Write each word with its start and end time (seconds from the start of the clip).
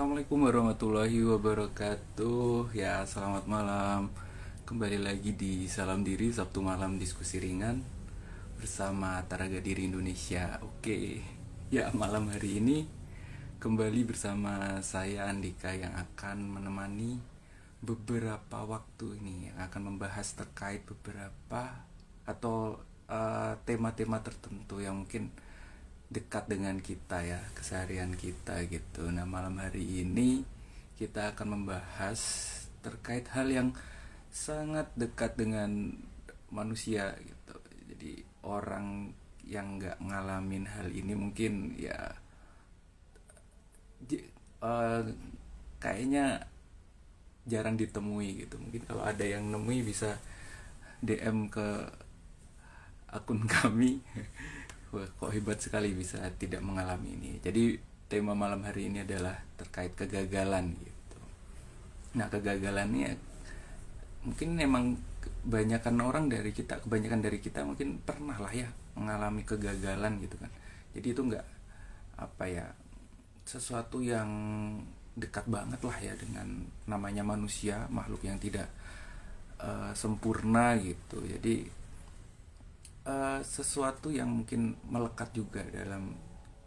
Assalamualaikum 0.00 0.48
warahmatullahi 0.48 1.20
wabarakatuh. 1.28 2.72
Ya 2.72 3.04
selamat 3.04 3.44
malam. 3.44 4.08
Kembali 4.64 4.96
lagi 4.96 5.36
di 5.36 5.68
Salam 5.68 6.00
Diri 6.00 6.32
Sabtu 6.32 6.64
malam 6.64 6.96
diskusi 6.96 7.36
ringan 7.36 7.84
Bersama 8.56 9.20
Taraga 9.28 9.60
Diri 9.60 9.92
Indonesia. 9.92 10.56
Oke. 10.64 11.20
Ya 11.68 11.92
malam 11.92 12.32
hari 12.32 12.64
ini 12.64 12.88
Kembali 13.60 14.08
bersama 14.08 14.80
saya 14.80 15.28
Andika 15.28 15.76
Yang 15.76 15.92
akan 15.92 16.48
menemani 16.48 17.20
Beberapa 17.84 18.64
waktu 18.64 19.20
ini 19.20 19.52
Yang 19.52 19.68
akan 19.68 19.82
membahas 19.84 20.32
terkait 20.32 20.80
beberapa 20.88 21.84
Atau 22.24 22.80
eh, 23.04 23.52
tema-tema 23.68 24.16
uh, 24.16 24.24
tertentu 24.24 24.80
Yang 24.80 24.96
mungkin 24.96 25.24
dekat 26.10 26.50
dengan 26.50 26.82
kita 26.82 27.22
ya 27.22 27.38
keseharian 27.54 28.18
kita 28.18 28.66
gitu. 28.66 29.06
Nah 29.14 29.22
malam 29.22 29.62
hari 29.62 30.02
ini 30.02 30.42
kita 30.98 31.32
akan 31.32 31.62
membahas 31.62 32.20
terkait 32.82 33.30
hal 33.30 33.46
yang 33.46 33.68
sangat 34.34 34.90
dekat 34.98 35.38
dengan 35.38 35.94
manusia 36.50 37.14
gitu. 37.22 37.56
Jadi 37.94 38.26
orang 38.42 39.14
yang 39.46 39.78
nggak 39.78 40.02
ngalamin 40.02 40.66
hal 40.66 40.90
ini 40.90 41.14
mungkin 41.14 41.78
ya 41.78 41.98
uh, 44.62 45.02
kayaknya 45.78 46.42
jarang 47.46 47.78
ditemui 47.78 48.46
gitu. 48.46 48.58
Mungkin 48.58 48.82
kalau 48.82 49.06
ada 49.06 49.22
yang 49.22 49.46
nemui 49.46 49.86
bisa 49.86 50.18
DM 51.00 51.46
ke 51.48 51.86
akun 53.10 53.46
kami 53.46 53.98
Wah, 54.90 55.06
kok 55.06 55.30
hebat 55.30 55.62
sekali 55.62 55.94
bisa 55.94 56.18
tidak 56.34 56.66
mengalami 56.66 57.14
ini. 57.14 57.30
Jadi 57.38 57.78
tema 58.10 58.34
malam 58.34 58.66
hari 58.66 58.90
ini 58.90 59.06
adalah 59.06 59.38
terkait 59.54 59.94
kegagalan 59.94 60.74
gitu. 60.74 61.18
Nah, 62.18 62.26
kegagalannya 62.26 63.14
mungkin 64.26 64.48
memang 64.58 64.98
kebanyakan 65.22 65.96
orang 66.02 66.26
dari 66.26 66.50
kita, 66.50 66.82
kebanyakan 66.82 67.20
dari 67.22 67.38
kita 67.38 67.62
mungkin 67.62 68.02
pernah 68.02 68.34
lah 68.36 68.50
ya 68.50 68.66
mengalami 68.98 69.46
kegagalan 69.46 70.18
gitu 70.26 70.36
kan. 70.42 70.50
Jadi 70.90 71.06
itu 71.06 71.22
enggak 71.22 71.46
apa 72.18 72.44
ya 72.50 72.66
sesuatu 73.46 74.02
yang 74.02 74.28
dekat 75.14 75.46
banget 75.46 75.80
lah 75.86 75.98
ya 76.02 76.14
dengan 76.18 76.66
namanya 76.90 77.22
manusia, 77.22 77.86
makhluk 77.94 78.26
yang 78.26 78.42
tidak 78.42 78.66
uh, 79.62 79.94
sempurna 79.94 80.74
gitu. 80.82 81.22
Jadi 81.22 81.79
uh, 83.06 83.40
sesuatu 83.40 84.12
yang 84.12 84.28
mungkin 84.28 84.76
melekat 84.88 85.32
juga 85.32 85.64
dalam 85.64 86.16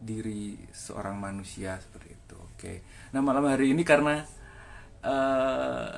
diri 0.03 0.59
seorang 0.71 1.15
manusia 1.15 1.79
seperti 1.79 2.09
itu. 2.11 2.35
Oke. 2.35 2.57
Okay. 2.57 2.77
Nah 3.15 3.21
malam 3.23 3.47
hari 3.47 3.71
ini 3.71 3.83
karena 3.87 4.19
uh, 5.03 5.97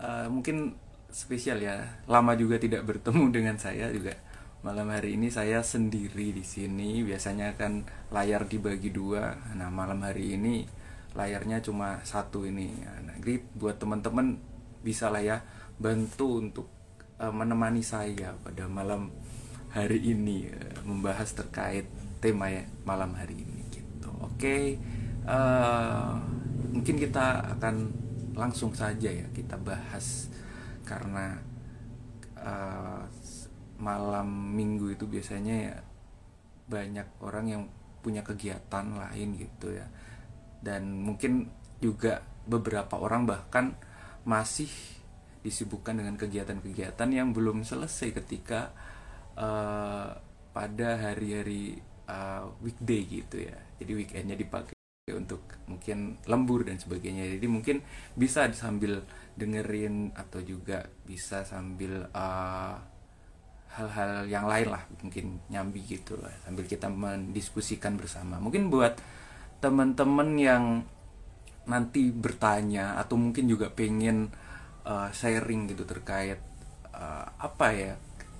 uh, 0.00 0.26
mungkin 0.32 0.74
spesial 1.10 1.60
ya, 1.60 2.00
lama 2.06 2.32
juga 2.38 2.56
tidak 2.56 2.86
bertemu 2.86 3.24
dengan 3.36 3.56
saya 3.60 3.92
juga. 3.92 4.16
Malam 4.60 4.92
hari 4.92 5.16
ini 5.16 5.32
saya 5.32 5.64
sendiri 5.64 6.36
di 6.36 6.44
sini. 6.44 7.00
Biasanya 7.00 7.56
kan 7.56 7.84
layar 8.12 8.44
dibagi 8.44 8.92
dua. 8.92 9.32
Nah 9.56 9.72
malam 9.72 10.04
hari 10.04 10.36
ini 10.36 10.64
layarnya 11.16 11.64
cuma 11.64 11.98
satu 12.06 12.46
ini. 12.46 12.70
Nah, 13.02 13.16
jadi 13.18 13.42
buat 13.56 13.82
teman-teman 13.82 14.38
bisa 14.80 15.10
lah 15.10 15.20
ya 15.20 15.38
bantu 15.80 16.40
untuk 16.40 16.66
uh, 17.18 17.32
menemani 17.32 17.82
saya 17.82 18.36
pada 18.40 18.68
malam 18.68 19.10
hari 19.70 19.98
ini 20.02 20.50
uh, 20.50 20.82
membahas 20.86 21.30
terkait 21.34 21.86
tema 22.18 22.50
ya 22.50 22.66
malam 22.84 23.14
hari 23.16 23.40
ini 23.40 23.64
gitu. 23.72 24.10
Oke, 24.20 24.36
okay, 24.36 24.64
uh, 25.24 25.32
eh, 25.32 26.12
mungkin 26.76 26.96
kita 27.00 27.56
akan 27.56 27.74
langsung 28.36 28.72
saja 28.76 29.08
ya 29.10 29.26
kita 29.32 29.56
bahas 29.60 30.30
karena 30.84 31.38
uh, 32.40 33.04
malam 33.80 34.28
minggu 34.56 34.92
itu 34.92 35.08
biasanya 35.08 35.54
ya 35.56 35.76
banyak 36.70 37.08
orang 37.24 37.46
yang 37.48 37.62
punya 38.00 38.24
kegiatan 38.24 38.96
lain 38.96 39.36
gitu 39.36 39.76
ya 39.76 39.88
dan 40.60 41.00
mungkin 41.04 41.48
juga 41.80 42.20
beberapa 42.48 43.00
orang 43.00 43.28
bahkan 43.28 43.76
masih 44.24 44.68
disibukkan 45.40 45.96
dengan 45.96 46.20
kegiatan-kegiatan 46.20 47.08
yang 47.08 47.32
belum 47.32 47.64
selesai 47.64 48.12
ketika 48.12 48.76
uh, 49.36 50.10
pada 50.50 50.88
hari-hari 50.98 51.78
uh, 52.10 52.50
weekday 52.62 53.06
gitu 53.06 53.46
ya. 53.46 53.56
Jadi 53.78 53.92
weekendnya 53.94 54.36
dipakai 54.38 54.74
untuk 55.14 55.42
mungkin 55.66 56.18
lembur 56.26 56.66
dan 56.66 56.78
sebagainya. 56.78 57.26
Jadi 57.38 57.46
mungkin 57.50 57.82
bisa 58.14 58.46
sambil 58.54 59.02
dengerin 59.34 60.14
atau 60.14 60.42
juga 60.44 60.86
bisa 61.06 61.42
sambil 61.42 62.06
eh, 62.12 62.74
hal-hal 63.70 64.26
yang 64.26 64.50
lain 64.50 64.68
lah 64.74 64.82
mungkin 64.98 65.38
nyambi 65.46 65.80
gitu 65.86 66.18
lah 66.18 66.34
sambil 66.42 66.66
kita 66.66 66.90
mendiskusikan 66.90 67.94
bersama. 67.98 68.42
Mungkin 68.42 68.68
buat 68.68 68.98
teman-teman 69.62 70.28
yang 70.38 70.64
nanti 71.68 72.10
bertanya 72.10 72.98
atau 72.98 73.14
mungkin 73.20 73.46
juga 73.46 73.70
pengen 73.70 74.32
uh, 74.82 75.12
sharing 75.12 75.70
gitu 75.70 75.84
terkait 75.86 76.40
uh, 76.90 77.26
apa 77.36 77.66
ya 77.70 77.92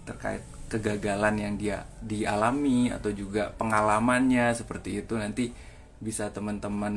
terkait 0.08 0.42
kegagalan 0.70 1.34
yang 1.42 1.54
dia 1.58 1.82
dialami 1.98 2.94
atau 2.94 3.10
juga 3.10 3.50
pengalamannya 3.58 4.54
seperti 4.54 5.02
itu 5.02 5.18
nanti 5.18 5.50
bisa 6.00 6.30
teman-teman 6.32 6.94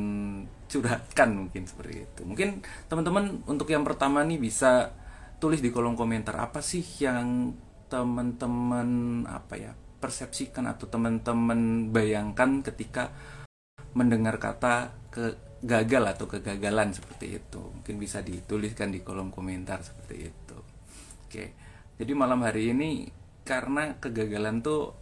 curhatkan 0.69 1.29
mungkin 1.33 1.67
seperti 1.67 2.07
itu. 2.07 2.21
Mungkin 2.23 2.63
teman-teman 2.87 3.43
untuk 3.49 3.67
yang 3.73 3.83
pertama 3.83 4.21
nih 4.23 4.39
bisa 4.39 4.93
tulis 5.41 5.59
di 5.59 5.73
kolom 5.73 5.97
komentar 5.97 6.39
apa 6.39 6.63
sih 6.63 6.85
yang 7.03 7.51
teman-teman 7.91 9.21
apa 9.27 9.53
ya 9.59 9.71
persepsikan 9.99 10.69
atau 10.71 10.87
teman-teman 10.87 11.91
bayangkan 11.91 12.63
ketika 12.63 13.11
mendengar 13.93 14.39
kata 14.39 14.95
kegagal 15.11 16.03
atau 16.15 16.25
kegagalan 16.31 16.95
seperti 16.95 17.41
itu. 17.41 17.59
Mungkin 17.59 17.95
bisa 17.99 18.23
dituliskan 18.23 18.93
di 18.93 19.03
kolom 19.03 19.33
komentar 19.35 19.83
seperti 19.83 20.15
itu. 20.31 20.57
Oke. 21.27 21.43
Jadi 21.93 22.11
malam 22.17 22.41
hari 22.41 22.73
ini 22.73 23.22
karena 23.43 23.99
kegagalan 23.99 24.63
tuh 24.63 24.95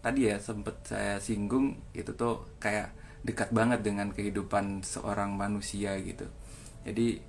tadi 0.00 0.30
ya 0.30 0.40
sempet 0.40 0.80
saya 0.86 1.20
singgung 1.20 1.76
itu 1.92 2.14
tuh 2.16 2.46
kayak 2.62 2.94
dekat 3.20 3.52
banget 3.52 3.84
dengan 3.84 4.08
kehidupan 4.14 4.80
seorang 4.80 5.36
manusia 5.36 5.98
gitu. 6.00 6.24
Jadi 6.86 7.20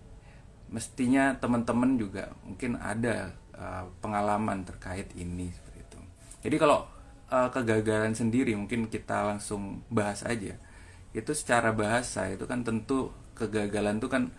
mestinya 0.71 1.35
teman-teman 1.35 1.99
juga 1.99 2.31
mungkin 2.47 2.79
ada 2.79 3.35
uh, 3.51 3.83
pengalaman 3.99 4.63
terkait 4.63 5.11
ini 5.19 5.51
seperti 5.51 5.79
itu. 5.83 5.99
Jadi 6.47 6.55
kalau 6.55 6.87
uh, 7.27 7.49
kegagalan 7.51 8.15
sendiri 8.15 8.55
mungkin 8.55 8.87
kita 8.87 9.35
langsung 9.35 9.83
bahas 9.91 10.23
aja. 10.23 10.55
Itu 11.11 11.35
secara 11.35 11.75
bahasa 11.75 12.31
itu 12.31 12.47
kan 12.47 12.63
tentu 12.63 13.11
kegagalan 13.35 13.99
itu 13.99 14.07
kan 14.07 14.31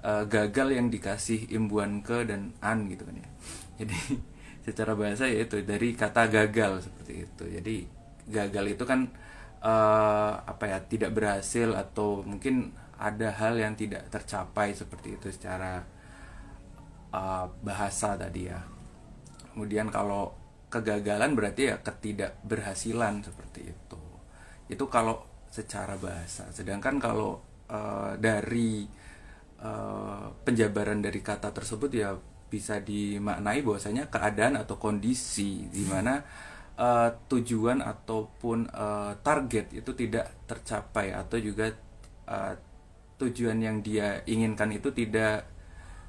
uh, 0.00 0.24
gagal 0.24 0.72
yang 0.72 0.88
dikasih 0.88 1.52
imbuan 1.52 2.00
ke 2.00 2.24
dan 2.24 2.56
an 2.64 2.88
gitu 2.88 3.04
kan 3.04 3.20
ya. 3.20 3.28
Jadi 3.84 3.98
secara 4.64 4.96
bahasa 4.96 5.28
yaitu 5.28 5.60
dari 5.60 5.92
kata 5.92 6.32
gagal 6.32 6.88
seperti 6.88 7.28
itu. 7.28 7.44
Jadi 7.44 7.76
gagal 8.24 8.74
itu 8.74 8.84
kan 8.88 9.12
uh, 9.60 10.32
apa 10.40 10.64
ya 10.72 10.78
tidak 10.80 11.12
berhasil 11.12 11.76
atau 11.76 12.24
mungkin 12.24 12.72
ada 12.96 13.28
hal 13.36 13.60
yang 13.60 13.76
tidak 13.76 14.08
tercapai 14.08 14.72
seperti 14.72 15.20
itu 15.20 15.28
secara 15.28 15.84
uh, 17.12 17.46
bahasa 17.60 18.16
tadi 18.16 18.48
ya. 18.48 18.60
Kemudian 19.52 19.92
kalau 19.92 20.32
kegagalan 20.72 21.36
berarti 21.36 21.70
ya 21.70 21.76
ketidakberhasilan 21.78 23.22
seperti 23.22 23.70
itu. 23.70 24.00
Itu 24.66 24.88
kalau 24.88 25.22
secara 25.52 25.94
bahasa. 26.00 26.50
Sedangkan 26.50 26.98
kalau 26.98 27.38
uh, 27.70 28.18
dari 28.18 28.82
uh, 29.62 30.26
penjabaran 30.42 30.98
dari 30.98 31.22
kata 31.22 31.54
tersebut 31.54 31.90
ya 31.94 32.10
bisa 32.54 32.78
dimaknai 32.78 33.66
bahwasanya 33.66 34.06
keadaan 34.06 34.54
atau 34.54 34.78
kondisi 34.78 35.66
di 35.66 35.82
mana 35.90 36.22
uh, 36.78 37.10
tujuan 37.26 37.82
ataupun 37.82 38.70
uh, 38.70 39.18
target 39.26 39.74
itu 39.74 39.90
tidak 39.98 40.46
tercapai 40.46 41.10
atau 41.10 41.42
juga 41.42 41.74
uh, 42.30 42.54
tujuan 43.18 43.58
yang 43.58 43.82
dia 43.82 44.22
inginkan 44.30 44.70
itu 44.70 44.94
tidak 44.94 45.50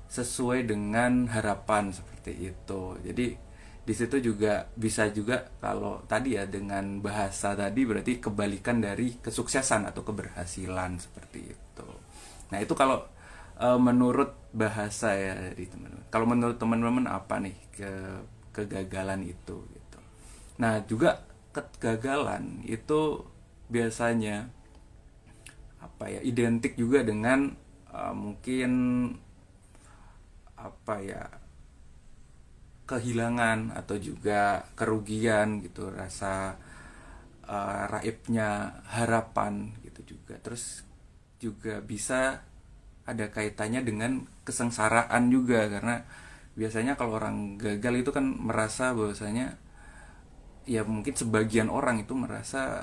sesuai 0.05 0.69
dengan 0.69 1.25
harapan 1.25 1.89
seperti 1.89 2.53
itu. 2.53 2.81
Jadi 3.01 3.27
di 3.85 3.93
situ 3.93 4.17
juga 4.17 4.65
bisa 4.73 5.09
juga 5.13 5.45
kalau 5.61 6.01
tadi 6.09 6.37
ya 6.37 6.49
dengan 6.49 7.01
bahasa 7.01 7.53
tadi 7.53 7.85
berarti 7.85 8.17
kebalikan 8.17 8.81
dari 8.81 9.17
kesuksesan 9.21 9.89
atau 9.89 10.01
keberhasilan 10.01 10.97
seperti 10.97 11.53
itu. 11.53 11.89
Nah, 12.49 12.57
itu 12.61 12.73
kalau 12.73 13.05
uh, 13.59 13.79
menurut 13.79 14.35
bahasa 14.55 15.15
ya 15.15 15.35
dari 15.35 15.67
teman-teman. 15.67 16.07
Kalau 16.11 16.25
menurut 16.27 16.57
teman-teman 16.59 17.05
apa 17.11 17.39
nih 17.43 17.57
ke 17.75 17.91
kegagalan 18.55 19.27
itu 19.27 19.67
gitu. 19.67 19.99
Nah, 20.63 20.79
juga 20.87 21.27
kegagalan 21.51 22.63
itu 22.63 23.23
biasanya 23.67 24.47
apa 25.79 26.11
ya 26.11 26.19
identik 26.23 26.75
juga 26.79 27.03
dengan 27.03 27.51
uh, 27.91 28.15
mungkin 28.15 28.71
apa 30.55 30.95
ya 31.03 31.23
kehilangan 32.85 33.73
atau 33.73 33.97
juga 33.97 34.69
kerugian 34.77 35.61
gitu 35.65 35.89
rasa 35.89 36.57
uh, 37.49 37.83
raibnya 37.89 38.81
harapan 38.93 39.73
gitu 39.81 40.17
juga 40.17 40.37
terus 40.37 40.85
juga 41.41 41.81
bisa 41.81 42.45
ada 43.05 43.29
kaitannya 43.29 43.85
dengan 43.85 44.25
kesengsaraan 44.45 45.29
juga 45.29 45.69
karena 45.69 46.01
biasanya 46.57 46.97
kalau 46.97 47.21
orang 47.21 47.59
gagal 47.61 48.01
itu 48.01 48.09
kan 48.09 48.25
merasa 48.25 48.95
bahwasanya 48.97 49.57
ya 50.65 50.81
mungkin 50.81 51.13
sebagian 51.13 51.69
orang 51.69 52.01
itu 52.01 52.17
merasa 52.17 52.81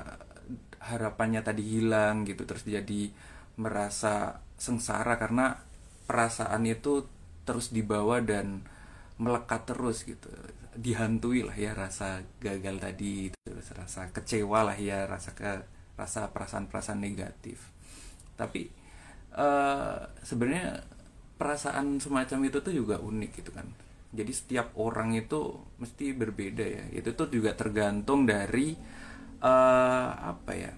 harapannya 0.79 1.43
tadi 1.43 1.63
hilang 1.63 2.23
gitu 2.23 2.47
terus 2.47 2.63
jadi 2.63 3.11
merasa 3.59 4.43
sengsara 4.59 5.19
karena 5.19 5.59
perasaan 6.07 6.63
itu 6.67 7.07
terus 7.43 7.71
dibawa 7.75 8.23
dan 8.23 8.63
melekat 9.19 9.67
terus 9.67 10.07
gitu. 10.07 10.27
Dihantui 10.73 11.45
lah 11.45 11.53
ya 11.53 11.77
rasa 11.77 12.25
gagal 12.41 12.81
tadi 12.81 13.29
terus 13.29 13.69
rasa 13.77 14.09
kecewa 14.09 14.65
lah 14.65 14.77
ya 14.79 15.05
rasa 15.05 15.37
ke 15.37 15.63
rasa 15.93 16.33
perasaan-perasaan 16.33 16.99
negatif. 16.99 17.61
Tapi 18.33 18.82
uh, 19.35 19.97
sebenarnya 20.21 20.81
perasaan 21.37 21.99
semacam 21.99 22.39
itu 22.47 22.57
tuh 22.63 22.73
juga 22.73 23.01
unik 23.01 23.31
gitu 23.43 23.51
kan. 23.53 23.67
Jadi 24.13 24.31
setiap 24.31 24.77
orang 24.77 25.17
itu 25.17 25.57
mesti 25.81 26.13
berbeda 26.13 26.65
ya. 26.65 26.85
Itu 26.93 27.17
tuh 27.17 27.29
juga 27.33 27.57
tergantung 27.57 28.29
dari 28.29 28.77
uh, 29.41 30.09
apa 30.13 30.51
ya 30.53 30.71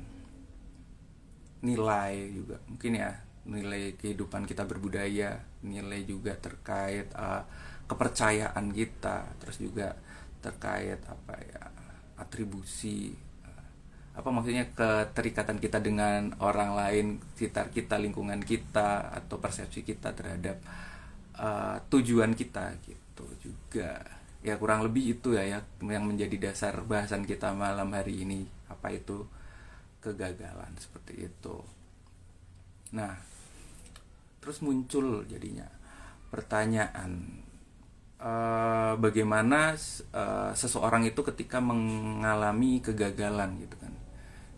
nilai 1.63 2.13
juga. 2.31 2.57
Mungkin 2.71 2.91
ya 2.95 3.11
nilai 3.45 3.93
kehidupan 3.93 4.49
kita 4.49 4.65
berbudaya 4.65 5.37
nilai 5.61 6.01
juga 6.01 6.33
terkait 6.33 7.13
uh, 7.13 7.45
kepercayaan 7.85 8.73
kita 8.73 9.37
terus 9.37 9.61
juga 9.61 9.93
terkait 10.41 10.97
apa 11.05 11.35
ya 11.45 11.63
atribusi 12.17 13.13
apa 14.15 14.29
maksudnya 14.31 14.71
keterikatan 14.71 15.59
kita 15.59 15.83
dengan 15.83 16.31
orang 16.39 16.71
lain 16.71 17.06
sekitar 17.35 17.67
kita 17.67 18.00
lingkungan 18.00 18.39
kita 18.39 19.12
atau 19.12 19.44
persepsi 19.44 19.83
kita 19.83 20.15
terhadap 20.15 20.63
uh, 21.35 21.83
tujuan 21.91 22.31
kita 22.31 22.79
gitu 22.88 23.27
juga. 23.44 24.00
Ya 24.39 24.56
kurang 24.56 24.88
lebih 24.88 25.19
itu 25.19 25.35
ya, 25.35 25.44
ya 25.44 25.59
yang 25.83 26.06
menjadi 26.07 26.51
dasar 26.51 26.79
bahasan 26.88 27.27
kita 27.27 27.51
malam 27.51 27.91
hari 27.91 28.23
ini. 28.23 28.47
Apa 28.71 28.95
itu 28.95 29.27
kegagalan 30.00 30.71
seperti 30.79 31.27
itu. 31.27 31.59
Nah 32.95 33.19
terus 34.39 34.62
muncul 34.62 35.25
jadinya 35.25 35.65
pertanyaan 36.29 37.41
uh, 38.21 38.94
bagaimana 39.01 39.73
uh, 40.13 40.51
seseorang 40.53 41.03
itu 41.09 41.25
ketika 41.25 41.57
mengalami 41.57 42.77
kegagalan 42.79 43.57
gitu 43.57 43.75
kan 43.81 43.94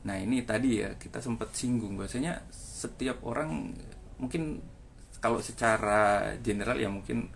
nah 0.08 0.16
ini 0.16 0.40
tadi 0.48 0.80
ya 0.80 0.96
kita 0.96 1.20
sempat 1.20 1.52
singgung 1.52 2.00
bahwasanya 2.00 2.48
setiap 2.56 3.20
orang 3.28 3.76
mungkin 4.16 4.64
kalau 5.20 5.42
secara 5.42 6.32
general 6.40 6.78
ya 6.80 6.88
mungkin 6.88 7.28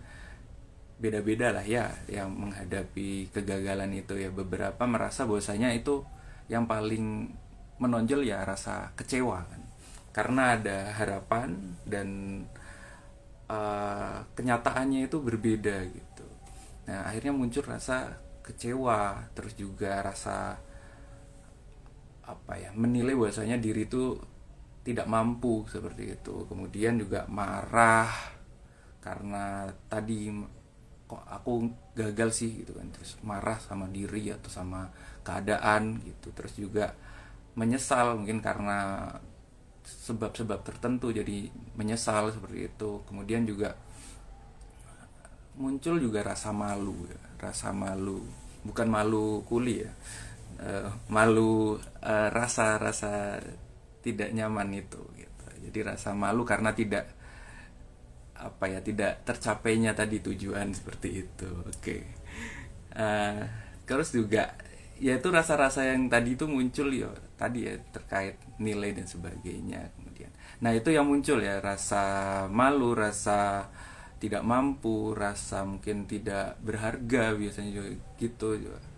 beda-beda 1.02 1.50
lah 1.50 1.66
ya 1.66 1.90
yang 2.06 2.30
menghadapi 2.30 3.34
kegagalan 3.34 3.90
itu 3.98 4.14
ya. 4.14 4.30
Beberapa 4.30 4.86
merasa 4.86 5.26
bahwasanya 5.26 5.74
itu 5.74 6.06
yang 6.46 6.70
paling 6.70 7.34
menonjol 7.82 8.22
ya 8.22 8.46
rasa 8.46 8.94
kecewa 8.94 9.42
kan. 9.42 9.62
Karena 10.14 10.54
ada 10.54 10.94
harapan 10.94 11.58
dan 11.82 12.08
uh, 13.50 14.22
kenyataannya 14.38 15.10
itu 15.10 15.18
berbeda 15.18 15.76
gitu. 15.90 16.26
Nah 16.86 17.10
akhirnya 17.10 17.34
muncul 17.34 17.66
rasa 17.66 18.22
kecewa 18.46 19.26
terus 19.34 19.58
juga 19.58 19.98
rasa 20.06 20.54
apa 22.32 22.56
ya 22.56 22.70
menilai 22.72 23.12
bahwasanya 23.12 23.60
diri 23.60 23.84
itu 23.84 24.16
tidak 24.82 25.06
mampu 25.06 25.62
seperti 25.68 26.16
itu. 26.18 26.48
Kemudian 26.48 26.98
juga 26.98 27.28
marah 27.30 28.10
karena 29.02 29.70
tadi 29.86 30.32
kok 31.06 31.22
aku 31.28 31.70
gagal 31.94 32.30
sih 32.32 32.64
gitu 32.64 32.74
kan. 32.74 32.88
Terus 32.90 33.20
marah 33.22 33.60
sama 33.60 33.86
diri 33.92 34.32
atau 34.32 34.50
sama 34.50 34.90
keadaan 35.22 36.02
gitu. 36.02 36.34
Terus 36.34 36.54
juga 36.58 36.86
menyesal 37.54 38.18
mungkin 38.18 38.40
karena 38.40 39.06
sebab-sebab 39.82 40.62
tertentu 40.66 41.14
jadi 41.14 41.46
menyesal 41.78 42.34
seperti 42.34 42.72
itu. 42.72 43.04
Kemudian 43.06 43.46
juga 43.46 43.76
muncul 45.52 46.00
juga 46.00 46.24
rasa 46.24 46.48
malu 46.48 46.96
ya 47.04 47.20
rasa 47.36 47.74
malu 47.76 48.24
bukan 48.64 48.88
malu 48.88 49.44
kuli 49.44 49.84
ya 49.84 49.92
uh, 50.62 50.88
malu 51.10 51.76
uh, 52.02 52.28
rasa 52.30 52.78
rasa 52.78 53.38
tidak 54.02 54.30
nyaman 54.34 54.70
itu 54.74 54.98
gitu. 55.18 55.44
Jadi 55.68 55.78
rasa 55.82 56.14
malu 56.14 56.42
karena 56.42 56.74
tidak 56.74 57.06
apa 58.42 58.66
ya 58.66 58.82
tidak 58.82 59.22
tercapainya 59.22 59.94
tadi 59.94 60.18
tujuan 60.22 60.74
seperti 60.74 61.08
itu. 61.26 61.50
Oke. 61.66 61.78
Okay. 61.78 62.00
uh, 62.98 63.02
eh, 63.02 63.40
terus 63.86 64.14
juga 64.14 64.54
ya 65.02 65.18
itu 65.18 65.28
rasa-rasa 65.30 65.86
yang 65.86 66.06
tadi 66.06 66.38
itu 66.38 66.46
muncul 66.46 66.90
ya 66.94 67.10
tadi 67.34 67.66
ya 67.66 67.74
terkait 67.90 68.38
nilai 68.58 68.94
dan 68.94 69.06
sebagainya 69.06 69.90
kemudian. 69.98 70.30
Nah 70.62 70.70
itu 70.74 70.90
yang 70.94 71.06
muncul 71.10 71.42
ya 71.42 71.58
rasa 71.58 72.04
malu 72.50 72.94
rasa 72.94 73.66
tidak 74.22 74.46
mampu 74.46 75.10
rasa 75.18 75.66
mungkin 75.66 76.06
tidak 76.06 76.54
berharga 76.62 77.34
biasanya 77.34 77.70
juga 77.74 77.90
gitu 78.22 78.54
juga 78.54 78.91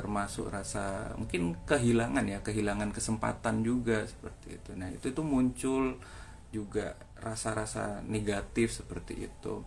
termasuk 0.00 0.48
rasa 0.48 1.12
mungkin 1.20 1.60
kehilangan 1.68 2.24
ya 2.24 2.40
kehilangan 2.40 2.88
kesempatan 2.88 3.60
juga 3.60 4.08
seperti 4.08 4.56
itu. 4.56 4.70
Nah 4.72 4.88
itu 4.88 5.12
itu 5.12 5.20
muncul 5.20 6.00
juga 6.48 6.96
rasa-rasa 7.20 8.00
negatif 8.08 8.80
seperti 8.80 9.28
itu. 9.28 9.60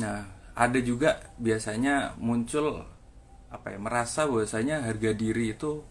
Nah 0.00 0.24
ada 0.56 0.80
juga 0.80 1.20
biasanya 1.36 2.16
muncul 2.16 2.80
apa 3.52 3.76
ya 3.76 3.78
merasa 3.78 4.24
bahwasanya 4.24 4.88
harga 4.88 5.12
diri 5.12 5.52
itu 5.52 5.84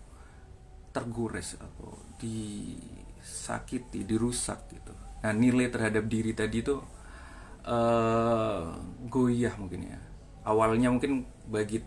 tergores 0.89 1.53
atau 1.61 2.01
disakiti 2.17 4.01
dirusak 4.09 4.73
gitu. 4.73 4.93
Nah 5.21 5.31
nilai 5.37 5.69
terhadap 5.69 6.09
diri 6.09 6.33
tadi 6.33 6.65
itu 6.65 6.81
uh, 7.69 8.73
goyah 9.05 9.53
mungkin 9.61 9.93
ya. 9.93 9.99
Awalnya 10.49 10.89
mungkin 10.89 11.29
bagi 11.45 11.81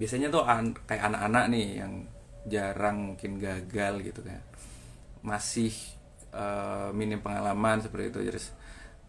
biasanya 0.00 0.32
tuh 0.32 0.48
an 0.48 0.72
kayak 0.88 1.12
anak-anak 1.12 1.44
nih 1.52 1.66
yang 1.84 1.92
jarang 2.48 3.12
mungkin 3.12 3.36
gagal 3.36 4.00
gitu 4.00 4.24
kan. 4.24 4.40
Masih 5.20 5.76
uh, 6.32 6.88
minim 6.96 7.20
pengalaman 7.20 7.84
seperti 7.84 8.16
itu. 8.16 8.20
Jadi 8.32 8.40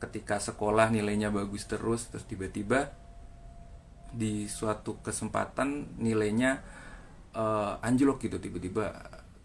ketika 0.03 0.41
sekolah 0.43 0.91
nilainya 0.91 1.31
bagus 1.31 1.63
terus 1.69 2.11
terus 2.11 2.27
tiba-tiba 2.27 2.91
di 4.11 4.51
suatu 4.51 4.99
kesempatan 4.99 5.95
nilainya 6.01 6.59
uh, 7.37 7.79
anjlok 7.79 8.27
gitu 8.27 8.41
tiba-tiba 8.41 8.91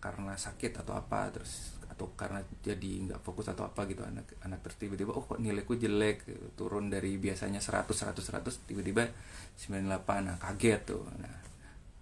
karena 0.03 0.35
sakit 0.35 0.83
atau 0.83 0.99
apa 0.99 1.31
terus 1.31 1.76
atau 1.97 2.13
karena 2.13 2.45
jadi 2.61 3.09
nggak 3.09 3.25
fokus 3.25 3.49
atau 3.49 3.65
apa 3.65 3.89
gitu 3.89 4.05
anak 4.05 4.37
anak 4.45 4.61
terus 4.61 4.77
tiba-tiba 4.77 5.17
oh 5.17 5.25
kok 5.25 5.41
nilaiku 5.41 5.81
jelek? 5.81 6.29
Turun 6.53 6.93
dari 6.93 7.17
biasanya 7.17 7.57
100 7.65 7.89
100 7.89 8.21
100 8.21 8.69
tiba-tiba 8.69 9.09
98 9.57 10.29
nah 10.29 10.37
kaget 10.37 10.81
tuh. 10.85 11.09
Nah 11.17 11.41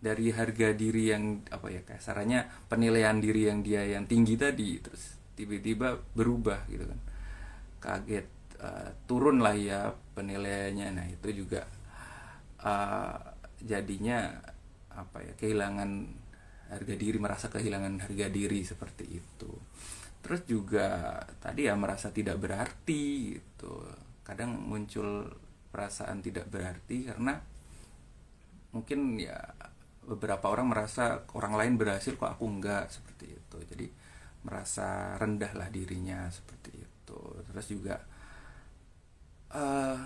dari 0.02 0.34
harga 0.34 0.74
diri 0.74 1.14
yang 1.14 1.46
apa 1.46 1.70
ya 1.70 1.86
kasarannya 1.86 2.66
penilaian 2.66 3.22
diri 3.22 3.46
yang 3.46 3.62
dia 3.62 3.86
yang 3.86 4.10
tinggi 4.10 4.34
tadi 4.34 4.82
terus 4.82 5.14
tiba-tiba 5.38 5.94
berubah 5.94 6.66
gitu 6.66 6.90
kan. 6.90 7.00
Kaget 7.78 8.26
uh, 8.58 8.90
turun 9.06 9.38
lah 9.38 9.54
ya 9.54 9.94
penilaiannya. 10.18 10.88
Nah 10.90 11.06
itu 11.06 11.46
juga 11.46 11.62
uh, 12.66 13.14
jadinya 13.62 14.42
apa 14.90 15.22
ya 15.22 15.32
kehilangan 15.38 16.23
harga 16.70 16.94
diri 16.96 17.18
merasa 17.20 17.52
kehilangan 17.52 18.00
harga 18.04 18.26
diri 18.32 18.64
seperti 18.64 19.04
itu. 19.08 19.52
Terus 20.24 20.40
juga 20.48 21.20
tadi 21.36 21.68
ya 21.68 21.76
merasa 21.76 22.08
tidak 22.08 22.40
berarti 22.40 23.36
gitu. 23.36 23.84
Kadang 24.24 24.56
muncul 24.56 25.28
perasaan 25.68 26.24
tidak 26.24 26.48
berarti 26.48 27.04
karena 27.10 27.36
mungkin 28.72 29.20
ya 29.20 29.36
beberapa 30.04 30.52
orang 30.52 30.72
merasa 30.72 31.24
orang 31.32 31.56
lain 31.56 31.74
berhasil 31.76 32.16
kok 32.16 32.40
aku 32.40 32.44
enggak 32.48 32.88
seperti 32.88 33.36
itu. 33.36 33.56
Jadi 33.68 33.86
merasa 34.44 35.16
rendah 35.20 35.52
lah 35.56 35.68
dirinya 35.68 36.28
seperti 36.32 36.72
itu. 36.72 37.20
Terus 37.52 37.66
juga 37.68 37.96
uh, 39.52 39.98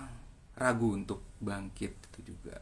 ragu 0.59 0.89
untuk 0.95 1.23
bangkit 1.39 1.93
itu 2.11 2.35
juga 2.35 2.59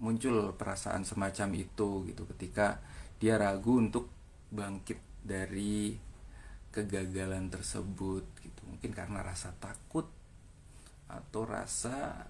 muncul 0.00 0.52
perasaan 0.56 1.04
semacam 1.04 1.48
itu 1.56 2.04
gitu. 2.08 2.22
Ketika 2.36 2.80
dia 3.16 3.40
ragu 3.40 3.80
untuk 3.80 4.12
bangkit 4.52 5.00
dari 5.24 5.96
kegagalan 6.70 7.48
tersebut 7.48 8.24
gitu. 8.44 8.62
Mungkin 8.68 8.92
karena 8.92 9.24
rasa 9.24 9.56
takut 9.56 10.06
atau 11.06 11.42
rasa 11.46 12.28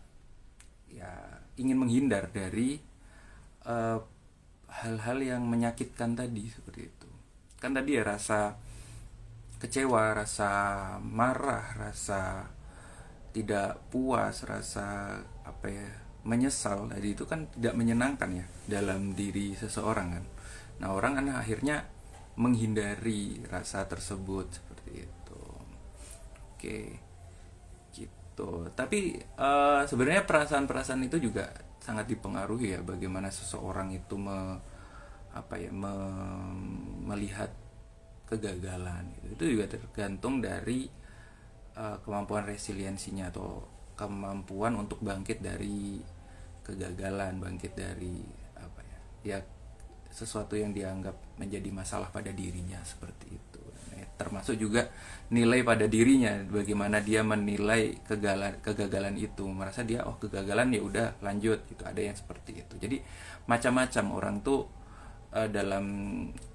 ya 0.93 1.11
ingin 1.59 1.83
menghindar 1.83 2.31
dari 2.31 2.79
eh, 3.67 3.99
hal-hal 4.67 5.19
yang 5.19 5.43
menyakitkan 5.49 6.15
tadi 6.15 6.47
seperti 6.47 6.83
itu. 6.87 7.11
Kan 7.59 7.75
tadi 7.75 7.99
ya 7.99 8.07
rasa 8.07 8.55
kecewa 9.57 10.13
rasa 10.13 10.51
marah 11.01 11.73
rasa 11.81 12.45
tidak 13.33 13.89
puas 13.89 14.45
rasa 14.45 15.17
apa 15.45 15.67
ya 15.69 15.89
menyesal 16.29 16.93
tadi 16.93 17.17
itu 17.17 17.25
kan 17.25 17.49
tidak 17.57 17.73
menyenangkan 17.73 18.31
ya 18.37 18.47
dalam 18.69 19.17
diri 19.17 19.57
seseorang 19.57 20.09
kan 20.13 20.25
nah 20.77 20.93
orang 20.93 21.21
kan 21.21 21.27
akhirnya 21.41 21.89
menghindari 22.37 23.41
rasa 23.49 23.89
tersebut 23.89 24.53
seperti 24.53 25.09
itu 25.09 25.43
oke 26.53 26.79
gitu 27.97 28.49
tapi 28.77 29.17
uh, 29.41 29.89
sebenarnya 29.89 30.29
perasaan-perasaan 30.29 31.09
itu 31.09 31.17
juga 31.33 31.49
sangat 31.81 32.11
dipengaruhi 32.11 32.77
ya 32.77 32.81
bagaimana 32.83 33.31
seseorang 33.31 33.95
itu 33.95 34.19
me, 34.19 34.59
apa 35.31 35.55
ya 35.55 35.71
me, 35.71 35.95
melihat 37.07 37.49
kegagalan 38.27 39.07
gitu. 39.23 39.27
itu 39.39 39.45
juga 39.57 39.71
tergantung 39.71 40.43
dari 40.43 40.91
uh, 41.79 41.97
kemampuan 42.03 42.43
resiliensinya 42.43 43.31
atau 43.31 43.63
kemampuan 43.95 44.77
untuk 44.77 44.99
bangkit 45.01 45.41
dari 45.41 46.03
kegagalan 46.67 47.39
bangkit 47.39 47.79
dari 47.79 48.19
apa 48.59 48.81
ya 48.83 48.99
ya 49.23 49.39
sesuatu 50.11 50.57
yang 50.57 50.73
dianggap 50.73 51.15
menjadi 51.37 51.69
masalah 51.71 52.09
pada 52.09 52.33
dirinya 52.33 52.81
seperti 52.83 53.37
itu. 53.37 53.63
Nah, 53.93 54.05
termasuk 54.17 54.57
juga 54.57 54.89
nilai 55.29 55.67
pada 55.67 55.85
dirinya 55.91 56.41
bagaimana 56.47 57.03
dia 57.03 57.21
menilai 57.27 58.01
kegagalan 58.07 58.59
kegagalan 58.65 59.15
itu. 59.19 59.45
Merasa 59.47 59.85
dia 59.85 60.05
oh 60.09 60.17
kegagalan 60.17 60.73
ya 60.73 60.81
udah 60.83 61.07
lanjut 61.21 61.65
gitu. 61.69 61.83
Ada 61.85 62.01
yang 62.01 62.17
seperti 62.17 62.65
itu. 62.65 62.75
Jadi 62.81 62.97
macam-macam 63.47 64.05
orang 64.13 64.37
tuh 64.43 64.67
uh, 65.33 65.49
dalam 65.49 65.85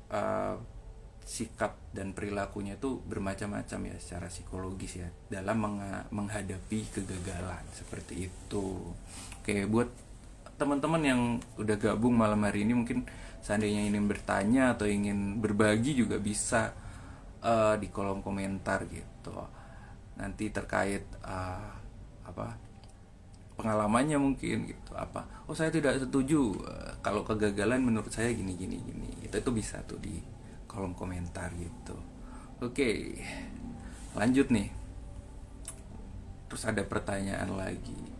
uh, 0.10 0.56
sikap 1.22 1.78
dan 1.96 2.12
perilakunya 2.12 2.76
itu 2.76 3.00
bermacam-macam 3.08 3.80
ya 3.88 3.96
secara 4.02 4.28
psikologis 4.28 5.00
ya 5.00 5.08
dalam 5.30 5.64
menghadapi 6.10 6.80
kegagalan 6.92 7.64
seperti 7.72 8.28
itu. 8.28 8.92
Oke 9.40 9.64
buat 9.70 9.88
teman-teman 10.60 11.02
yang 11.02 11.22
udah 11.58 11.78
gabung 11.80 12.14
malam 12.14 12.42
hari 12.46 12.68
ini 12.68 12.78
mungkin 12.78 13.08
seandainya 13.42 13.90
ingin 13.90 14.06
bertanya 14.06 14.78
atau 14.78 14.86
ingin 14.86 15.42
berbagi 15.42 15.98
juga 15.98 16.22
bisa 16.22 16.72
uh, 17.42 17.76
di 17.76 17.90
kolom 17.90 18.22
komentar 18.22 18.86
gitu. 18.88 19.34
Nanti 20.16 20.54
terkait 20.54 21.04
uh, 21.26 21.74
apa 22.26 22.54
pengalamannya 23.58 24.22
mungkin 24.22 24.70
gitu. 24.70 24.94
Apa 24.94 25.26
oh 25.50 25.58
saya 25.58 25.74
tidak 25.74 25.98
setuju 25.98 26.54
uh, 26.62 26.94
kalau 27.02 27.26
kegagalan 27.26 27.82
menurut 27.82 28.14
saya 28.14 28.30
gini 28.30 28.54
gini 28.54 28.78
gini. 28.78 29.10
Itu 29.26 29.42
itu 29.42 29.52
bisa 29.52 29.82
tuh 29.90 29.98
di 29.98 30.22
kolom 30.70 30.94
komentar 30.94 31.50
gitu. 31.58 31.98
Oke 32.62 33.18
lanjut 34.14 34.54
nih. 34.54 34.70
Terus 36.46 36.68
ada 36.68 36.84
pertanyaan 36.84 37.58
lagi 37.58 38.11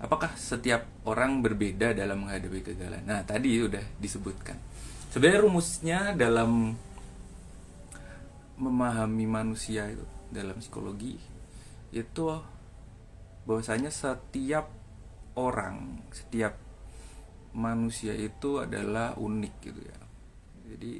apakah 0.00 0.32
setiap 0.34 0.88
orang 1.04 1.44
berbeda 1.44 1.92
dalam 1.92 2.24
menghadapi 2.26 2.64
kegagalan? 2.64 3.04
Nah 3.04 3.20
tadi 3.22 3.60
udah 3.60 3.84
disebutkan. 4.00 4.56
Sebenarnya 5.12 5.40
rumusnya 5.44 5.98
dalam 6.16 6.74
memahami 8.60 9.24
manusia 9.24 9.88
itu 9.88 10.04
dalam 10.30 10.60
psikologi 10.60 11.16
itu 11.90 12.24
bahwasanya 13.48 13.90
setiap 13.90 14.68
orang 15.34 16.04
setiap 16.12 16.54
manusia 17.56 18.14
itu 18.14 18.62
adalah 18.62 19.16
unik 19.18 19.54
gitu 19.64 19.80
ya. 19.82 19.98
Jadi 20.70 20.92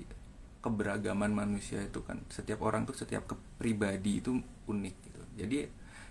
keberagaman 0.61 1.33
manusia 1.33 1.81
itu 1.81 2.05
kan 2.05 2.21
setiap 2.29 2.61
orang 2.61 2.85
tuh 2.85 2.97
setiap 2.97 3.25
kepribadi 3.25 4.21
itu 4.21 4.35
unik 4.67 4.97
gitu. 5.07 5.21
Jadi 5.41 5.59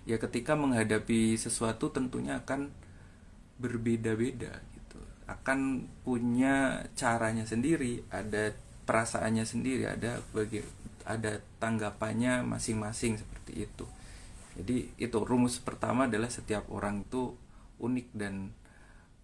ya 0.08 0.16
ketika 0.16 0.56
menghadapi 0.56 1.36
sesuatu 1.36 1.92
tentunya 1.92 2.40
akan 2.40 2.72
berbeda-beda 3.60 4.60
gitu. 4.76 4.98
Akan 5.28 5.90
punya 6.02 6.86
caranya 6.96 7.44
sendiri 7.44 8.04
ada 8.10 8.52
perasaannya 8.88 9.46
sendiri 9.46 9.86
ada 9.86 10.18
bagi 10.34 10.64
ada 11.06 11.38
tanggapannya 11.62 12.42
masing-masing 12.44 13.20
seperti 13.20 13.66
itu. 13.68 13.86
Jadi 14.58 14.92
itu 14.98 15.18
rumus 15.22 15.62
pertama 15.62 16.10
adalah 16.10 16.28
setiap 16.28 16.68
orang 16.68 17.06
itu 17.06 17.32
unik 17.80 18.08
dan 18.12 18.52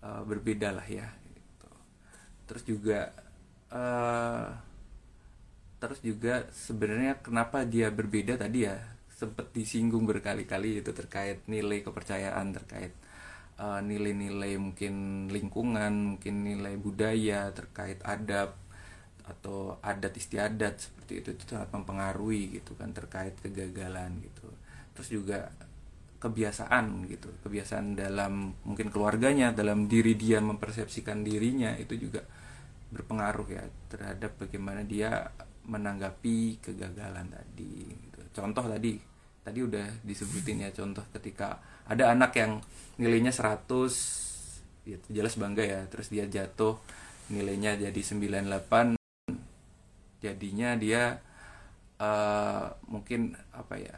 uh, 0.06 0.22
berbeda 0.24 0.72
lah 0.72 0.86
ya 0.86 1.06
gitu. 1.34 1.68
terus 2.48 2.62
juga 2.64 3.00
uh, 3.70 4.48
terus 5.76 6.00
juga 6.00 6.48
sebenarnya 6.54 7.20
kenapa 7.20 7.62
dia 7.68 7.92
berbeda 7.92 8.40
tadi 8.40 8.64
ya 8.64 8.76
sempat 9.16 9.48
disinggung 9.56 10.04
berkali-kali 10.04 10.84
itu 10.84 10.92
terkait 10.92 11.40
nilai 11.48 11.80
kepercayaan 11.80 12.52
terkait 12.52 12.92
eh, 13.58 13.80
nilai-nilai 13.80 14.60
mungkin 14.60 15.26
lingkungan 15.32 15.92
mungkin 16.16 16.34
nilai 16.44 16.76
budaya 16.76 17.50
terkait 17.56 17.98
adab 18.04 18.54
atau 19.26 19.80
adat 19.82 20.14
istiadat 20.14 20.78
seperti 20.78 21.24
itu 21.24 21.28
itu 21.34 21.44
sangat 21.50 21.72
mempengaruhi 21.74 22.60
gitu 22.60 22.78
kan 22.78 22.94
terkait 22.94 23.34
kegagalan 23.42 24.22
gitu 24.22 24.46
terus 24.94 25.08
juga 25.10 25.50
kebiasaan 26.22 27.10
gitu 27.10 27.28
kebiasaan 27.42 27.98
dalam 27.98 28.54
mungkin 28.62 28.88
keluarganya 28.88 29.50
dalam 29.50 29.90
diri 29.90 30.14
dia 30.14 30.38
mempersepsikan 30.38 31.26
dirinya 31.26 31.74
itu 31.74 31.98
juga 31.98 32.22
berpengaruh 32.94 33.48
ya 33.50 33.64
terhadap 33.90 34.38
bagaimana 34.38 34.86
dia 34.86 35.26
menanggapi 35.66 36.62
kegagalan 36.62 37.26
tadi. 37.26 38.05
Contoh 38.36 38.68
tadi 38.68 39.00
tadi 39.40 39.58
udah 39.64 40.04
disebutin 40.04 40.68
ya 40.68 40.70
contoh 40.76 41.06
ketika 41.16 41.56
ada 41.88 42.12
anak 42.12 42.36
yang 42.36 42.60
nilainya 43.00 43.32
100 43.32 43.64
ya 44.84 44.98
jelas 45.08 45.40
bangga 45.40 45.64
ya 45.64 45.80
terus 45.88 46.12
dia 46.12 46.28
jatuh 46.28 46.76
nilainya 47.32 47.80
jadi 47.80 48.00
98 48.00 49.00
jadinya 50.20 50.76
dia 50.76 51.18
uh, 51.98 52.66
mungkin 52.90 53.32
apa 53.56 53.74
ya 53.80 53.96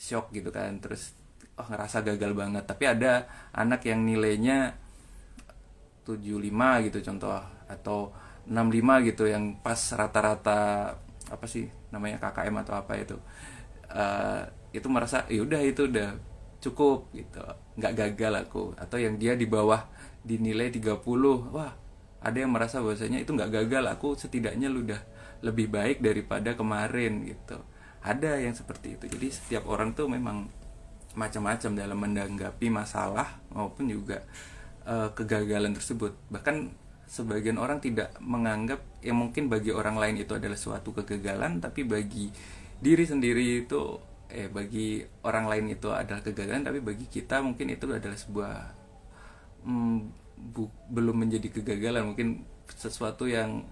shock 0.00 0.32
gitu 0.32 0.48
kan 0.48 0.80
terus 0.80 1.12
oh 1.60 1.66
ngerasa 1.68 2.00
gagal 2.00 2.32
banget. 2.32 2.64
Tapi 2.64 2.84
ada 2.88 3.28
anak 3.52 3.84
yang 3.84 4.00
nilainya 4.08 4.72
75 6.08 6.86
gitu 6.88 6.98
contoh 7.04 7.36
atau 7.68 8.10
65 8.48 9.08
gitu 9.12 9.28
yang 9.28 9.60
pas 9.60 9.78
rata-rata 9.94 10.90
apa 11.30 11.46
sih 11.46 11.68
namanya 11.94 12.18
KKM 12.18 12.56
atau 12.66 12.74
apa 12.74 12.98
itu 12.98 13.14
uh, 13.90 14.42
itu 14.70 14.86
merasa 14.86 15.26
ya 15.26 15.42
udah 15.42 15.60
itu 15.62 15.90
udah 15.90 16.14
cukup 16.62 17.10
gitu. 17.16 17.42
Nggak 17.80 17.92
gagal 17.96 18.32
aku. 18.46 18.62
Atau 18.78 19.00
yang 19.02 19.16
dia 19.16 19.34
di 19.34 19.48
bawah 19.48 19.88
dinilai 20.22 20.68
30 20.68 21.00
wah 21.50 21.72
ada 22.20 22.36
yang 22.36 22.52
merasa 22.52 22.84
bahwasanya 22.84 23.24
itu 23.24 23.32
nggak 23.32 23.50
gagal. 23.50 23.84
Aku 23.96 24.14
setidaknya 24.14 24.68
lu 24.68 24.86
udah 24.86 25.00
lebih 25.40 25.72
baik 25.72 26.04
daripada 26.04 26.52
kemarin 26.54 27.24
gitu. 27.26 27.58
Ada 28.00 28.40
yang 28.40 28.52
seperti 28.56 28.96
itu. 28.96 29.04
Jadi 29.08 29.28
setiap 29.32 29.68
orang 29.68 29.92
tuh 29.92 30.08
memang 30.08 30.48
macam-macam 31.18 31.70
dalam 31.74 31.98
menanggapi 31.98 32.70
masalah 32.70 33.42
maupun 33.50 33.90
juga 33.90 34.22
uh, 34.86 35.10
kegagalan 35.16 35.74
tersebut. 35.74 36.14
Bahkan 36.30 36.70
sebagian 37.10 37.58
orang 37.58 37.82
tidak 37.82 38.14
menganggap 38.22 38.78
yang 39.02 39.18
mungkin 39.18 39.50
bagi 39.50 39.74
orang 39.74 39.98
lain 39.98 40.22
itu 40.22 40.30
adalah 40.30 40.54
suatu 40.54 40.94
kegagalan 40.94 41.58
tapi 41.58 41.82
bagi 41.82 42.30
diri 42.80 43.04
sendiri 43.04 43.64
itu 43.64 44.00
eh 44.30 44.46
bagi 44.46 45.02
orang 45.26 45.50
lain 45.50 45.66
itu 45.74 45.90
adalah 45.90 46.22
kegagalan 46.22 46.62
tapi 46.62 46.78
bagi 46.78 47.06
kita 47.10 47.42
mungkin 47.42 47.74
itu 47.74 47.84
adalah 47.90 48.14
sebuah 48.14 48.54
mm, 49.66 49.98
bu, 50.40 50.70
belum 50.88 51.26
menjadi 51.26 51.60
kegagalan. 51.60 52.14
Mungkin 52.14 52.28
sesuatu 52.70 53.28
yang 53.28 53.66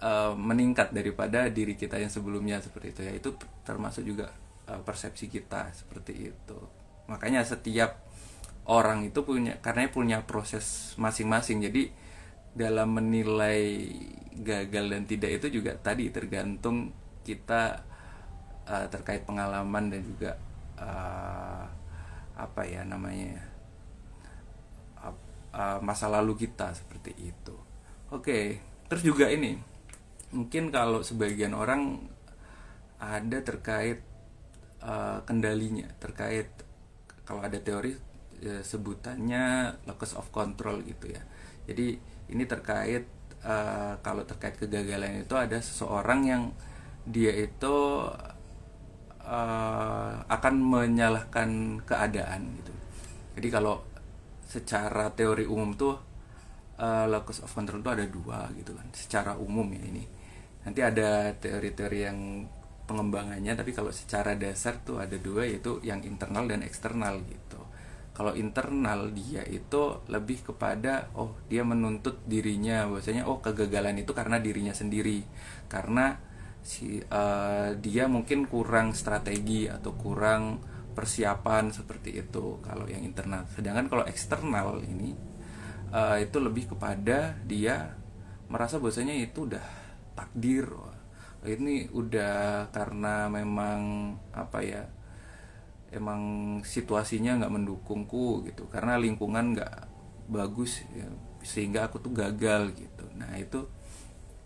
uh, 0.00 0.32
meningkat 0.34 0.94
daripada 0.94 1.50
diri 1.52 1.76
kita 1.76 2.00
yang 2.00 2.10
sebelumnya 2.10 2.62
seperti 2.64 2.96
itu 2.96 3.00
ya. 3.04 3.12
Itu 3.12 3.36
termasuk 3.62 4.02
juga 4.06 4.32
uh, 4.70 4.80
persepsi 4.80 5.28
kita 5.28 5.70
seperti 5.76 6.32
itu. 6.32 6.58
Makanya 7.06 7.44
setiap 7.44 8.02
orang 8.66 9.06
itu 9.06 9.22
punya 9.22 9.60
karena 9.60 9.86
punya 9.92 10.18
proses 10.24 10.96
masing-masing. 10.98 11.62
Jadi 11.62 11.82
dalam 12.56 12.96
menilai 12.96 13.92
gagal 14.36 14.84
dan 14.88 15.02
tidak 15.04 15.30
itu 15.42 15.60
juga 15.60 15.76
tadi 15.76 16.08
tergantung 16.08 16.92
kita 17.20 17.84
uh, 18.66 18.86
terkait 18.90 19.22
pengalaman 19.24 19.90
dan 19.90 20.00
juga 20.02 20.36
uh, 20.78 21.64
apa 22.36 22.62
ya 22.68 22.84
namanya 22.84 23.40
uh, 25.00 25.14
uh, 25.56 25.78
masa 25.80 26.10
lalu 26.12 26.46
kita 26.46 26.74
seperti 26.76 27.16
itu. 27.16 27.56
Oke, 28.12 28.22
okay. 28.22 28.44
terus 28.86 29.02
juga 29.02 29.26
ini 29.32 29.58
mungkin 30.34 30.74
kalau 30.74 31.00
sebagian 31.00 31.54
orang 31.54 32.02
ada 32.98 33.38
terkait 33.40 34.02
uh, 34.82 35.22
kendalinya 35.22 35.86
terkait 36.02 36.50
kalau 37.26 37.44
ada 37.44 37.58
teori 37.60 37.94
ya, 38.40 38.60
sebutannya 38.64 39.76
locus 39.86 40.18
of 40.18 40.28
control 40.34 40.82
gitu 40.82 41.12
ya 41.14 41.22
jadi 41.68 41.96
ini 42.32 42.44
terkait 42.44 43.06
uh, 43.46 44.00
kalau 44.02 44.26
terkait 44.26 44.58
kegagalan 44.58 45.22
itu 45.22 45.34
ada 45.38 45.58
seseorang 45.62 46.20
yang 46.26 46.42
dia 47.06 47.30
itu 47.32 47.76
uh, 49.26 50.22
akan 50.30 50.54
menyalahkan 50.62 51.82
keadaan 51.82 52.54
gitu. 52.62 52.72
Jadi 53.36 53.48
kalau 53.50 53.82
secara 54.46 55.10
teori 55.12 55.44
umum 55.44 55.74
tuh 55.74 55.98
uh, 56.78 57.04
locus 57.10 57.42
of 57.42 57.50
control 57.50 57.82
itu 57.82 57.90
ada 57.90 58.06
dua 58.06 58.38
gitu 58.54 58.72
kan. 58.72 58.86
Secara 58.94 59.32
umum 59.36 59.66
ya 59.74 59.82
ini. 59.82 60.04
Nanti 60.64 60.80
ada 60.82 61.34
teori-teori 61.36 61.98
yang 62.02 62.18
pengembangannya 62.86 63.58
tapi 63.58 63.74
kalau 63.74 63.90
secara 63.90 64.38
dasar 64.38 64.78
tuh 64.86 65.02
ada 65.02 65.18
dua 65.18 65.42
yaitu 65.42 65.82
yang 65.82 66.00
internal 66.06 66.46
dan 66.46 66.62
eksternal 66.62 67.18
gitu. 67.26 67.60
Kalau 68.16 68.32
internal 68.32 69.12
dia 69.12 69.44
itu 69.44 70.00
lebih 70.08 70.40
kepada 70.40 71.12
oh 71.12 71.36
dia 71.52 71.60
menuntut 71.66 72.24
dirinya. 72.24 72.88
Bahwasanya 72.88 73.28
oh 73.28 73.44
kegagalan 73.44 74.00
itu 74.00 74.16
karena 74.16 74.40
dirinya 74.40 74.72
sendiri. 74.72 75.20
Karena 75.68 76.16
si 76.66 76.98
uh, 76.98 77.78
dia 77.78 78.10
mungkin 78.10 78.50
kurang 78.50 78.90
strategi 78.90 79.70
atau 79.70 79.94
kurang 79.94 80.58
persiapan 80.98 81.70
seperti 81.70 82.18
itu 82.18 82.58
kalau 82.58 82.90
yang 82.90 83.06
internal. 83.06 83.46
Sedangkan 83.54 83.86
kalau 83.86 84.04
eksternal 84.10 84.82
ini 84.82 85.14
uh, 85.94 86.18
itu 86.18 86.42
lebih 86.42 86.74
kepada 86.74 87.38
dia 87.46 87.94
merasa 88.50 88.82
bahwasanya 88.82 89.14
itu 89.14 89.46
udah 89.46 89.62
takdir. 90.18 90.66
Ini 91.46 91.94
udah 91.94 92.66
karena 92.74 93.30
memang 93.30 94.10
apa 94.34 94.58
ya 94.66 94.90
emang 95.94 96.58
situasinya 96.66 97.38
nggak 97.38 97.54
mendukungku 97.54 98.42
gitu. 98.50 98.66
Karena 98.66 98.98
lingkungan 98.98 99.54
nggak 99.54 99.76
bagus 100.26 100.82
ya, 100.90 101.06
sehingga 101.46 101.86
aku 101.86 102.02
tuh 102.02 102.10
gagal 102.10 102.74
gitu. 102.74 103.06
Nah 103.14 103.38
itu 103.38 103.62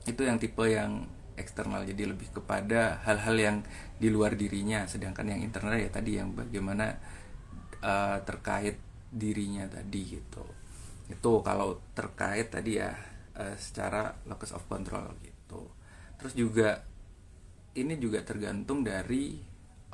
itu 0.05 0.21
yang 0.21 0.37
tipe 0.37 0.61
yang 0.69 1.09
eksternal. 1.40 1.88
Jadi 1.88 2.04
lebih 2.04 2.30
kepada 2.37 3.00
hal-hal 3.09 3.37
yang 3.40 3.56
di 3.97 4.12
luar 4.12 4.37
dirinya. 4.37 4.85
Sedangkan 4.85 5.26
yang 5.32 5.40
internal 5.40 5.80
ya 5.80 5.88
tadi 5.88 6.20
yang 6.20 6.37
bagaimana 6.37 7.00
uh, 7.80 8.20
terkait 8.23 8.76
dirinya 9.11 9.66
tadi 9.66 10.20
gitu. 10.20 10.44
Itu 11.11 11.40
kalau 11.42 11.80
terkait 11.97 12.52
tadi 12.52 12.78
ya 12.78 12.92
uh, 13.35 13.56
secara 13.56 14.14
locus 14.28 14.54
of 14.54 14.68
control 14.68 15.16
gitu. 15.25 15.66
Terus 16.20 16.35
juga 16.37 16.85
ini 17.75 17.97
juga 17.97 18.20
tergantung 18.23 18.85
dari 18.85 19.38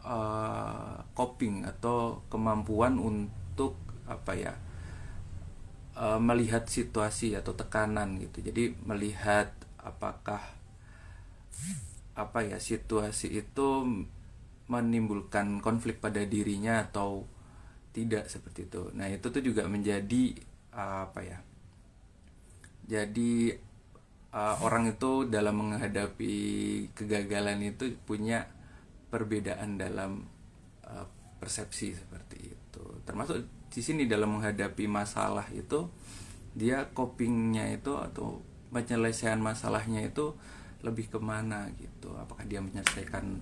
uh, 0.02 0.98
coping 1.12 1.64
atau 1.68 2.24
kemampuan 2.32 2.96
untuk 2.96 3.76
apa 4.06 4.32
ya 4.38 4.54
uh, 5.96 6.20
melihat 6.20 6.68
situasi 6.68 7.36
atau 7.36 7.52
tekanan 7.56 8.20
gitu. 8.20 8.44
Jadi 8.44 8.76
melihat 8.84 9.52
apakah 9.80 10.55
apa 12.16 12.44
ya 12.44 12.56
situasi 12.56 13.32
itu 13.32 13.68
menimbulkan 14.66 15.60
konflik 15.62 16.00
pada 16.00 16.24
dirinya 16.24 16.82
atau 16.88 17.28
tidak 17.92 18.28
seperti 18.28 18.68
itu. 18.68 18.92
Nah 18.96 19.08
itu 19.08 19.28
tuh 19.28 19.42
juga 19.44 19.68
menjadi 19.68 20.36
uh, 20.74 21.08
apa 21.08 21.20
ya 21.22 21.38
jadi 22.86 23.58
uh, 24.30 24.56
orang 24.62 24.94
itu 24.94 25.26
dalam 25.26 25.58
menghadapi 25.58 26.34
kegagalan 26.94 27.58
itu 27.66 27.98
punya 28.06 28.46
perbedaan 29.10 29.74
dalam 29.74 30.22
uh, 30.86 31.06
persepsi 31.42 31.98
seperti 31.98 32.54
itu. 32.54 32.84
Termasuk 33.02 33.42
di 33.66 33.82
sini 33.82 34.06
dalam 34.06 34.38
menghadapi 34.38 34.86
masalah 34.86 35.50
itu 35.50 35.90
dia 36.56 36.88
copingnya 36.94 37.74
itu 37.74 37.92
atau 37.98 38.40
penyelesaian 38.70 39.42
masalahnya 39.42 40.06
itu 40.06 40.32
lebih 40.84 41.08
ke 41.08 41.18
mana 41.20 41.70
gitu. 41.78 42.12
Apakah 42.16 42.44
dia 42.44 42.60
menyelesaikan 42.60 43.40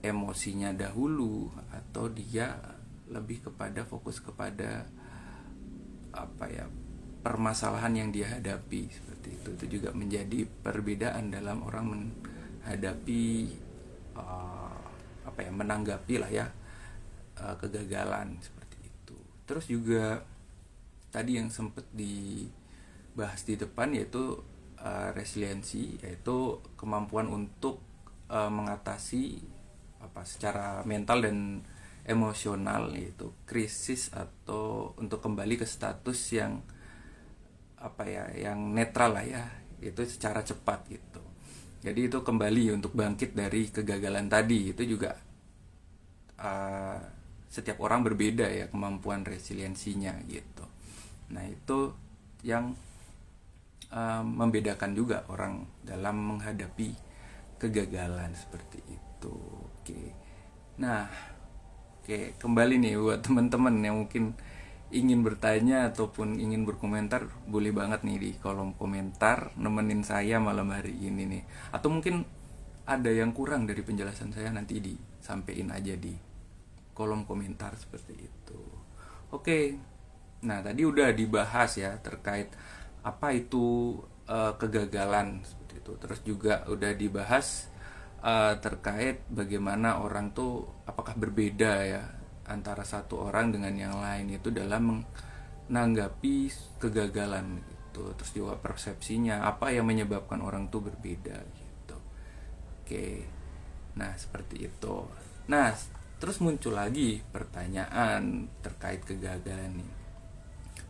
emosinya 0.00 0.72
dahulu 0.72 1.50
atau 1.72 2.08
dia 2.12 2.54
lebih 3.10 3.50
kepada 3.50 3.86
fokus 3.86 4.18
kepada 4.18 4.86
apa 6.16 6.44
ya 6.48 6.66
permasalahan 7.20 8.06
yang 8.06 8.08
dia 8.14 8.30
hadapi 8.30 8.88
seperti 8.88 9.28
itu. 9.34 9.48
Itu 9.58 9.66
juga 9.78 9.90
menjadi 9.92 10.46
perbedaan 10.46 11.34
dalam 11.34 11.66
orang 11.66 11.86
menghadapi 11.92 13.24
uh, 14.14 14.78
apa 15.26 15.40
ya 15.42 15.50
menanggapi 15.50 16.14
lah 16.22 16.30
ya 16.30 16.46
uh, 17.42 17.54
kegagalan 17.58 18.38
seperti 18.38 18.78
itu. 18.86 19.18
Terus 19.46 19.66
juga 19.66 20.22
tadi 21.10 21.38
yang 21.38 21.50
sempat 21.50 21.86
dibahas 21.90 23.42
di 23.42 23.54
depan 23.58 23.94
yaitu 23.94 24.42
uh, 24.80 25.10
resiliensi 25.12 26.00
yaitu 26.02 26.60
kemampuan 26.76 27.28
untuk 27.30 27.80
uh, 28.28 28.50
mengatasi 28.50 29.40
apa 30.02 30.22
secara 30.22 30.82
mental 30.86 31.24
dan 31.24 31.62
emosional 32.06 32.94
yaitu 32.94 33.34
krisis 33.44 34.14
atau 34.14 34.94
untuk 34.96 35.18
kembali 35.18 35.58
ke 35.58 35.66
status 35.66 36.20
yang 36.36 36.62
apa 37.76 38.02
ya 38.06 38.24
yang 38.50 38.72
netral 38.72 39.18
lah 39.18 39.26
ya 39.26 39.44
itu 39.82 40.00
secara 40.08 40.40
cepat 40.40 40.88
gitu. 40.88 41.22
Jadi 41.84 42.08
itu 42.08 42.18
kembali 42.24 42.74
untuk 42.74 42.96
bangkit 42.96 43.36
dari 43.36 43.68
kegagalan 43.68 44.26
tadi 44.26 44.72
itu 44.74 44.82
juga 44.96 45.14
uh, 46.40 46.98
setiap 47.46 47.78
orang 47.84 48.02
berbeda 48.02 48.48
ya 48.48 48.66
kemampuan 48.72 49.22
resiliensinya 49.22 50.16
gitu. 50.26 50.64
Nah 51.30 51.44
itu 51.46 51.94
yang 52.42 52.74
uh, 53.92 54.22
membedakan 54.22 54.92
juga 54.96 55.26
orang 55.30 55.66
dalam 55.82 56.36
menghadapi 56.36 56.94
kegagalan 57.60 58.32
seperti 58.36 58.80
itu. 58.86 59.36
Oke. 59.80 60.14
Nah 60.80 61.08
oke 62.02 62.38
kembali 62.38 62.74
nih 62.78 62.94
buat 63.00 63.20
teman-teman 63.26 63.74
yang 63.82 63.96
mungkin 64.06 64.36
ingin 64.86 65.26
bertanya 65.26 65.90
ataupun 65.90 66.38
ingin 66.38 66.62
berkomentar 66.62 67.26
boleh 67.50 67.74
banget 67.74 68.06
nih 68.06 68.18
di 68.22 68.30
kolom 68.38 68.78
komentar 68.78 69.50
nemenin 69.58 70.06
saya 70.06 70.38
malam 70.38 70.70
hari 70.70 70.94
ini 70.94 71.26
nih. 71.26 71.42
Atau 71.74 71.90
mungkin 71.90 72.22
ada 72.86 73.10
yang 73.10 73.34
kurang 73.34 73.66
dari 73.66 73.82
penjelasan 73.82 74.30
saya 74.30 74.54
nanti 74.54 74.78
disampaikan 74.78 75.74
aja 75.74 75.98
di 75.98 76.14
kolom 76.94 77.26
komentar 77.26 77.74
seperti 77.74 78.14
itu. 78.14 78.62
Oke. 79.34 79.74
Nah 80.46 80.62
tadi 80.62 80.86
udah 80.86 81.10
dibahas 81.10 81.80
ya 81.80 81.98
terkait 81.98 82.54
apa 83.06 83.30
itu 83.30 83.94
uh, 84.26 84.58
kegagalan 84.58 85.46
seperti 85.46 85.78
itu. 85.78 85.92
Terus 86.02 86.20
juga 86.26 86.54
udah 86.66 86.92
dibahas 86.98 87.70
uh, 88.26 88.58
terkait 88.58 89.22
bagaimana 89.30 90.02
orang 90.02 90.34
tuh 90.34 90.66
apakah 90.90 91.14
berbeda 91.14 91.72
ya 91.86 92.02
antara 92.50 92.82
satu 92.82 93.30
orang 93.30 93.54
dengan 93.54 93.74
yang 93.78 93.94
lain. 94.02 94.34
Itu 94.34 94.50
dalam 94.50 95.06
menanggapi 95.70 96.50
kegagalan 96.82 97.62
gitu. 97.62 98.10
Terus 98.18 98.32
juga 98.34 98.58
persepsinya 98.58 99.46
apa 99.46 99.70
yang 99.70 99.86
menyebabkan 99.86 100.42
orang 100.42 100.66
tuh 100.66 100.90
berbeda 100.90 101.38
gitu. 101.54 101.96
Oke. 102.82 103.22
Nah 103.94 104.18
seperti 104.18 104.66
itu. 104.66 104.96
Nah 105.46 105.70
terus 106.18 106.42
muncul 106.42 106.74
lagi 106.74 107.22
pertanyaan 107.22 108.50
terkait 108.66 109.06
kegagalan 109.06 109.78
ini. 109.78 109.94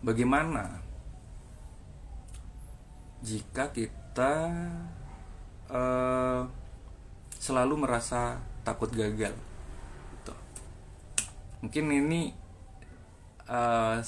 Bagaimana 0.00 0.85
jika 3.24 3.72
kita 3.72 4.52
uh, 5.70 6.42
selalu 7.36 7.86
merasa 7.86 8.40
takut 8.64 8.90
gagal 8.90 9.36
mungkin 11.66 11.90
ini 11.90 12.30
uh, 13.50 13.98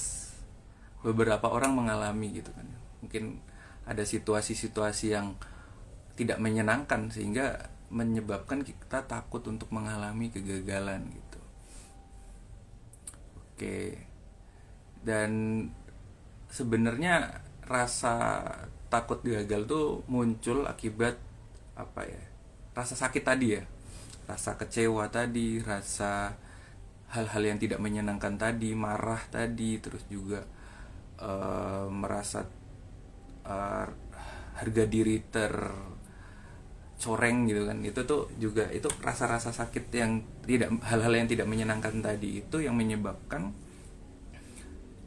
beberapa 1.03 1.51
orang 1.51 1.75
mengalami 1.75 2.39
gitu 2.39 2.55
kan. 2.55 2.67
Mungkin 3.03 3.43
ada 3.83 4.03
situasi-situasi 4.07 5.11
yang 5.11 5.35
tidak 6.15 6.39
menyenangkan 6.39 7.11
sehingga 7.11 7.71
menyebabkan 7.91 8.61
kita 8.61 9.03
takut 9.09 9.43
untuk 9.49 9.67
mengalami 9.75 10.31
kegagalan 10.31 11.09
gitu. 11.11 11.41
Oke. 13.35 14.07
Dan 15.03 15.31
sebenarnya 16.47 17.43
rasa 17.67 18.47
takut 18.89 19.21
gagal 19.21 19.69
tuh 19.69 20.01
muncul 20.09 20.65
akibat 20.65 21.15
apa 21.77 22.03
ya 22.09 22.29
rasa 22.79 22.95
sakit 22.95 23.23
tadi 23.27 23.47
ya. 23.59 23.63
Rasa 24.29 24.55
kecewa 24.55 25.09
tadi 25.09 25.59
rasa 25.59 26.37
hal-hal 27.09 27.43
yang 27.43 27.59
tidak 27.59 27.81
menyenangkan 27.81 28.37
tadi 28.37 28.77
marah 28.77 29.19
tadi 29.33 29.81
terus 29.81 30.05
juga 30.05 30.45
uh, 31.17 31.89
merasa 31.89 32.45
uh, 33.43 33.87
harga 34.55 34.83
diri 34.85 35.17
ter 35.27 35.53
coreng 37.01 37.49
gitu 37.49 37.65
kan. 37.65 37.77
Itu 37.81 38.05
tuh 38.05 38.29
juga 38.37 38.69
itu 38.69 38.87
rasa-rasa 39.01 39.51
sakit 39.51 39.89
yang 39.91 40.21
tidak 40.45 40.69
hal-hal 40.85 41.13
yang 41.17 41.27
tidak 41.27 41.49
menyenangkan 41.49 41.99
tadi 41.99 42.45
itu 42.45 42.61
yang 42.61 42.77
menyebabkan 42.77 43.51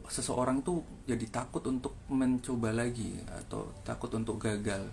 seseorang 0.07 0.63
tuh 0.63 0.83
jadi 1.07 1.23
takut 1.31 1.63
untuk 1.67 1.95
mencoba 2.11 2.75
lagi 2.75 3.15
atau 3.27 3.71
takut 3.87 4.11
untuk 4.15 4.39
gagal 4.39 4.83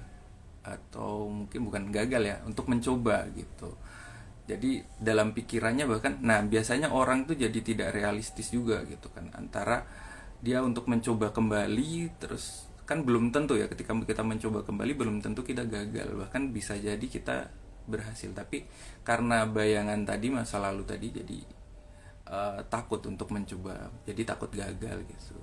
atau 0.61 1.27
mungkin 1.27 1.66
bukan 1.66 1.85
gagal 1.90 2.23
ya 2.23 2.37
untuk 2.46 2.68
mencoba 2.68 3.27
gitu. 3.33 3.75
Jadi 4.51 4.83
dalam 4.99 5.31
pikirannya 5.31 5.87
bahkan 5.87 6.18
nah 6.20 6.42
biasanya 6.42 6.90
orang 6.90 7.25
tuh 7.25 7.38
jadi 7.38 7.55
tidak 7.62 7.94
realistis 7.94 8.51
juga 8.51 8.83
gitu 8.87 9.11
kan. 9.11 9.31
Antara 9.35 9.87
dia 10.40 10.64
untuk 10.64 10.88
mencoba 10.90 11.31
kembali 11.31 12.18
terus 12.18 12.66
kan 12.88 13.07
belum 13.07 13.31
tentu 13.31 13.55
ya 13.55 13.70
ketika 13.70 13.94
kita 13.94 14.27
mencoba 14.27 14.66
kembali 14.66 14.92
belum 14.99 15.16
tentu 15.23 15.46
kita 15.46 15.64
gagal. 15.66 16.18
Bahkan 16.27 16.51
bisa 16.51 16.75
jadi 16.75 17.03
kita 17.03 17.51
berhasil. 17.87 18.31
Tapi 18.35 18.66
karena 19.07 19.46
bayangan 19.46 20.03
tadi 20.03 20.29
masa 20.35 20.59
lalu 20.59 20.83
tadi 20.83 21.14
jadi 21.14 21.60
uh, 22.31 22.62
takut 22.71 23.03
untuk 23.05 23.35
mencoba 23.35 23.90
jadi 24.07 24.23
takut 24.23 24.49
gagal 24.55 25.03
gitu. 25.05 25.38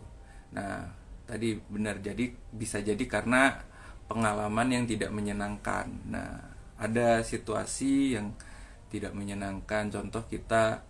Nah 0.55 0.87
tadi 1.27 1.59
benar 1.67 1.99
jadi 1.99 2.31
bisa 2.55 2.79
jadi 2.79 3.03
karena 3.03 3.59
pengalaman 4.07 4.71
yang 4.71 4.85
tidak 4.87 5.11
menyenangkan. 5.11 5.91
Nah 6.07 6.39
ada 6.79 7.19
situasi 7.21 8.15
yang 8.15 8.31
tidak 8.87 9.11
menyenangkan 9.11 9.91
contoh 9.91 10.23
kita 10.31 10.87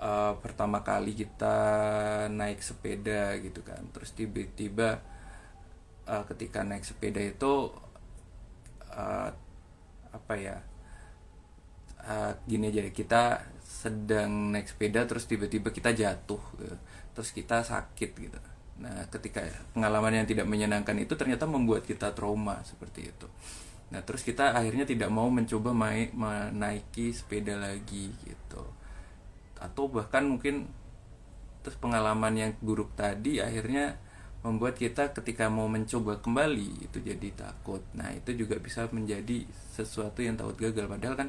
uh, 0.00 0.32
pertama 0.40 0.80
kali 0.80 1.12
kita 1.12 1.56
naik 2.32 2.64
sepeda 2.64 3.36
gitu 3.42 3.60
kan 3.60 3.84
terus 3.92 4.16
tiba-tiba 4.16 5.02
uh, 6.08 6.24
ketika 6.24 6.64
naik 6.64 6.88
sepeda 6.88 7.20
itu 7.20 7.68
uh, 8.96 9.28
apa 10.08 10.34
ya 10.40 10.56
uh, 12.08 12.32
gini 12.48 12.72
aja 12.72 12.88
kita 12.88 13.22
sedang 13.78 14.50
naik 14.50 14.66
sepeda 14.66 15.06
terus 15.06 15.30
tiba-tiba 15.30 15.70
kita 15.70 15.94
jatuh 15.94 16.42
gitu. 16.58 16.76
terus 17.14 17.30
kita 17.30 17.62
sakit 17.62 18.10
gitu 18.18 18.38
nah 18.78 19.06
ketika 19.06 19.46
pengalaman 19.70 20.22
yang 20.22 20.26
tidak 20.26 20.50
menyenangkan 20.50 20.98
itu 20.98 21.14
ternyata 21.14 21.46
membuat 21.46 21.86
kita 21.86 22.10
trauma 22.10 22.58
seperti 22.66 23.14
itu 23.14 23.26
nah 23.94 24.02
terus 24.02 24.26
kita 24.26 24.50
akhirnya 24.58 24.82
tidak 24.82 25.08
mau 25.14 25.30
mencoba 25.30 25.70
main 25.70 26.10
menaiki 26.10 27.14
sepeda 27.14 27.54
lagi 27.54 28.10
gitu 28.26 28.62
atau 29.62 29.84
bahkan 29.90 30.26
mungkin 30.26 30.66
terus 31.62 31.78
pengalaman 31.78 32.34
yang 32.34 32.50
buruk 32.58 32.94
tadi 32.98 33.38
akhirnya 33.38 33.98
membuat 34.38 34.78
kita 34.78 35.10
ketika 35.10 35.50
mau 35.50 35.66
mencoba 35.66 36.22
kembali 36.22 36.86
itu 36.86 37.02
jadi 37.02 37.28
takut. 37.34 37.82
Nah, 37.98 38.14
itu 38.14 38.38
juga 38.38 38.54
bisa 38.62 38.86
menjadi 38.94 39.42
sesuatu 39.74 40.22
yang 40.22 40.38
takut 40.38 40.54
gagal 40.54 40.86
padahal 40.86 41.18
kan 41.18 41.28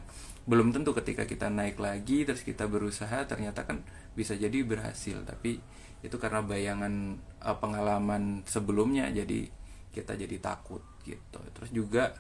belum 0.50 0.74
tentu 0.74 0.98
ketika 0.98 1.30
kita 1.30 1.54
naik 1.54 1.78
lagi 1.78 2.26
terus 2.26 2.42
kita 2.42 2.66
berusaha 2.66 3.22
ternyata 3.30 3.70
kan 3.70 3.86
bisa 4.18 4.34
jadi 4.34 4.66
berhasil, 4.66 5.22
tapi 5.22 5.62
itu 6.02 6.16
karena 6.18 6.42
bayangan 6.42 7.22
uh, 7.46 7.58
pengalaman 7.62 8.42
sebelumnya 8.50 9.14
jadi 9.14 9.46
kita 9.94 10.18
jadi 10.18 10.38
takut 10.42 10.82
gitu. 11.06 11.40
Terus 11.54 11.70
juga 11.70 12.18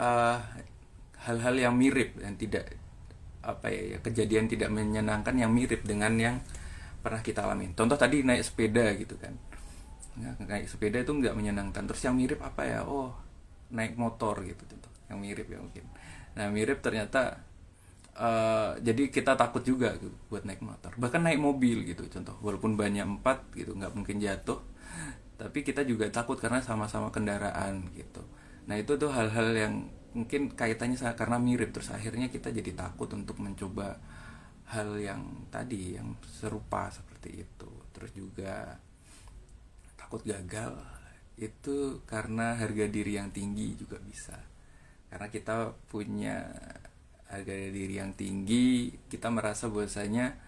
uh, 0.00 0.40
hal-hal 1.28 1.54
yang 1.60 1.76
mirip 1.76 2.16
dan 2.16 2.40
tidak 2.40 2.72
apa 3.44 3.68
ya, 3.68 3.96
ya 3.96 3.98
kejadian 4.00 4.48
tidak 4.48 4.72
menyenangkan 4.72 5.36
yang 5.36 5.52
mirip 5.52 5.84
dengan 5.84 6.16
yang 6.16 6.36
pernah 7.04 7.20
kita 7.20 7.44
alami. 7.44 7.76
Contoh 7.76 8.00
tadi 8.00 8.24
naik 8.24 8.40
sepeda 8.40 8.96
gitu 8.96 9.20
kan 9.20 9.36
ya, 10.18 10.30
naik 10.38 10.70
sepeda 10.70 11.02
itu 11.02 11.12
nggak 11.12 11.34
menyenangkan 11.34 11.82
terus 11.90 12.02
yang 12.06 12.14
mirip 12.14 12.38
apa 12.42 12.62
ya 12.66 12.80
oh 12.86 13.10
naik 13.74 13.98
motor 13.98 14.40
gitu 14.46 14.62
contoh 14.64 14.92
yang 15.10 15.18
mirip 15.20 15.46
ya 15.50 15.58
mungkin. 15.58 15.84
Nah 16.38 16.46
mirip 16.48 16.78
ternyata 16.80 17.42
uh, 18.16 18.78
jadi 18.78 19.10
kita 19.10 19.34
takut 19.34 19.66
juga 19.66 19.98
gitu, 19.98 20.14
buat 20.30 20.46
naik 20.46 20.62
motor. 20.62 20.94
Bahkan 20.94 21.20
naik 21.20 21.42
mobil 21.42 21.82
gitu 21.84 22.06
contoh 22.06 22.38
walaupun 22.40 22.78
banyak 22.78 23.04
empat 23.04 23.52
gitu 23.58 23.74
nggak 23.74 23.92
mungkin 23.92 24.22
jatuh 24.22 24.62
tapi 25.34 25.66
kita 25.66 25.82
juga 25.82 26.06
takut 26.14 26.38
karena 26.38 26.62
sama-sama 26.62 27.10
kendaraan 27.10 27.90
gitu. 27.98 28.22
Nah 28.70 28.78
itu 28.78 28.94
tuh 28.94 29.10
hal-hal 29.10 29.50
yang 29.52 29.74
mungkin 30.14 30.54
kaitannya 30.54 30.94
karena 31.18 31.42
mirip 31.42 31.74
terus 31.74 31.90
akhirnya 31.90 32.30
kita 32.30 32.54
jadi 32.54 32.70
takut 32.70 33.10
untuk 33.10 33.42
mencoba 33.42 33.98
hal 34.70 34.94
yang 34.96 35.50
tadi 35.50 35.98
yang 35.98 36.14
serupa 36.22 36.88
seperti 36.88 37.44
itu. 37.44 37.70
Terus 37.90 38.10
juga 38.14 38.78
takut 39.98 40.22
gagal 40.22 40.93
itu 41.34 41.98
karena 42.06 42.54
harga 42.54 42.86
diri 42.86 43.18
yang 43.18 43.34
tinggi 43.34 43.74
juga 43.74 43.98
bisa. 43.98 44.38
Karena 45.10 45.26
kita 45.30 45.74
punya 45.90 46.46
harga 47.30 47.54
diri 47.54 47.98
yang 47.98 48.14
tinggi 48.14 48.94
kita 49.10 49.26
merasa 49.32 49.66
bahwasanya 49.66 50.38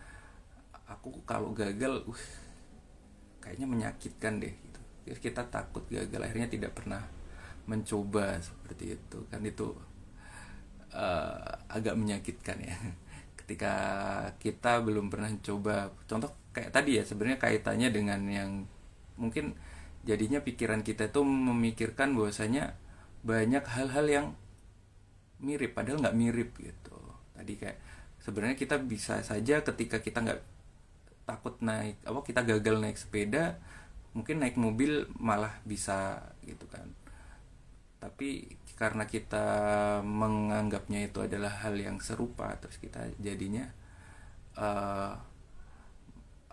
aku 0.87 1.27
kalau 1.27 1.51
gagal 1.51 2.07
uh 2.07 2.23
kayaknya 3.43 3.67
menyakitkan 3.67 4.39
deh 4.39 4.55
gitu. 4.55 4.81
Kita 5.19 5.47
takut 5.51 5.87
gagal 5.91 6.23
akhirnya 6.23 6.51
tidak 6.51 6.75
pernah 6.79 7.03
mencoba 7.67 8.39
seperti 8.39 8.95
itu. 8.95 9.19
Kan 9.27 9.43
itu 9.43 9.75
uh, 10.95 11.51
agak 11.67 11.99
menyakitkan 11.99 12.59
ya. 12.63 12.75
Ketika 13.43 13.75
kita 14.39 14.83
belum 14.83 15.11
pernah 15.11 15.31
coba 15.43 15.91
contoh 16.07 16.31
kayak 16.55 16.71
tadi 16.75 16.99
ya 16.99 17.05
sebenarnya 17.07 17.39
kaitannya 17.39 17.89
dengan 17.91 18.21
yang 18.27 18.51
mungkin 19.19 19.55
jadinya 20.07 20.39
pikiran 20.41 20.87
kita 20.87 21.11
itu 21.11 21.21
memikirkan 21.27 22.15
bahwasanya 22.15 22.79
banyak 23.27 23.67
hal-hal 23.67 24.07
yang 24.07 24.27
mirip 25.43 25.75
padahal 25.75 26.01
nggak 26.01 26.17
mirip 26.17 26.51
gitu. 26.63 26.97
Tadi 27.35 27.53
kayak 27.59 27.79
sebenarnya 28.23 28.57
kita 28.57 28.79
bisa 28.81 29.21
saja 29.27 29.61
ketika 29.67 29.99
kita 30.01 30.23
nggak 30.23 30.41
takut 31.27 31.59
naik 31.59 31.99
apa 32.07 32.23
kita 32.23 32.47
gagal 32.47 32.79
naik 32.79 32.95
sepeda 32.95 33.59
mungkin 34.15 34.39
naik 34.41 34.57
mobil 34.57 35.11
malah 35.19 35.59
bisa 35.67 36.23
gitu 36.47 36.65
kan. 36.71 36.87
Tapi 37.99 38.57
karena 38.79 39.05
kita 39.09 39.47
menganggapnya 40.07 41.11
itu 41.11 41.19
adalah 41.25 41.67
hal 41.67 41.75
yang 41.75 41.99
serupa 41.99 42.55
terus 42.61 42.79
kita 42.79 43.09
jadinya 43.19 43.67
uh, 44.55 45.17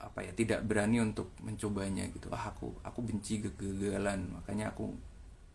apa 0.03 0.19
ya 0.23 0.31
tidak 0.35 0.67
berani 0.67 0.99
untuk 0.99 1.31
mencobanya 1.39 2.03
gitu. 2.11 2.27
Ah 2.33 2.51
aku 2.51 2.75
aku 2.83 2.99
benci 3.01 3.39
kegagalan 3.39 4.27
makanya 4.35 4.75
aku 4.75 4.91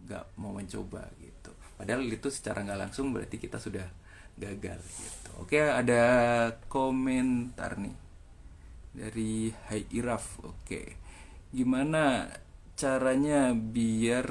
nggak 0.08 0.24
mau 0.40 0.56
mencoba 0.56 1.04
gitu. 1.20 1.52
Padahal 1.76 2.06
itu 2.08 2.28
secara 2.32 2.64
nggak 2.64 2.80
langsung 2.88 3.12
berarti 3.12 3.36
kita 3.36 3.60
sudah 3.60 3.86
gagal 4.38 4.80
gitu. 4.80 5.30
Oke 5.42 5.60
ada 5.60 6.02
komentar 6.66 7.78
nih 7.78 7.96
dari 8.98 9.52
Hai 9.68 9.86
Iraf 9.94 10.42
oke 10.42 10.82
gimana 11.54 12.26
caranya 12.74 13.54
biar 13.54 14.26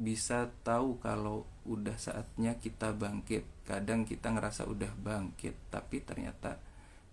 bisa 0.00 0.48
tahu 0.64 1.00
kalau 1.00 1.44
udah 1.68 1.96
saatnya 2.00 2.56
kita 2.56 2.96
bangkit? 2.96 3.44
Kadang 3.68 4.08
kita 4.08 4.32
ngerasa 4.32 4.66
udah 4.66 4.90
bangkit 4.96 5.70
tapi 5.70 6.02
ternyata 6.02 6.58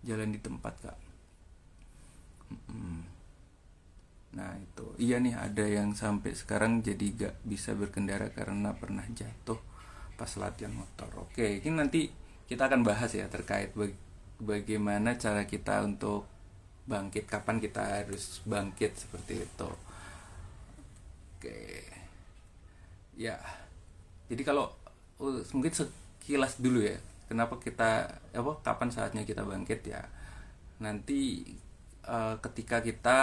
jalan 0.01 0.31
di 0.33 0.39
tempat 0.39 0.73
kak 0.81 1.06
Nah 4.37 4.53
itu 4.61 4.85
iya 5.01 5.17
nih 5.17 5.33
ada 5.33 5.65
yang 5.65 5.97
sampai 5.97 6.37
sekarang 6.37 6.85
jadi 6.85 7.05
gak 7.17 7.35
bisa 7.41 7.73
berkendara 7.73 8.29
karena 8.29 8.77
pernah 8.77 9.03
jatuh 9.09 9.57
pas 10.17 10.29
latihan 10.37 10.73
motor. 10.73 11.09
Oke, 11.25 11.61
ini 11.61 11.73
nanti 11.73 12.09
kita 12.49 12.69
akan 12.69 12.81
bahas 12.81 13.13
ya 13.13 13.29
terkait 13.29 13.73
baga 13.77 13.93
bagaimana 14.37 15.17
cara 15.17 15.49
kita 15.49 15.81
untuk 15.81 16.29
bangkit, 16.87 17.27
kapan 17.27 17.57
kita 17.59 18.01
harus 18.01 18.39
bangkit 18.45 18.95
seperti 18.95 19.43
itu. 19.43 19.69
Oke, 21.37 21.59
ya. 23.17 23.37
Jadi 24.27 24.41
kalau 24.41 24.71
uh, 25.19 25.41
mungkin 25.53 25.73
sekilas 25.73 26.57
dulu 26.61 26.81
ya, 26.81 26.97
kenapa 27.27 27.59
kita 27.59 28.07
apa 28.33 28.51
kapan 28.63 28.89
saatnya 28.89 29.23
kita 29.27 29.43
bangkit 29.43 29.81
ya? 29.85 30.01
Nanti 30.81 31.43
uh, 32.07 32.35
ketika 32.41 32.81
kita 32.81 33.19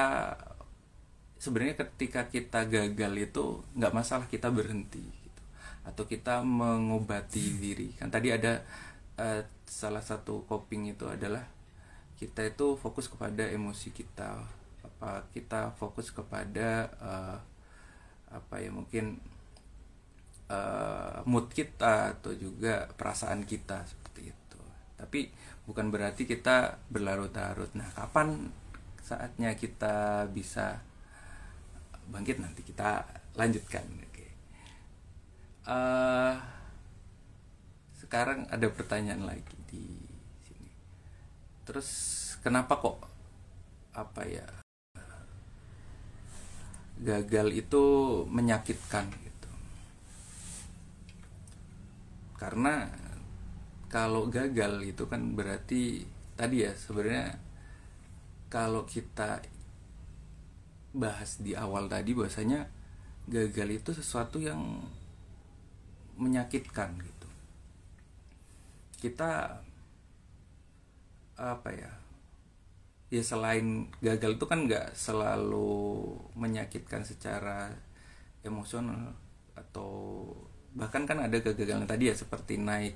sebenarnya 1.40 1.76
ketika 1.84 2.24
kita 2.30 2.64
gagal 2.64 3.12
itu 3.20 3.44
nggak 3.76 3.92
masalah 3.92 4.26
kita 4.30 4.48
berhenti 4.48 5.04
gitu. 5.04 5.42
atau 5.84 6.04
kita 6.08 6.40
mengobati 6.40 7.60
diri. 7.60 7.92
Kan 8.00 8.08
tadi 8.08 8.32
ada 8.32 8.64
uh, 9.20 9.44
salah 9.68 10.00
satu 10.00 10.48
coping 10.48 10.94
itu 10.94 11.04
adalah 11.04 11.44
kita 12.16 12.46
itu 12.46 12.78
fokus 12.80 13.10
kepada 13.10 13.44
emosi 13.44 13.92
kita. 13.92 14.40
Apa 14.80 15.28
kita 15.36 15.76
fokus 15.76 16.08
kepada 16.08 16.88
uh, 17.02 17.38
apa 18.32 18.54
ya 18.58 18.72
mungkin 18.72 19.20
uh, 20.48 21.20
mood 21.28 21.52
kita 21.52 22.16
atau 22.16 22.32
juga 22.32 22.88
perasaan 22.96 23.44
kita 23.44 23.84
seperti 23.84 24.32
itu. 24.32 24.60
Tapi 24.96 25.28
bukan 25.68 25.92
berarti 25.92 26.24
kita 26.24 26.80
berlarut-larut. 26.88 27.76
Nah 27.76 27.92
kapan 27.92 28.48
saatnya 29.04 29.52
kita 29.52 30.24
bisa 30.32 30.80
bangkit 32.08 32.40
nanti 32.40 32.64
kita 32.64 33.04
lanjutkan. 33.36 33.84
Oke. 34.00 34.26
Uh, 35.68 36.40
sekarang 38.00 38.48
ada 38.48 38.64
pertanyaan 38.72 39.28
lagi 39.28 39.56
di 39.68 39.84
sini. 40.48 40.72
Terus 41.68 41.88
kenapa 42.40 42.80
kok 42.80 42.98
apa 43.92 44.24
ya 44.24 44.48
gagal 47.04 47.52
itu 47.52 47.84
menyakitkan 48.32 49.04
gitu? 49.12 49.50
Karena 52.40 52.88
kalau 53.92 54.32
gagal 54.32 54.80
itu 54.80 55.04
kan 55.04 55.36
berarti 55.36 56.08
tadi 56.34 56.64
ya 56.64 56.72
sebenarnya 56.74 57.43
kalau 58.54 58.86
kita 58.86 59.42
bahas 60.94 61.42
di 61.42 61.58
awal 61.58 61.90
tadi 61.90 62.14
bahwasanya 62.14 62.70
gagal 63.26 63.82
itu 63.82 63.90
sesuatu 63.90 64.38
yang 64.38 64.78
menyakitkan 66.14 66.94
gitu. 67.02 67.28
Kita 69.02 69.58
apa 71.34 71.70
ya 71.74 71.90
ya 73.10 73.22
selain 73.26 73.90
gagal 73.98 74.38
itu 74.38 74.46
kan 74.46 74.70
nggak 74.70 74.94
selalu 74.94 76.14
menyakitkan 76.38 77.02
secara 77.02 77.74
emosional 78.46 79.18
atau 79.58 79.90
bahkan 80.78 81.10
kan 81.10 81.18
ada 81.26 81.42
kegagalan 81.42 81.90
tadi 81.90 82.06
ya 82.06 82.14
seperti 82.14 82.62
naik 82.62 82.94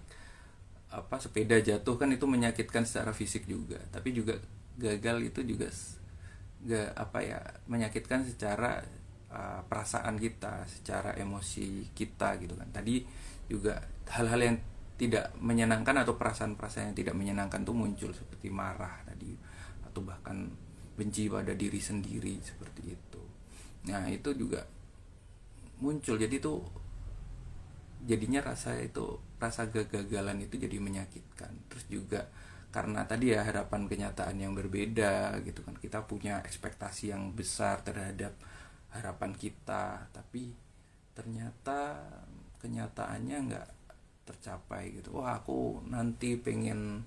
apa 0.94 1.18
sepeda 1.18 1.59
jatuh 1.59 1.99
kan 1.99 2.14
itu 2.14 2.31
menyakitkan 2.31 2.87
secara 2.87 3.11
fisik 3.11 3.51
juga. 3.51 3.83
Tapi 3.90 4.14
juga 4.14 4.38
gagal 4.79 5.35
itu 5.35 5.41
juga 5.43 5.69
gak 6.59 6.91
apa 6.95 7.19
ya 7.23 7.38
menyakitkan 7.71 8.27
secara 8.27 8.83
uh, 9.31 9.61
perasaan 9.67 10.19
kita 10.19 10.64
secara 10.71 11.14
emosi 11.19 11.93
kita 11.93 12.38
gitu 12.38 12.55
kan. 12.55 12.71
Tadi 12.71 13.03
juga 13.51 13.83
hal-hal 14.14 14.41
yang 14.41 14.57
tidak 14.99 15.31
menyenangkan 15.38 16.03
atau 16.03 16.19
perasaan-perasaan 16.19 16.91
yang 16.91 16.99
tidak 16.99 17.14
menyenangkan 17.14 17.62
tuh 17.62 17.75
muncul 17.75 18.11
seperti 18.11 18.51
marah 18.51 18.99
tadi 19.07 19.31
atau 19.87 20.03
bahkan 20.03 20.51
benci 20.99 21.31
pada 21.31 21.55
diri 21.55 21.79
sendiri 21.79 22.43
seperti 22.43 22.83
itu. 22.91 23.23
Nah 23.87 24.11
itu 24.11 24.35
juga 24.35 24.67
muncul. 25.79 26.19
Jadi 26.19 26.43
tuh 26.43 26.59
jadinya 28.03 28.43
rasa 28.43 28.75
itu 28.83 29.23
rasa 29.38 29.71
kegagalan 29.71 30.43
itu 30.43 30.59
jadi 30.59 30.83
menyakitkan. 30.83 31.55
Terus 31.71 31.85
juga 31.87 32.27
karena 32.79 33.03
tadi 33.11 33.35
ya 33.35 33.43
harapan 33.43 33.91
kenyataan 33.91 34.38
yang 34.38 34.55
berbeda 34.55 35.35
gitu 35.43 35.67
kan. 35.67 35.75
Kita 35.75 36.07
punya 36.07 36.38
ekspektasi 36.47 37.11
yang 37.11 37.35
besar 37.35 37.83
terhadap 37.83 38.38
harapan 38.95 39.35
kita 39.35 40.07
tapi 40.14 40.55
ternyata 41.11 41.99
kenyataannya 42.62 43.37
nggak 43.51 43.69
tercapai 44.31 44.95
gitu. 44.95 45.19
Wah 45.19 45.43
aku 45.43 45.83
nanti 45.91 46.38
pengen 46.38 47.03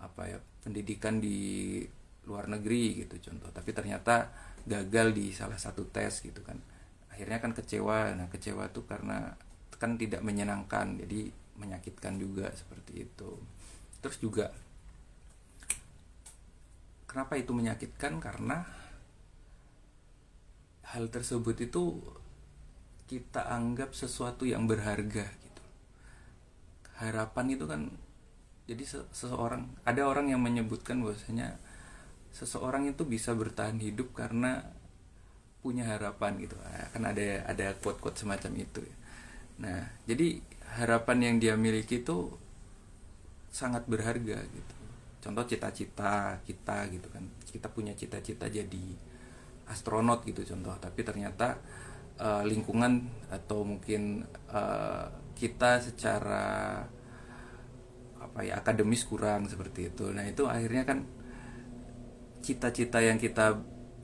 apa 0.00 0.32
ya 0.32 0.38
pendidikan 0.64 1.20
di 1.20 1.84
luar 2.24 2.48
negeri 2.48 3.04
gitu 3.04 3.20
contoh. 3.28 3.52
Tapi 3.52 3.70
ternyata 3.76 4.32
gagal 4.64 5.12
di 5.12 5.28
salah 5.36 5.60
satu 5.60 5.84
tes 5.92 6.24
gitu 6.24 6.40
kan. 6.40 6.56
Akhirnya 7.12 7.36
kan 7.44 7.52
kecewa. 7.52 8.16
Nah 8.16 8.32
kecewa 8.32 8.72
tuh 8.72 8.88
karena 8.88 9.28
kan 9.76 10.00
tidak 10.00 10.24
menyenangkan 10.24 10.96
jadi 11.04 11.28
menyakitkan 11.60 12.16
juga 12.16 12.48
seperti 12.56 13.04
itu 13.04 13.30
terus 14.00 14.18
juga 14.22 14.54
kenapa 17.08 17.40
itu 17.40 17.50
menyakitkan? 17.56 18.20
Karena 18.22 18.62
hal 20.92 21.08
tersebut 21.08 21.56
itu 21.64 21.98
kita 23.08 23.48
anggap 23.48 23.96
sesuatu 23.96 24.44
yang 24.44 24.68
berharga 24.68 25.24
gitu. 25.24 25.62
Harapan 27.00 27.56
itu 27.56 27.64
kan 27.64 27.82
jadi 28.68 28.84
seseorang 28.84 29.64
ada 29.88 30.04
orang 30.04 30.28
yang 30.28 30.44
menyebutkan 30.44 31.00
bahwasanya 31.00 31.56
seseorang 32.36 32.92
itu 32.92 33.08
bisa 33.08 33.32
bertahan 33.32 33.80
hidup 33.80 34.12
karena 34.12 34.68
punya 35.64 35.88
harapan 35.88 36.36
gitu. 36.44 36.54
Kan 36.92 37.02
ada 37.08 37.48
ada 37.48 37.72
quote 37.80 37.98
quote 37.98 38.20
semacam 38.20 38.52
itu 38.60 38.84
ya. 38.84 38.96
nah 39.58 39.90
jadi 40.06 40.38
harapan 40.78 41.18
yang 41.18 41.36
dia 41.42 41.54
miliki 41.58 42.06
itu 42.06 42.30
sangat 43.48 43.84
berharga 43.88 44.38
gitu. 44.44 44.74
Contoh 45.18 45.44
cita-cita 45.44 46.38
kita 46.46 46.86
gitu 46.92 47.08
kan. 47.10 47.24
Kita 47.44 47.68
punya 47.68 47.92
cita-cita 47.92 48.46
jadi 48.46 48.86
astronot 49.68 50.24
gitu 50.24 50.44
contoh. 50.46 50.74
Tapi 50.78 51.00
ternyata 51.04 51.58
uh, 52.20 52.42
lingkungan 52.46 53.08
atau 53.28 53.66
mungkin 53.66 54.24
uh, 54.50 55.06
kita 55.38 55.82
secara 55.82 56.82
apa 58.18 58.40
ya 58.42 58.58
akademis 58.58 59.06
kurang 59.06 59.46
seperti 59.46 59.90
itu. 59.94 60.10
Nah 60.10 60.26
itu 60.26 60.46
akhirnya 60.46 60.84
kan 60.86 61.06
cita-cita 62.42 63.02
yang 63.02 63.18
kita 63.18 63.58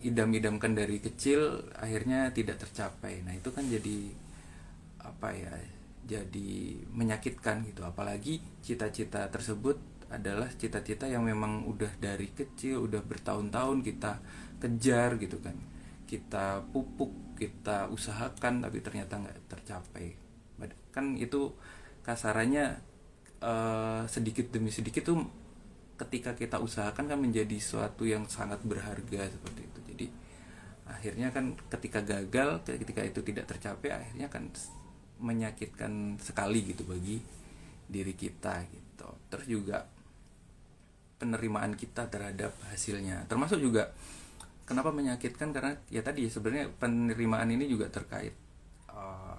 idam-idamkan 0.04 0.76
dari 0.76 1.00
kecil 1.00 1.70
akhirnya 1.78 2.30
tidak 2.34 2.60
tercapai. 2.60 3.24
Nah 3.24 3.34
itu 3.34 3.48
kan 3.50 3.64
jadi 3.66 4.12
apa 5.04 5.28
ya 5.32 5.52
jadi 6.04 6.80
menyakitkan 6.92 7.64
gitu. 7.68 7.82
Apalagi 7.84 8.40
cita-cita 8.60 9.26
tersebut 9.32 9.80
adalah 10.12 10.46
cita-cita 10.54 11.08
yang 11.10 11.26
memang 11.26 11.66
udah 11.66 11.90
dari 11.98 12.30
kecil 12.30 12.86
udah 12.86 13.02
bertahun-tahun 13.02 13.82
kita 13.82 14.12
kejar 14.60 15.16
gitu 15.18 15.40
kan. 15.40 15.56
Kita 16.04 16.62
pupuk 16.70 17.34
kita 17.34 17.90
usahakan 17.90 18.62
tapi 18.62 18.78
ternyata 18.84 19.18
nggak 19.18 19.38
tercapai. 19.50 20.14
Kan 20.94 21.18
itu 21.18 21.50
kasarannya 22.06 22.78
uh, 23.42 24.06
sedikit 24.06 24.54
demi 24.54 24.70
sedikit 24.70 25.10
tuh 25.10 25.18
ketika 25.98 26.34
kita 26.34 26.62
usahakan 26.62 27.06
kan 27.10 27.18
menjadi 27.18 27.58
suatu 27.58 28.06
yang 28.06 28.30
sangat 28.30 28.62
berharga 28.62 29.26
seperti 29.26 29.60
itu. 29.66 29.80
Jadi 29.90 30.06
akhirnya 30.84 31.32
kan 31.32 31.56
ketika 31.72 32.04
gagal 32.04 32.60
ketika 32.68 33.00
itu 33.00 33.24
tidak 33.24 33.48
tercapai 33.48 33.88
akhirnya 33.88 34.28
kan 34.28 34.52
menyakitkan 35.20 36.18
sekali 36.18 36.64
gitu 36.66 36.82
bagi 36.86 37.20
diri 37.86 38.14
kita 38.16 38.64
gitu. 38.70 39.08
Terus 39.30 39.46
juga 39.46 39.78
penerimaan 41.18 41.78
kita 41.78 42.10
terhadap 42.10 42.52
hasilnya. 42.68 43.24
Termasuk 43.30 43.62
juga 43.62 43.94
kenapa 44.66 44.90
menyakitkan? 44.90 45.54
Karena 45.54 45.72
ya 45.88 46.02
tadi 46.02 46.26
sebenarnya 46.26 46.68
penerimaan 46.74 47.48
ini 47.54 47.70
juga 47.70 47.88
terkait 47.88 48.34
uh, 48.90 49.38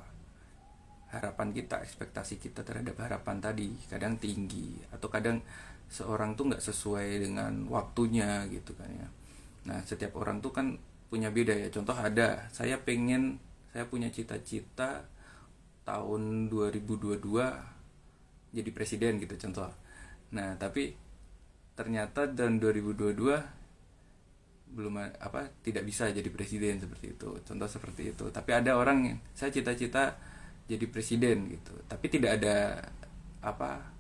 harapan 1.11 1.51
kita 1.55 1.83
ekspektasi 1.83 2.41
kita 2.41 2.65
terhadap 2.65 2.99
harapan 2.99 3.39
tadi 3.39 3.71
kadang 3.87 4.19
tinggi 4.19 4.75
atau 4.91 5.07
kadang 5.07 5.39
seorang 5.87 6.33
tuh 6.33 6.51
nggak 6.51 6.63
sesuai 6.63 7.21
dengan 7.21 7.69
waktunya 7.69 8.47
gitu 8.49 8.73
kan 8.73 8.89
ya. 8.89 9.07
Nah 9.69 9.79
setiap 9.85 10.17
orang 10.17 10.41
tuh 10.41 10.51
kan 10.51 10.75
punya 11.07 11.29
beda 11.29 11.53
ya. 11.53 11.69
Contoh 11.69 11.93
ada 11.93 12.49
saya 12.49 12.81
pengen 12.81 13.37
saya 13.71 13.85
punya 13.85 14.09
cita-cita 14.09 15.05
tahun 15.85 16.49
2022 16.49 17.21
jadi 18.55 18.69
presiden 18.73 19.21
gitu 19.21 19.35
contoh. 19.47 19.69
Nah, 20.33 20.57
tapi 20.57 20.97
ternyata 21.77 22.25
tahun 22.25 22.57
2022 22.57 23.13
belum 24.75 24.97
apa 24.99 25.47
tidak 25.63 25.87
bisa 25.87 26.09
jadi 26.09 26.27
presiden 26.33 26.81
seperti 26.81 27.15
itu. 27.15 27.29
Contoh 27.45 27.69
seperti 27.69 28.11
itu. 28.11 28.25
Tapi 28.33 28.51
ada 28.51 28.75
orang 28.75 28.97
yang 29.05 29.17
saya 29.37 29.53
cita-cita 29.53 30.17
jadi 30.65 30.89
presiden 30.89 31.53
gitu. 31.53 31.71
Tapi 31.85 32.05
tidak 32.09 32.41
ada 32.41 32.81
apa 33.45 33.93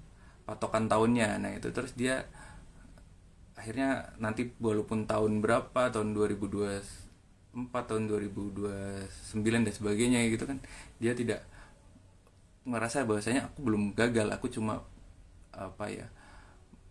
patokan 0.49 0.89
tahunnya. 0.89 1.37
Nah, 1.37 1.51
itu 1.53 1.69
terus 1.69 1.93
dia 1.93 2.25
akhirnya 3.55 4.11
nanti 4.19 4.51
walaupun 4.59 5.07
tahun 5.07 5.39
berapa 5.39 5.89
tahun 5.93 6.11
2024 6.11 7.71
tahun 7.71 8.03
2029 8.11 8.67
dan 9.41 9.73
sebagainya 9.73 10.27
gitu 10.27 10.43
kan 10.43 10.59
dia 10.99 11.15
tidak 11.15 11.47
merasa 12.65 13.05
bahwasanya 13.05 13.53
aku 13.53 13.61
belum 13.61 13.93
gagal 13.93 14.27
aku 14.33 14.49
cuma 14.49 14.81
apa 15.53 15.85
ya 15.87 16.09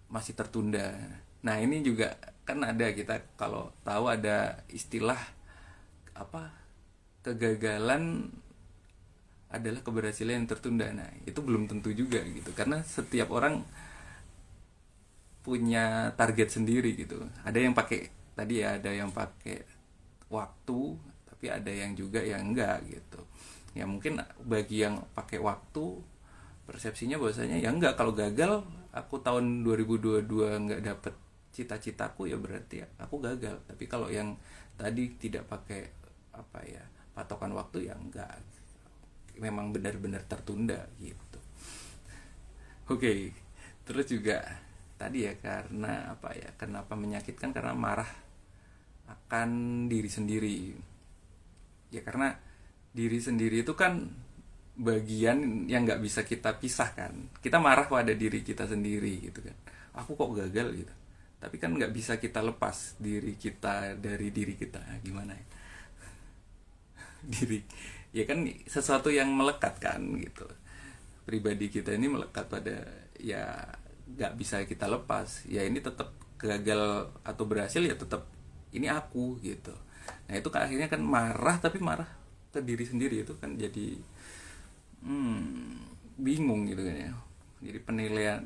masih 0.08 0.32
tertunda. 0.38 0.94
Nah 1.42 1.58
ini 1.58 1.82
juga 1.82 2.16
kan 2.46 2.62
ada 2.62 2.94
kita 2.94 3.20
kalau 3.34 3.74
tahu 3.82 4.08
ada 4.08 4.62
istilah 4.70 5.18
apa 6.14 6.54
kegagalan 7.26 8.30
adalah 9.50 9.82
keberhasilan 9.82 10.42
yang 10.42 10.48
tertunda. 10.48 10.88
Nah 10.94 11.10
itu 11.26 11.42
belum 11.42 11.66
tentu 11.66 11.90
juga 11.90 12.22
gitu 12.22 12.54
karena 12.54 12.80
setiap 12.86 13.34
orang 13.34 13.66
punya 15.42 16.14
target 16.14 16.54
sendiri 16.54 16.94
gitu. 16.94 17.20
Ada 17.42 17.58
yang 17.60 17.74
pakai 17.74 18.08
tadi 18.38 18.62
ya 18.62 18.78
ada 18.78 18.90
yang 18.94 19.10
pakai 19.10 19.62
waktu 20.30 20.80
tapi 21.28 21.46
ada 21.50 21.70
yang 21.70 21.94
juga 21.94 22.18
yang 22.22 22.50
enggak 22.50 22.82
gitu 22.88 23.20
ya 23.74 23.84
mungkin 23.84 24.22
bagi 24.46 24.86
yang 24.86 25.02
pakai 25.12 25.42
waktu 25.42 25.98
persepsinya 26.64 27.20
bahwasanya 27.20 27.58
ya 27.60 27.74
enggak 27.74 27.98
kalau 27.98 28.14
gagal 28.14 28.62
aku 28.94 29.20
tahun 29.20 29.66
2022 29.66 30.24
enggak 30.30 30.80
dapet 30.80 31.14
cita-citaku 31.54 32.30
ya 32.30 32.38
berarti 32.38 32.82
aku 32.98 33.18
gagal 33.18 33.58
tapi 33.66 33.84
kalau 33.86 34.10
yang 34.10 34.34
tadi 34.74 35.14
tidak 35.18 35.46
pakai 35.50 35.86
apa 36.34 36.58
ya 36.66 36.82
patokan 37.14 37.54
waktu 37.54 37.90
ya 37.90 37.94
enggak 37.94 38.38
memang 39.38 39.74
benar-benar 39.74 40.22
tertunda 40.26 40.86
gitu 40.98 41.34
Oke, 42.84 43.32
terus 43.88 44.04
juga 44.04 44.44
tadi 45.00 45.24
ya 45.24 45.32
karena 45.40 46.12
apa 46.12 46.36
ya? 46.36 46.52
Kenapa 46.60 46.92
menyakitkan? 46.92 47.56
Karena 47.56 47.72
marah 47.72 48.12
akan 49.08 49.48
diri 49.88 50.10
sendiri. 50.12 50.76
Ya 51.88 52.04
karena 52.04 52.36
diri 52.94 53.18
sendiri 53.18 53.66
itu 53.66 53.74
kan 53.74 54.06
bagian 54.74 55.66
yang 55.66 55.82
nggak 55.82 56.00
bisa 56.00 56.22
kita 56.22 56.56
pisahkan. 56.62 57.12
Kita 57.42 57.58
marah 57.58 57.90
pada 57.90 58.14
diri 58.14 58.46
kita 58.46 58.70
sendiri 58.70 59.28
gitu 59.30 59.42
kan. 59.42 59.56
Aku 59.98 60.14
kok 60.14 60.30
gagal 60.34 60.70
gitu. 60.78 60.94
Tapi 61.42 61.56
kan 61.60 61.74
nggak 61.74 61.92
bisa 61.92 62.16
kita 62.16 62.40
lepas 62.40 62.96
diri 63.02 63.34
kita 63.34 63.98
dari 63.98 64.30
diri 64.30 64.54
kita. 64.54 64.80
Gimana 65.02 65.34
ya? 65.34 65.46
diri 67.32 67.60
ya 68.14 68.24
kan 68.28 68.46
sesuatu 68.68 69.10
yang 69.10 69.32
melekat 69.34 69.80
kan 69.82 70.00
gitu 70.22 70.46
pribadi 71.26 71.72
kita 71.72 71.96
ini 71.96 72.06
melekat 72.06 72.46
pada 72.46 72.84
ya 73.18 73.74
nggak 74.04 74.32
bisa 74.38 74.62
kita 74.68 74.86
lepas 74.86 75.48
ya 75.48 75.64
ini 75.64 75.80
tetap 75.80 76.12
gagal 76.38 77.10
atau 77.24 77.44
berhasil 77.48 77.80
ya 77.80 77.96
tetap 77.96 78.28
ini 78.70 78.86
aku 78.86 79.40
gitu 79.40 79.72
nah 80.28 80.36
itu 80.36 80.48
kan 80.52 80.68
akhirnya 80.68 80.86
kan 80.86 81.00
marah 81.00 81.56
tapi 81.58 81.80
marah 81.80 82.06
diri 82.62 82.84
sendiri 82.86 83.26
itu 83.26 83.34
kan 83.40 83.56
jadi 83.58 83.98
hmm, 85.02 86.20
bingung 86.20 86.68
gitu 86.70 86.82
kan 86.86 86.96
ya 86.96 87.12
jadi 87.64 87.78
penilaian 87.82 88.42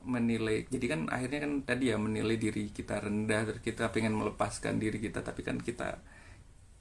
menilai 0.00 0.64
jadi 0.72 0.86
kan 0.96 1.00
akhirnya 1.12 1.44
kan 1.44 1.52
tadi 1.62 1.92
ya 1.92 1.96
menilai 2.00 2.40
diri 2.40 2.72
kita 2.72 3.04
rendah 3.04 3.44
terus 3.44 3.60
kita 3.60 3.92
pengen 3.92 4.16
melepaskan 4.16 4.80
diri 4.80 4.96
kita 4.96 5.20
tapi 5.20 5.44
kan 5.44 5.60
kita 5.60 6.00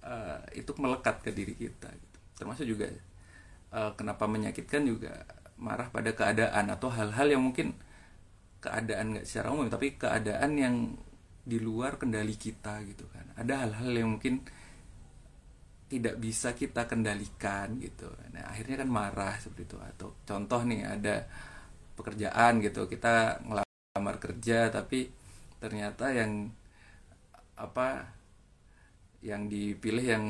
uh, 0.08 0.40
itu 0.56 0.72
melekat 0.80 1.20
ke 1.20 1.36
diri 1.36 1.52
kita 1.52 1.92
gitu. 1.92 2.18
termasuk 2.40 2.66
juga 2.66 2.88
uh, 3.76 3.92
kenapa 4.00 4.24
menyakitkan 4.24 4.88
juga 4.88 5.28
marah 5.60 5.92
pada 5.92 6.16
keadaan 6.16 6.72
atau 6.72 6.88
hal-hal 6.88 7.28
yang 7.28 7.44
mungkin 7.44 7.76
keadaan 8.64 9.16
nggak 9.16 9.26
secara 9.28 9.52
umum 9.52 9.68
tapi 9.68 10.00
keadaan 10.00 10.52
yang 10.56 10.76
di 11.44 11.60
luar 11.60 12.00
kendali 12.00 12.36
kita 12.36 12.84
gitu 12.88 13.04
kan 13.12 13.28
ada 13.36 13.68
hal-hal 13.68 13.92
yang 13.92 14.10
mungkin 14.16 14.44
tidak 15.90 16.16
bisa 16.22 16.54
kita 16.54 16.86
kendalikan 16.86 17.82
gitu. 17.82 18.08
Nah 18.32 18.46
akhirnya 18.54 18.86
kan 18.86 18.90
marah 18.90 19.36
seperti 19.42 19.74
itu. 19.74 19.78
Atau 19.82 20.08
contoh 20.24 20.62
nih 20.70 20.86
ada 20.86 21.26
pekerjaan 21.98 22.62
gitu. 22.62 22.86
Kita 22.86 23.42
ngelamar 23.42 24.16
kerja 24.22 24.70
tapi 24.70 25.10
ternyata 25.58 26.14
yang 26.14 26.48
apa 27.60 28.08
yang 29.20 29.52
dipilih 29.52 30.06
yang 30.06 30.26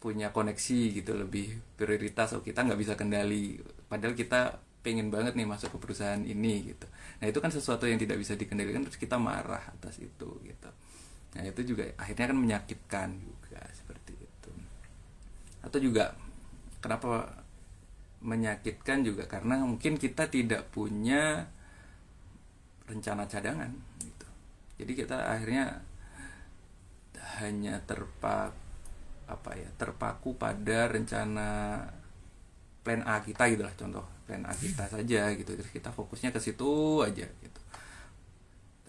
punya 0.00 0.32
koneksi 0.32 0.96
gitu 0.96 1.12
lebih 1.12 1.76
prioritas 1.76 2.32
oh 2.32 2.40
kita 2.40 2.64
nggak 2.64 2.80
bisa 2.80 2.94
kendali. 2.96 3.58
Padahal 3.90 4.14
kita 4.16 4.56
pengen 4.80 5.12
banget 5.12 5.36
nih 5.36 5.44
masuk 5.44 5.76
ke 5.76 5.78
perusahaan 5.82 6.22
ini 6.24 6.72
gitu. 6.72 6.86
Nah 7.20 7.26
itu 7.28 7.36
kan 7.42 7.52
sesuatu 7.52 7.84
yang 7.84 8.00
tidak 8.00 8.16
bisa 8.16 8.32
dikendalikan 8.32 8.86
terus 8.86 8.96
kita 8.96 9.20
marah 9.20 9.60
atas 9.76 10.00
itu 10.00 10.40
gitu. 10.46 10.70
Nah 11.36 11.42
itu 11.44 11.60
juga 11.74 11.84
akhirnya 12.00 12.26
kan 12.32 12.38
menyakitkan. 12.38 13.08
juga 13.20 13.39
atau 15.60 15.78
juga 15.80 16.16
kenapa 16.80 17.44
menyakitkan 18.20 19.04
juga? 19.04 19.24
Karena 19.24 19.64
mungkin 19.64 19.96
kita 19.96 20.28
tidak 20.28 20.68
punya 20.72 21.48
rencana 22.88 23.24
cadangan 23.24 23.70
gitu. 24.02 24.28
Jadi 24.82 24.92
kita 24.96 25.16
akhirnya 25.30 25.80
hanya 27.40 27.80
terpaku 27.84 28.68
apa 29.30 29.54
ya 29.54 29.70
terpaku 29.78 30.34
pada 30.34 30.90
rencana 30.90 31.78
plan 32.82 33.06
A 33.06 33.22
kita 33.22 33.46
gitu 33.46 33.62
lah 33.62 33.74
contoh. 33.78 34.04
Plan 34.26 34.42
A 34.42 34.52
kita 34.52 34.90
saja 34.90 35.30
gitu. 35.38 35.54
Terus 35.54 35.70
kita 35.70 35.94
fokusnya 35.94 36.34
ke 36.34 36.40
situ 36.42 37.00
aja 37.06 37.24
gitu. 37.24 37.60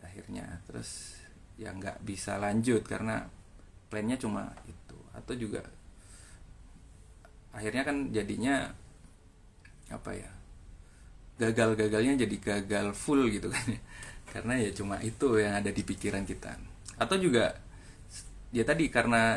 Akhirnya 0.02 0.60
terus 0.66 1.22
ya 1.62 1.70
nggak 1.72 2.02
bisa 2.02 2.42
lanjut 2.42 2.82
karena 2.84 3.30
plannya 3.94 4.18
cuma 4.18 4.50
itu. 4.66 4.98
Atau 5.14 5.38
juga 5.38 5.62
akhirnya 7.52 7.84
kan 7.84 7.98
jadinya 8.16 8.72
apa 9.92 10.12
ya 10.16 10.32
gagal-gagalnya 11.36 12.22
jadi 12.24 12.36
gagal 12.40 12.96
full 12.96 13.28
gitu 13.28 13.52
kan 13.52 13.66
ya. 13.68 13.82
Karena 14.32 14.56
ya 14.56 14.72
cuma 14.72 14.96
itu 15.04 15.36
yang 15.36 15.60
ada 15.60 15.68
di 15.74 15.84
pikiran 15.84 16.24
kita. 16.24 16.56
Atau 16.96 17.20
juga 17.20 17.52
ya 18.56 18.64
tadi 18.64 18.88
karena 18.88 19.36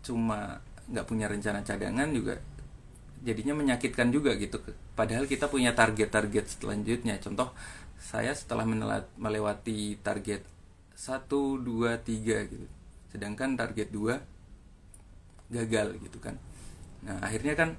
cuma 0.00 0.62
nggak 0.88 1.06
punya 1.06 1.28
rencana 1.28 1.60
cadangan 1.60 2.08
juga 2.14 2.40
jadinya 3.20 3.54
menyakitkan 3.58 4.08
juga 4.08 4.32
gitu. 4.40 4.62
Padahal 4.96 5.28
kita 5.28 5.52
punya 5.52 5.76
target-target 5.76 6.62
selanjutnya. 6.62 7.20
Contoh 7.20 7.52
saya 8.00 8.32
setelah 8.32 8.64
melewati 9.20 10.00
target 10.00 10.46
1 10.96 11.28
2 11.28 12.00
3 12.00 12.50
gitu. 12.50 12.66
Sedangkan 13.12 13.58
target 13.60 13.92
2 13.92 14.16
gagal 15.52 16.00
gitu 16.00 16.16
kan 16.16 16.40
nah 17.02 17.18
akhirnya 17.22 17.54
kan 17.58 17.70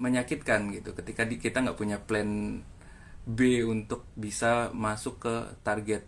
menyakitkan 0.00 0.72
gitu. 0.72 0.92
Ketika 0.92 1.24
kita 1.28 1.64
nggak 1.64 1.78
punya 1.78 2.00
plan 2.00 2.60
B 3.26 3.64
untuk 3.66 4.06
bisa 4.16 4.70
masuk 4.70 5.24
ke 5.24 5.34
target 5.66 6.04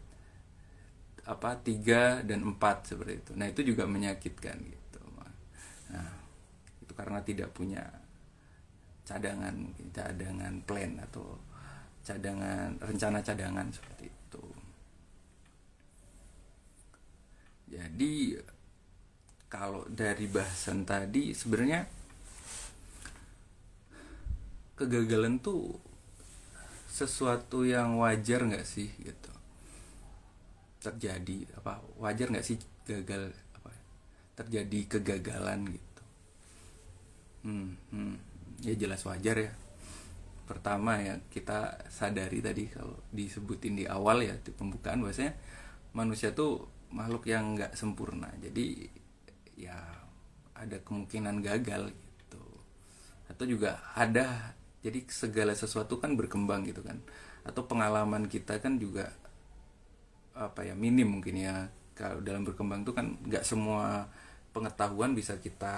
apa 1.29 1.61
tiga 1.61 2.25
dan 2.25 2.41
empat 2.45 2.95
seperti 2.95 3.15
itu. 3.21 3.33
Nah 3.37 3.47
itu 3.53 3.61
juga 3.61 3.85
menyakitkan 3.85 4.57
gitu 4.65 4.79
Nah, 5.89 6.09
itu 6.85 6.93
karena 6.93 7.21
tidak 7.25 7.49
punya 7.57 7.81
cadangan 9.09 9.57
mungkin 9.57 9.89
cadangan 9.89 10.55
plan 10.69 11.01
atau 11.01 11.41
cadangan 12.05 12.77
rencana 12.77 13.25
cadangan 13.25 13.69
seperti 13.73 14.05
itu. 14.09 14.45
Jadi 17.73 18.37
kalau 19.49 19.89
dari 19.89 20.29
bahasan 20.29 20.85
tadi 20.85 21.33
sebenarnya 21.33 21.98
kegagalan 24.79 25.43
tuh 25.43 25.75
sesuatu 26.89 27.67
yang 27.67 27.99
wajar 27.99 28.47
nggak 28.47 28.65
sih 28.65 28.89
gitu? 29.03 29.33
Terjadi 30.79 31.59
apa 31.59 31.83
wajar 31.99 32.31
nggak 32.31 32.47
sih 32.47 32.57
gagal 32.87 33.35
terjadi 34.39 34.99
kegagalan 34.99 35.67
gitu? 35.75 36.03
Hmm, 37.43 37.75
hmm. 37.91 38.15
ya 38.63 38.75
jelas 38.79 39.03
wajar 39.03 39.51
ya. 39.51 39.53
Pertama 40.47 41.03
ya 41.03 41.19
kita 41.29 41.91
sadari 41.91 42.39
tadi 42.39 42.71
kalau 42.71 42.95
disebutin 43.11 43.75
di 43.75 43.85
awal 43.85 44.23
ya 44.23 44.39
di 44.39 44.55
pembukaan 44.55 45.03
bahwasanya 45.03 45.35
manusia 45.93 46.31
tuh 46.31 46.71
makhluk 46.95 47.27
yang 47.27 47.59
nggak 47.59 47.75
sempurna. 47.75 48.31
Jadi 48.39 48.87
ya 49.59 49.77
ada 50.55 50.79
kemungkinan 50.87 51.43
gagal 51.43 51.91
gitu. 51.91 52.43
Atau 53.27 53.45
juga 53.51 53.83
ada 53.99 54.58
jadi 54.79 55.03
segala 55.11 55.53
sesuatu 55.59 55.99
kan 55.99 56.15
berkembang 56.15 56.63
gitu 56.67 56.87
kan. 56.87 57.03
Atau 57.43 57.67
pengalaman 57.67 58.31
kita 58.31 58.63
kan 58.63 58.79
juga 58.79 59.11
apa 60.39 60.63
ya 60.63 60.79
minim 60.79 61.19
mungkin 61.19 61.35
ya. 61.35 61.67
Kalau 61.99 62.23
dalam 62.23 62.47
berkembang 62.47 62.87
tuh 62.87 62.95
kan 62.95 63.19
nggak 63.27 63.43
semua 63.43 64.07
pengetahuan 64.55 65.19
bisa 65.19 65.35
kita 65.43 65.75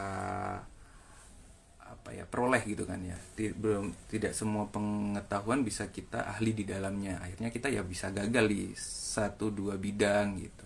apa 1.81 2.11
ya 2.13 2.29
peroleh 2.29 2.61
gitu 2.69 2.85
kan 2.85 3.01
ya. 3.01 3.17
Belum 3.57 3.97
tidak 4.13 4.37
semua 4.37 4.69
pengetahuan 4.69 5.65
bisa 5.65 5.89
kita 5.89 6.29
ahli 6.29 6.53
di 6.53 6.69
dalamnya. 6.69 7.25
Akhirnya 7.25 7.49
kita 7.49 7.73
ya 7.73 7.81
bisa 7.81 8.13
gagal 8.13 8.45
di 8.53 8.77
satu 8.77 9.49
dua 9.49 9.81
bidang 9.81 10.37
gitu. 10.37 10.65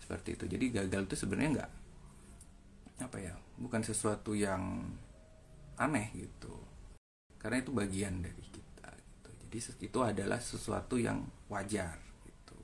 Seperti 0.00 0.40
itu. 0.40 0.44
Jadi 0.48 0.64
gagal 0.72 1.04
itu 1.04 1.16
sebenarnya 1.20 1.50
nggak 1.60 1.72
apa 2.94 3.18
ya 3.18 3.34
bukan 3.58 3.82
sesuatu 3.82 4.32
yang 4.32 4.86
aneh 5.74 6.14
gitu 6.14 6.63
karena 7.44 7.60
itu 7.60 7.76
bagian 7.76 8.24
dari 8.24 8.40
kita 8.40 8.88
gitu. 8.88 9.28
Jadi 9.44 9.58
itu 9.84 9.98
adalah 10.00 10.40
sesuatu 10.40 10.96
yang 10.96 11.20
wajar 11.52 11.92
gitu. 12.24 12.56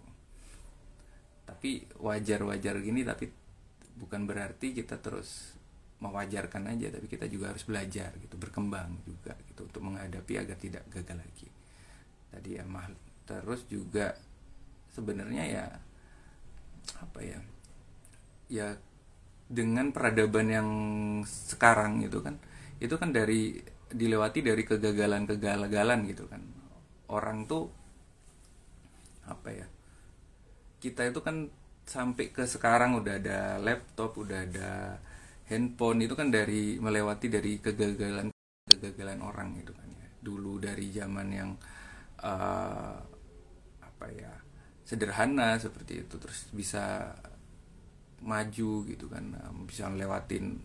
Tapi 1.45 1.85
wajar 2.01 2.41
wajar 2.49 2.81
gini 2.81 3.05
tapi 3.05 3.29
bukan 4.01 4.25
berarti 4.25 4.73
kita 4.73 4.97
terus 4.97 5.53
mewajarkan 6.01 6.73
aja 6.73 6.97
tapi 6.97 7.13
kita 7.13 7.29
juga 7.29 7.53
harus 7.53 7.69
belajar 7.69 8.17
gitu. 8.25 8.41
Berkembang 8.41 9.05
juga 9.05 9.37
gitu 9.53 9.69
untuk 9.69 9.85
menghadapi 9.85 10.41
agar 10.41 10.57
tidak 10.57 10.89
gagal 10.89 11.21
lagi. 11.21 11.49
Tadi 12.33 12.57
ya 12.57 12.65
mah 12.65 12.89
terus 13.29 13.69
juga 13.69 14.17
sebenarnya 14.97 15.45
ya 15.45 15.67
apa 17.05 17.21
ya 17.21 17.39
ya 18.49 18.69
dengan 19.45 19.93
peradaban 19.93 20.49
yang 20.49 20.69
sekarang 21.29 22.01
gitu 22.01 22.25
kan 22.25 22.41
itu 22.81 22.97
kan 22.97 23.13
dari 23.13 23.61
dilewati 23.91 24.41
dari 24.47 24.63
kegagalan 24.63 25.27
kegagalan 25.27 26.07
gitu 26.07 26.25
kan. 26.31 26.43
Orang 27.11 27.45
tuh 27.51 27.71
apa 29.27 29.49
ya 29.51 29.67
kita 30.81 31.07
itu 31.13 31.21
kan 31.23 31.47
sampai 31.87 32.31
ke 32.35 32.47
sekarang 32.47 32.99
udah 33.03 33.15
ada 33.21 33.39
laptop 33.61 34.17
udah 34.19 34.47
ada 34.47 34.99
handphone 35.51 36.07
itu 36.07 36.15
kan 36.15 36.31
dari 36.31 36.79
melewati 36.79 37.27
dari 37.27 37.59
kegagalan 37.59 38.31
kegagalan 38.67 39.21
orang 39.21 39.59
gitu 39.59 39.75
kan 39.75 39.89
ya. 39.91 40.09
Dulu 40.23 40.63
dari 40.63 40.87
zaman 40.95 41.29
yang 41.31 41.51
uh, 42.23 42.97
apa 43.83 44.07
ya 44.15 44.33
sederhana 44.87 45.55
seperti 45.61 46.03
itu 46.03 46.15
terus 46.19 46.51
bisa 46.51 47.15
maju 48.21 48.85
gitu 48.85 49.07
kan 49.09 49.33
bisa 49.65 49.89
melewatin 49.89 50.61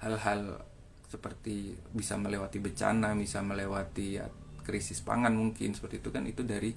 hal-hal 0.00 0.62
seperti 1.08 1.76
bisa 1.92 2.18
melewati 2.18 2.58
bencana 2.58 3.14
bisa 3.14 3.38
melewati 3.44 4.18
ya, 4.18 4.26
krisis 4.64 5.04
pangan 5.04 5.32
mungkin 5.36 5.76
seperti 5.76 6.00
itu 6.00 6.08
kan 6.10 6.24
itu 6.26 6.42
dari 6.42 6.72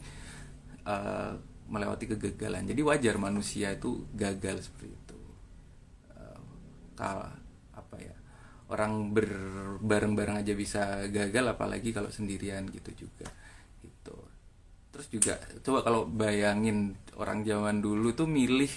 uh, 0.86 1.34
melewati 1.68 2.16
kegagalan. 2.16 2.64
Jadi 2.68 2.82
wajar 2.84 3.16
manusia 3.20 3.76
itu 3.76 4.08
gagal 4.16 4.68
seperti 4.68 4.88
itu. 4.92 5.20
Uh, 6.14 6.40
kal 6.96 7.32
apa 7.76 7.98
ya 8.00 8.16
orang 8.68 9.16
berbareng-bareng 9.16 10.44
aja 10.44 10.52
bisa 10.52 11.08
gagal 11.08 11.56
apalagi 11.56 11.96
kalau 11.96 12.12
sendirian 12.12 12.68
gitu 12.68 13.08
juga 13.08 13.28
gitu. 13.80 14.18
Terus 14.92 15.08
juga 15.08 15.36
coba 15.64 15.80
kalau 15.88 16.02
bayangin 16.04 16.96
orang 17.16 17.48
zaman 17.48 17.80
dulu 17.80 18.12
tuh 18.12 18.28
milih 18.28 18.70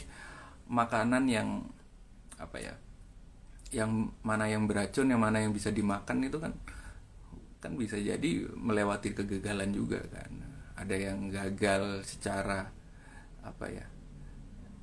makanan 0.70 1.26
yang 1.26 1.66
apa 2.38 2.56
ya 2.62 2.74
yang 3.70 4.10
mana 4.26 4.50
yang 4.50 4.66
beracun 4.66 5.06
yang 5.06 5.22
mana 5.22 5.38
yang 5.42 5.54
bisa 5.54 5.70
dimakan 5.70 6.26
itu 6.26 6.42
kan 6.42 6.52
kan 7.60 7.76
bisa 7.76 7.94
jadi 8.00 8.50
melewati 8.56 9.14
kegagalan 9.14 9.70
juga 9.70 10.00
kan. 10.10 10.30
Ada 10.80 10.96
yang 10.96 11.28
gagal 11.28 12.08
secara 12.08 12.72
apa 13.40 13.66
ya 13.68 13.86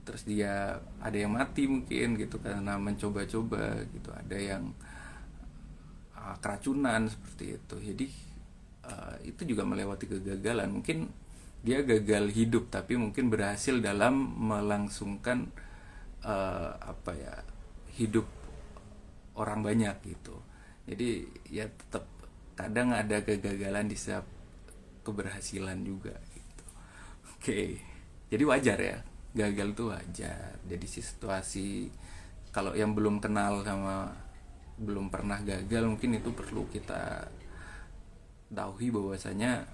terus 0.08 0.24
dia 0.24 0.80
ada 1.04 1.18
yang 1.20 1.36
mati 1.36 1.68
mungkin 1.68 2.16
gitu 2.16 2.40
karena 2.40 2.80
mencoba-coba 2.80 3.84
gitu. 3.92 4.10
Ada 4.16 4.38
yang 4.40 4.64
uh, 6.16 6.36
keracunan 6.40 7.12
seperti 7.12 7.60
itu. 7.60 7.76
Jadi 7.92 8.08
uh, 8.88 9.16
itu 9.28 9.42
juga 9.44 9.68
melewati 9.68 10.08
kegagalan. 10.08 10.80
Mungkin 10.80 11.12
dia 11.66 11.84
gagal 11.84 12.32
hidup 12.32 12.72
tapi 12.72 12.96
mungkin 12.96 13.28
berhasil 13.28 13.76
dalam 13.84 14.16
melangsungkan 14.38 15.52
uh, 16.24 16.72
apa 16.80 17.12
ya 17.18 17.36
hidup 17.98 18.37
orang 19.38 19.62
banyak 19.64 19.96
gitu. 20.04 20.36
Jadi 20.90 21.24
ya 21.54 21.70
tetap 21.70 22.10
kadang 22.58 22.92
ada 22.92 23.22
kegagalan 23.22 23.86
di 23.86 23.96
setiap 23.96 24.26
keberhasilan 25.06 25.78
juga 25.86 26.18
gitu. 26.34 26.64
Oke 27.38 27.60
jadi 28.28 28.44
wajar 28.44 28.80
ya. 28.80 28.98
Gagal 29.38 29.78
tuh 29.78 29.94
wajar. 29.94 30.58
Jadi 30.66 30.86
situasi 30.90 31.88
kalau 32.52 32.74
yang 32.74 32.98
belum 32.98 33.22
kenal 33.22 33.62
sama 33.62 34.10
belum 34.78 35.10
pernah 35.10 35.42
gagal 35.42 35.90
mungkin 35.90 36.22
itu 36.22 36.30
perlu 36.34 36.70
kita 36.70 37.26
tahu 38.54 38.78
bahwasanya 38.94 39.66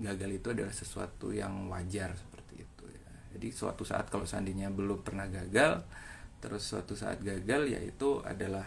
gagal 0.00 0.30
itu 0.42 0.48
adalah 0.52 0.74
sesuatu 0.74 1.30
yang 1.30 1.68
wajar 1.68 2.16
seperti 2.16 2.64
itu 2.64 2.84
ya. 2.88 3.10
Jadi 3.36 3.48
suatu 3.52 3.82
saat 3.84 4.08
kalau 4.08 4.24
seandainya 4.24 4.72
belum 4.72 5.04
pernah 5.04 5.28
gagal, 5.28 5.84
terus 6.40 6.64
suatu 6.64 6.96
saat 6.96 7.20
gagal 7.20 7.68
ya 7.68 7.80
itu 7.80 8.24
adalah 8.24 8.66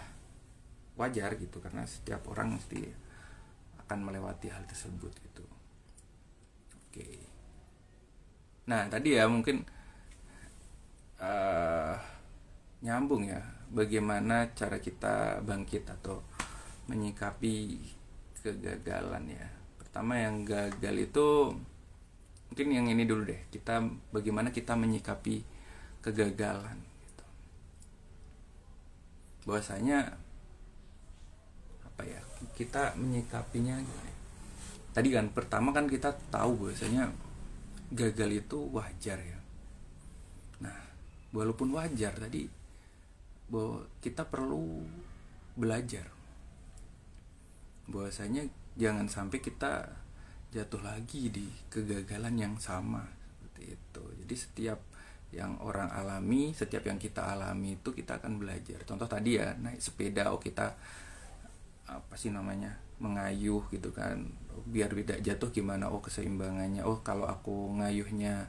wajar 0.94 1.34
gitu 1.42 1.58
karena 1.58 1.84
setiap 1.90 2.30
orang 2.30 2.58
mesti 2.58 2.86
akan 3.86 4.00
melewati 4.06 4.48
hal 4.54 4.64
tersebut 4.70 5.12
gitu. 5.12 5.46
Oke. 6.88 7.10
Nah 8.70 8.88
tadi 8.88 9.18
ya 9.18 9.26
mungkin 9.26 9.66
uh, 11.20 11.96
nyambung 12.86 13.26
ya 13.28 13.42
bagaimana 13.74 14.54
cara 14.54 14.78
kita 14.78 15.42
bangkit 15.42 15.90
atau 15.90 16.22
menyikapi 16.88 17.82
kegagalan 18.46 19.34
ya. 19.34 19.48
Pertama 19.82 20.22
yang 20.22 20.46
gagal 20.46 21.10
itu 21.10 21.28
mungkin 22.54 22.70
yang 22.70 22.86
ini 22.86 23.10
dulu 23.10 23.26
deh 23.26 23.50
kita 23.50 23.82
bagaimana 24.14 24.54
kita 24.54 24.78
menyikapi 24.78 25.42
kegagalan 26.06 26.78
gitu. 27.02 27.26
bahwasanya 29.50 30.23
apa 31.94 32.10
ya 32.10 32.22
kita 32.58 32.98
menyikapinya 32.98 33.78
tadi 34.98 35.14
kan 35.14 35.30
pertama 35.30 35.70
kan 35.70 35.86
kita 35.86 36.10
tahu 36.34 36.66
bahwasanya 36.66 37.14
gagal 37.94 38.46
itu 38.46 38.58
wajar 38.74 39.22
ya. 39.22 39.40
Nah 40.66 40.78
walaupun 41.34 41.70
wajar 41.74 42.18
tadi 42.18 42.50
bahwa 43.50 43.86
kita 44.02 44.26
perlu 44.26 44.82
belajar. 45.54 46.10
Bahwasanya 47.86 48.50
jangan 48.74 49.06
sampai 49.06 49.38
kita 49.38 49.86
jatuh 50.50 50.82
lagi 50.82 51.30
di 51.30 51.46
kegagalan 51.70 52.38
yang 52.38 52.56
sama 52.58 53.06
seperti 53.38 53.78
itu. 53.78 54.04
Jadi 54.26 54.36
setiap 54.38 54.80
yang 55.34 55.58
orang 55.66 55.90
alami 55.90 56.54
setiap 56.54 56.86
yang 56.86 57.02
kita 57.02 57.34
alami 57.34 57.82
itu 57.82 57.90
kita 57.90 58.22
akan 58.22 58.38
belajar. 58.38 58.86
Contoh 58.86 59.10
tadi 59.10 59.42
ya 59.42 59.58
naik 59.58 59.82
sepeda 59.82 60.30
oh 60.30 60.38
kita 60.38 60.78
apa 61.94 62.14
sih 62.18 62.34
namanya 62.34 62.78
mengayuh 62.98 63.66
gitu 63.70 63.90
kan. 63.94 64.30
Biar 64.70 64.90
tidak 64.94 65.20
jatuh 65.22 65.50
gimana 65.54 65.90
oh 65.90 66.02
keseimbangannya. 66.02 66.86
Oh 66.86 67.02
kalau 67.06 67.28
aku 67.30 67.76
ngayuhnya 67.78 68.48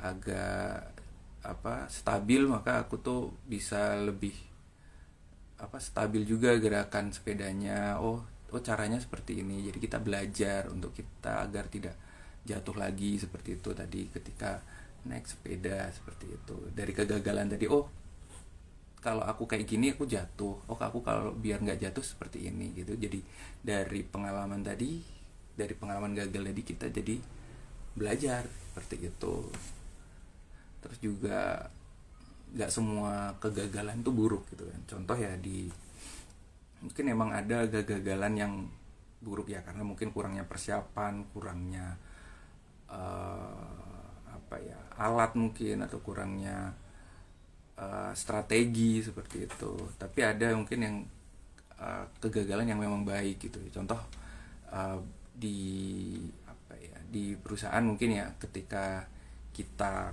agak 0.00 0.96
apa 1.40 1.88
stabil 1.88 2.44
maka 2.44 2.84
aku 2.84 3.00
tuh 3.00 3.32
bisa 3.48 3.96
lebih 3.96 4.36
apa 5.60 5.76
stabil 5.80 6.24
juga 6.24 6.56
gerakan 6.56 7.12
sepedanya. 7.12 8.00
Oh 8.00 8.24
oh 8.50 8.62
caranya 8.64 8.98
seperti 8.98 9.44
ini. 9.44 9.66
Jadi 9.68 9.78
kita 9.78 10.02
belajar 10.02 10.66
untuk 10.72 10.96
kita 10.96 11.44
agar 11.44 11.68
tidak 11.70 11.96
jatuh 12.40 12.76
lagi 12.76 13.20
seperti 13.20 13.60
itu 13.60 13.70
tadi 13.76 14.08
ketika 14.08 14.60
naik 15.06 15.28
sepeda 15.28 15.88
seperti 15.92 16.26
itu. 16.32 16.56
Dari 16.72 16.92
kegagalan 16.96 17.48
tadi 17.52 17.68
oh 17.68 17.99
kalau 19.00 19.24
aku 19.24 19.48
kayak 19.48 19.64
gini 19.64 19.96
aku 19.96 20.04
jatuh. 20.04 20.60
Oh 20.68 20.76
aku 20.76 21.00
kalau 21.00 21.32
biar 21.32 21.64
nggak 21.64 21.80
jatuh 21.80 22.04
seperti 22.04 22.52
ini 22.52 22.76
gitu. 22.76 22.94
Jadi 22.94 23.20
dari 23.60 24.04
pengalaman 24.04 24.60
tadi 24.60 25.00
dari 25.56 25.74
pengalaman 25.76 26.12
gagal 26.16 26.42
tadi 26.52 26.62
kita 26.62 26.86
jadi 26.92 27.16
belajar 27.96 28.44
seperti 28.44 28.96
itu. 29.08 29.36
Terus 30.80 30.98
juga 31.00 31.68
nggak 32.50 32.70
semua 32.70 33.34
kegagalan 33.40 34.04
itu 34.04 34.12
buruk 34.12 34.44
gitu 34.52 34.68
kan. 34.68 34.80
Contoh 34.84 35.16
ya 35.16 35.32
di 35.40 35.68
mungkin 36.80 37.04
emang 37.12 37.30
ada 37.32 37.68
kegagalan 37.68 38.34
yang 38.36 38.52
buruk 39.20 39.52
ya 39.52 39.60
karena 39.60 39.84
mungkin 39.84 40.16
kurangnya 40.16 40.48
persiapan 40.48 41.28
kurangnya 41.28 42.00
uh, 42.88 44.32
apa 44.32 44.56
ya 44.64 44.80
alat 44.96 45.36
mungkin 45.36 45.84
atau 45.84 46.00
kurangnya 46.00 46.72
uh, 47.80 48.12
strategi 48.12 49.00
seperti 49.00 49.48
itu. 49.48 49.72
Tapi 49.96 50.20
ada 50.20 50.52
mungkin 50.52 50.78
yang 50.78 50.96
uh, 51.80 52.04
kegagalan 52.20 52.68
yang 52.68 52.80
memang 52.80 53.02
baik 53.08 53.40
gitu. 53.40 53.58
Contoh 53.72 53.98
uh, 54.68 55.00
di 55.32 56.20
apa 56.44 56.76
ya 56.76 56.96
di 57.08 57.32
perusahaan 57.40 57.80
mungkin 57.80 58.20
ya 58.20 58.28
ketika 58.36 59.08
kita 59.56 60.12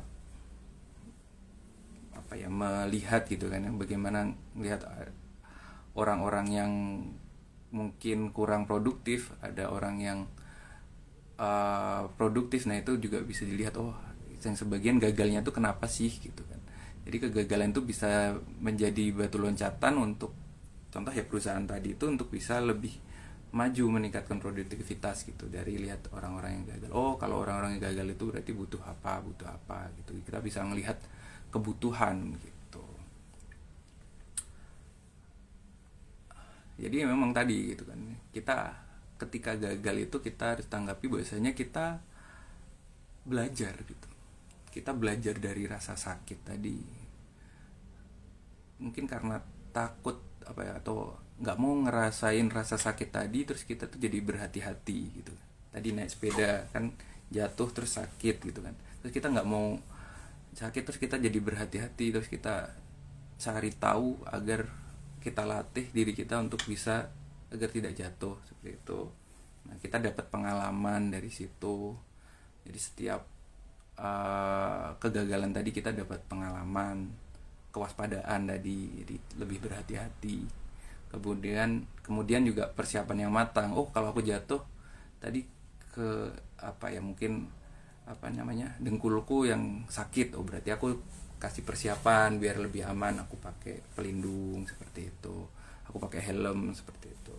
apa 2.18 2.34
ya 2.34 2.50
melihat 2.50 3.24
gitu 3.30 3.48
kan 3.48 3.64
ya 3.64 3.72
bagaimana 3.72 4.34
melihat 4.58 4.84
orang-orang 5.94 6.48
yang 6.50 6.72
mungkin 7.72 8.32
kurang 8.32 8.66
produktif 8.66 9.32
ada 9.44 9.70
orang 9.70 9.96
yang 10.00 10.20
uh, 11.40 12.10
produktif 12.16 12.66
nah 12.66 12.80
itu 12.80 12.96
juga 12.98 13.22
bisa 13.22 13.44
dilihat 13.44 13.76
oh 13.78 13.94
yang 14.44 14.56
sebagian 14.56 14.98
gagalnya 15.02 15.44
tuh 15.44 15.56
kenapa 15.56 15.90
sih 15.90 16.08
gitu 16.08 16.44
kan 16.48 16.57
jadi 17.08 17.32
kegagalan 17.32 17.72
itu 17.72 17.88
bisa 17.88 18.36
menjadi 18.60 19.16
batu 19.16 19.40
loncatan 19.40 19.96
untuk 19.96 20.36
contoh 20.92 21.16
ya 21.16 21.24
perusahaan 21.24 21.64
tadi 21.64 21.96
itu 21.96 22.04
untuk 22.04 22.28
bisa 22.28 22.60
lebih 22.60 22.92
maju 23.56 23.84
meningkatkan 23.96 24.44
produktivitas 24.44 25.24
gitu 25.24 25.48
dari 25.48 25.80
lihat 25.80 26.12
orang-orang 26.12 26.60
yang 26.60 26.66
gagal. 26.76 26.92
Oh 26.92 27.16
kalau 27.16 27.48
orang-orang 27.48 27.80
yang 27.80 27.84
gagal 27.88 28.12
itu 28.12 28.24
berarti 28.28 28.52
butuh 28.52 28.84
apa 28.84 29.24
butuh 29.24 29.48
apa 29.48 29.88
gitu. 30.04 30.20
Kita 30.20 30.44
bisa 30.44 30.68
melihat 30.68 31.00
kebutuhan 31.48 32.36
gitu. 32.44 32.84
Jadi 36.76 37.08
memang 37.08 37.32
tadi 37.32 37.72
gitu 37.72 37.88
kan 37.88 38.04
kita 38.36 38.76
ketika 39.16 39.56
gagal 39.56 40.12
itu 40.12 40.18
kita 40.20 40.60
harus 40.60 40.68
tanggapi 40.68 41.08
bahwasanya 41.08 41.56
kita 41.56 42.04
belajar 43.24 43.80
gitu. 43.80 44.10
Kita 44.76 44.92
belajar 44.92 45.40
dari 45.40 45.64
rasa 45.64 45.96
sakit 45.96 46.40
tadi 46.44 46.97
mungkin 48.78 49.10
karena 49.10 49.42
takut 49.74 50.22
apa 50.46 50.62
ya 50.64 50.74
atau 50.80 51.14
nggak 51.38 51.58
mau 51.62 51.74
ngerasain 51.86 52.48
rasa 52.50 52.82
sakit 52.82 53.14
tadi 53.14 53.46
terus 53.46 53.62
kita 53.62 53.86
tuh 53.86 54.02
jadi 54.02 54.18
berhati-hati 54.22 55.00
gitu. 55.22 55.34
Tadi 55.70 55.88
naik 55.94 56.10
sepeda 56.10 56.66
kan 56.74 56.94
jatuh 57.30 57.70
terus 57.70 58.00
sakit 58.00 58.36
gitu 58.42 58.60
kan. 58.64 58.74
Terus 59.04 59.12
kita 59.14 59.30
nggak 59.30 59.48
mau 59.48 59.78
sakit 60.58 60.82
terus 60.90 60.98
kita 60.98 61.22
jadi 61.22 61.38
berhati-hati 61.38 62.06
terus 62.10 62.26
kita 62.26 62.74
cari 63.38 63.70
tahu 63.78 64.18
agar 64.26 64.66
kita 65.22 65.46
latih 65.46 65.86
diri 65.94 66.18
kita 66.18 66.42
untuk 66.42 66.66
bisa 66.66 67.14
agar 67.54 67.70
tidak 67.70 67.94
jatuh 67.94 68.42
seperti 68.50 68.82
itu. 68.82 69.02
Nah 69.70 69.76
kita 69.78 70.02
dapat 70.02 70.26
pengalaman 70.34 71.14
dari 71.14 71.30
situ. 71.30 71.94
Jadi 72.66 72.80
setiap 72.82 73.22
uh, 74.02 74.98
kegagalan 74.98 75.54
tadi 75.54 75.70
kita 75.70 75.94
dapat 75.94 76.24
pengalaman 76.26 77.12
kewaspadaan 77.72 78.48
tadi 78.48 79.04
jadi 79.04 79.16
lebih 79.40 79.68
berhati-hati. 79.68 80.38
Kemudian 81.08 81.88
kemudian 82.04 82.44
juga 82.44 82.68
persiapan 82.72 83.28
yang 83.28 83.34
matang. 83.34 83.72
Oh 83.76 83.88
kalau 83.92 84.12
aku 84.12 84.24
jatuh 84.24 84.60
tadi 85.22 85.44
ke 85.92 86.32
apa 86.60 86.92
ya 86.94 87.02
mungkin 87.02 87.48
apa 88.08 88.32
namanya 88.32 88.76
dengkulku 88.80 89.48
yang 89.48 89.88
sakit. 89.88 90.36
Oh 90.36 90.44
berarti 90.44 90.74
aku 90.74 90.96
kasih 91.38 91.64
persiapan 91.64 92.42
biar 92.42 92.60
lebih 92.60 92.88
aman. 92.88 93.24
Aku 93.28 93.40
pakai 93.40 93.84
pelindung 93.96 94.68
seperti 94.68 95.12
itu. 95.12 95.36
Aku 95.88 95.98
pakai 96.02 96.20
helm 96.28 96.76
seperti 96.76 97.08
itu. 97.14 97.38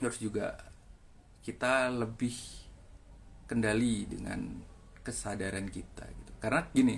Terus 0.00 0.16
juga 0.20 0.56
kita 1.44 1.92
lebih 1.92 2.34
kendali 3.46 4.08
dengan 4.08 4.42
kesadaran 5.06 5.70
kita 5.70 6.02
gitu. 6.02 6.32
Karena 6.42 6.66
gini 6.72 6.96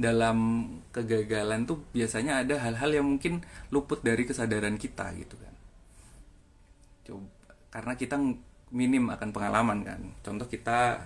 dalam 0.00 0.66
kegagalan 0.90 1.68
tuh 1.68 1.84
biasanya 1.92 2.42
ada 2.42 2.56
hal-hal 2.58 2.90
yang 2.90 3.06
mungkin 3.06 3.44
luput 3.68 4.00
dari 4.00 4.24
kesadaran 4.24 4.80
kita 4.80 5.12
gitu 5.20 5.36
kan. 5.36 5.54
Coba 7.04 7.28
karena 7.70 7.94
kita 7.94 8.16
minim 8.74 9.12
akan 9.12 9.28
pengalaman 9.30 9.78
kan. 9.86 10.00
Contoh 10.24 10.50
kita 10.50 11.04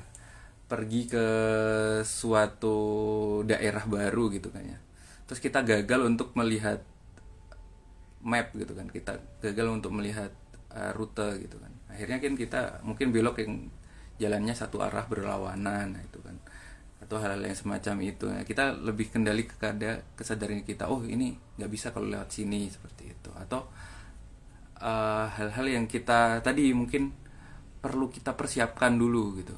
pergi 0.65 1.11
ke 1.11 1.27
suatu 2.07 2.79
daerah 3.45 3.85
baru 3.85 4.33
gitu 4.33 4.49
kan 4.49 4.65
ya. 4.65 4.79
Terus 5.29 5.41
kita 5.43 5.61
gagal 5.67 6.01
untuk 6.07 6.33
melihat 6.39 6.81
map 8.25 8.55
gitu 8.57 8.73
kan. 8.73 8.89
Kita 8.89 9.21
gagal 9.45 9.67
untuk 9.69 9.93
melihat 9.93 10.33
uh, 10.73 10.95
rute 10.97 11.45
gitu 11.45 11.61
kan. 11.61 11.73
Akhirnya 11.93 12.19
kan 12.23 12.35
kita 12.39 12.61
mungkin 12.87 13.13
belok 13.13 13.45
yang 13.45 13.69
jalannya 14.19 14.55
satu 14.55 14.79
arah 14.79 15.07
berlawanan 15.11 15.99
nah 15.99 16.03
itu 16.03 16.23
kan 16.23 16.39
atau 17.05 17.21
hal-hal 17.21 17.45
yang 17.45 17.59
semacam 17.59 17.97
itu. 18.01 18.25
Nah, 18.33 18.43
kita 18.49 18.73
lebih 18.81 19.13
kendali 19.13 19.45
kepada 19.45 20.01
kesadaran 20.17 20.65
kita 20.65 20.89
oh 20.89 21.05
ini 21.05 21.37
nggak 21.61 21.71
bisa 21.71 21.93
kalau 21.93 22.09
lewat 22.09 22.33
sini 22.33 22.67
seperti 22.73 23.13
itu. 23.13 23.31
Atau 23.37 23.69
eh, 24.81 25.27
hal-hal 25.29 25.67
uh, 25.69 25.73
yang 25.77 25.85
kita 25.85 26.41
tadi 26.41 26.73
mungkin 26.73 27.13
perlu 27.85 28.09
kita 28.09 28.33
persiapkan 28.33 28.97
dulu 28.97 29.37
gitu. 29.45 29.57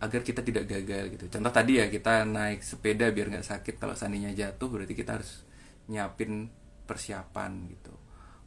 Agar 0.00 0.24
kita 0.24 0.40
tidak 0.40 0.64
gagal 0.64 1.20
gitu. 1.20 1.24
Contoh 1.28 1.52
tadi 1.52 1.76
ya 1.76 1.92
kita 1.92 2.24
naik 2.24 2.64
sepeda 2.64 3.12
biar 3.12 3.28
nggak 3.28 3.44
sakit 3.44 3.76
kalau 3.76 3.92
seandainya 3.92 4.32
jatuh 4.32 4.72
berarti 4.72 4.96
kita 4.96 5.20
harus 5.20 5.44
nyiapin 5.92 6.48
persiapan 6.88 7.68
gitu. 7.68 7.92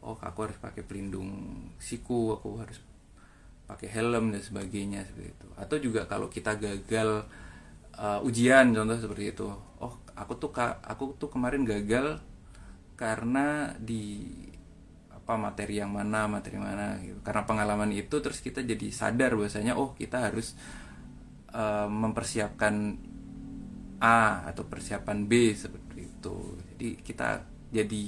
Oh 0.01 0.17
aku 0.17 0.49
harus 0.49 0.57
pakai 0.57 0.81
pelindung 0.81 1.29
siku 1.77 2.33
aku 2.33 2.49
harus 2.59 2.81
pakai 3.63 3.87
helm 3.87 4.35
dan 4.35 4.41
sebagainya 4.43 5.07
seperti 5.07 5.29
itu. 5.31 5.47
Atau 5.55 5.77
juga 5.79 6.09
kalau 6.09 6.27
kita 6.27 6.59
gagal 6.59 7.23
uh, 7.97 8.19
ujian 8.25 8.73
contoh 8.73 8.97
seperti 8.97 9.33
itu. 9.35 9.47
Oh 9.81 9.93
aku 10.13 10.33
tuh 10.37 10.51
aku 10.81 11.17
tuh 11.17 11.29
kemarin 11.29 11.65
gagal 11.65 12.21
karena 12.93 13.73
di 13.81 14.29
apa 15.09 15.39
materi 15.39 15.79
yang 15.79 15.91
mana 15.93 16.27
materi 16.27 16.59
mana 16.59 16.99
gitu. 16.99 17.19
Karena 17.23 17.43
pengalaman 17.47 17.91
itu 17.95 18.15
terus 18.19 18.43
kita 18.43 18.61
jadi 18.61 18.91
sadar 18.91 19.33
bahwasanya 19.39 19.79
oh 19.79 19.95
kita 19.95 20.29
harus 20.31 20.57
uh, 21.55 21.87
mempersiapkan 21.87 22.99
A 24.03 24.43
atau 24.51 24.67
persiapan 24.67 25.23
B 25.23 25.55
seperti 25.55 26.11
itu. 26.11 26.35
Jadi 26.75 26.89
kita 26.99 27.29
jadi 27.73 28.01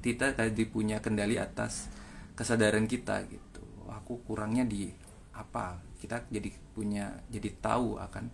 kita 0.00 0.34
tadi 0.34 0.64
punya 0.66 0.98
kendali 1.04 1.36
atas 1.36 1.92
kesadaran 2.32 2.88
kita 2.88 3.28
gitu. 3.28 3.62
Aku 3.92 4.24
kurangnya 4.24 4.64
di 4.64 4.88
apa? 5.36 5.78
Kita 6.00 6.24
jadi 6.32 6.48
punya 6.72 7.12
jadi 7.28 7.52
tahu 7.60 8.00
akan 8.00 8.24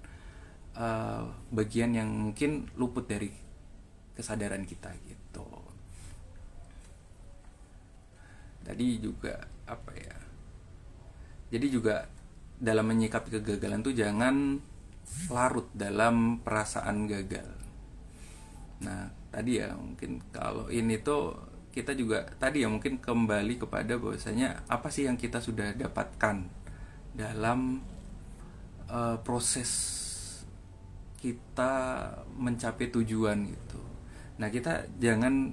uh, 0.77 1.25
bagian 1.51 1.97
yang 1.97 2.11
mungkin 2.11 2.69
luput 2.77 3.09
dari 3.09 3.31
kesadaran 4.15 4.63
kita 4.69 4.93
gitu 5.09 5.47
tadi 8.61 9.01
juga 9.01 9.41
apa 9.65 9.93
ya 9.97 10.17
jadi 11.51 11.67
juga 11.67 12.07
dalam 12.61 12.87
menyikapi 12.93 13.41
kegagalan 13.41 13.83
tuh 13.83 13.97
jangan 13.97 14.61
larut 15.33 15.67
dalam 15.75 16.39
perasaan 16.45 17.11
gagal. 17.11 17.51
Nah, 18.87 19.11
tadi 19.35 19.59
ya 19.59 19.75
mungkin 19.75 20.23
kalau 20.31 20.71
ini 20.71 21.03
tuh 21.03 21.35
kita 21.75 21.95
juga 21.95 22.27
tadi 22.39 22.63
ya 22.63 22.69
mungkin 22.71 22.99
kembali 22.99 23.59
kepada 23.59 23.99
bahwasanya 23.99 24.67
apa 24.67 24.91
sih 24.91 25.07
yang 25.07 25.19
kita 25.19 25.39
sudah 25.39 25.75
dapatkan 25.75 26.47
dalam 27.15 27.83
uh, 28.91 29.19
proses 29.23 29.71
kita 31.21 31.73
mencapai 32.35 32.89
tujuan 32.89 33.45
gitu. 33.45 33.81
Nah, 34.41 34.49
kita 34.49 34.89
jangan 34.97 35.53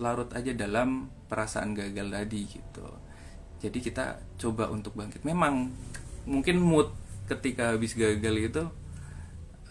larut 0.00 0.32
aja 0.32 0.56
dalam 0.56 1.12
perasaan 1.28 1.76
gagal 1.76 2.08
tadi 2.08 2.40
gitu. 2.48 2.88
Jadi 3.60 3.78
kita 3.78 4.18
coba 4.40 4.72
untuk 4.72 4.96
bangkit. 4.96 5.22
Memang 5.22 5.68
mungkin 6.24 6.58
mood 6.58 6.90
ketika 7.26 7.74
habis 7.74 7.94
gagal 7.94 8.36
itu 8.50 8.62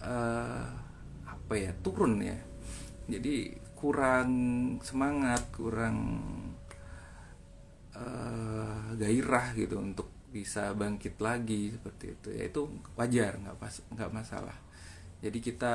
uh, 0.04 0.66
apa 1.28 1.54
ya 1.56 1.72
turun 1.84 2.20
ya 2.24 2.38
jadi 3.08 3.56
kurang 3.76 4.32
semangat 4.86 5.52
kurang 5.52 6.22
uh, 7.96 8.94
gairah 8.96 9.52
gitu 9.58 9.82
untuk 9.82 10.08
bisa 10.32 10.72
bangkit 10.72 11.20
lagi 11.20 11.76
seperti 11.76 12.06
itu 12.16 12.28
ya 12.32 12.44
itu 12.48 12.62
wajar 12.96 13.36
nggak 13.36 13.58
pas 13.60 13.74
nggak 13.92 14.12
masalah 14.16 14.58
jadi 15.22 15.38
kita 15.38 15.74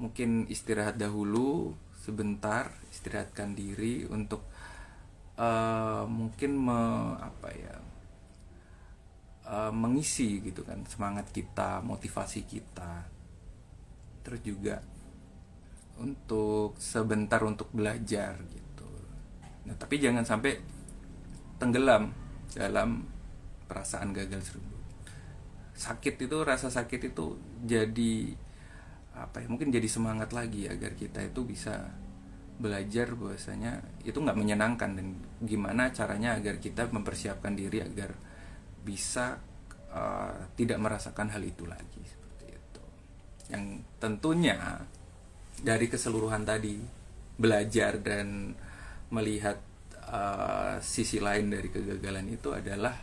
mungkin 0.00 0.48
istirahat 0.48 0.96
dahulu 0.96 1.76
sebentar 2.00 2.72
istirahatkan 2.88 3.52
diri 3.52 4.08
untuk 4.08 4.48
uh, 5.36 6.08
mungkin 6.08 6.56
me, 6.56 6.80
apa 7.20 7.48
ya 7.52 7.76
uh, 9.46 9.72
mengisi 9.72 10.40
gitu 10.40 10.64
kan 10.64 10.82
semangat 10.88 11.28
kita 11.30 11.84
motivasi 11.84 12.48
kita. 12.48 13.06
Terus 14.24 14.40
juga 14.40 14.80
untuk 16.00 16.74
sebentar 16.80 17.44
untuk 17.44 17.68
belajar 17.76 18.40
gitu. 18.48 18.88
Nah 19.68 19.76
tapi 19.76 20.00
jangan 20.00 20.24
sampai 20.24 20.56
tenggelam 21.60 22.10
dalam 22.56 23.04
perasaan 23.68 24.16
gagal 24.16 24.42
tersebut 24.48 24.72
sakit 25.72 26.14
itu 26.28 26.36
rasa 26.44 26.68
sakit 26.68 27.10
itu 27.10 27.34
jadi 27.64 28.36
apa 29.12 29.44
ya 29.44 29.46
mungkin 29.48 29.68
jadi 29.68 29.88
semangat 29.88 30.32
lagi 30.32 30.66
agar 30.66 30.96
kita 30.96 31.20
itu 31.20 31.44
bisa 31.44 31.92
belajar 32.56 33.12
bahwasanya 33.16 33.82
itu 34.06 34.16
nggak 34.16 34.38
menyenangkan 34.38 34.90
dan 34.94 35.06
gimana 35.42 35.90
caranya 35.90 36.38
agar 36.38 36.62
kita 36.62 36.88
mempersiapkan 36.88 37.52
diri 37.56 37.82
agar 37.82 38.14
bisa 38.82 39.40
uh, 39.92 40.36
tidak 40.54 40.78
merasakan 40.78 41.32
hal 41.32 41.42
itu 41.42 41.64
lagi 41.66 42.02
seperti 42.06 42.44
itu 42.54 42.82
yang 43.52 43.82
tentunya 43.98 44.56
dari 45.62 45.86
keseluruhan 45.86 46.46
tadi 46.46 46.78
belajar 47.36 47.98
dan 48.00 48.52
melihat 49.12 49.58
uh, 50.08 50.78
sisi 50.80 51.20
lain 51.20 51.52
dari 51.52 51.68
kegagalan 51.68 52.26
itu 52.32 52.52
adalah 52.52 52.94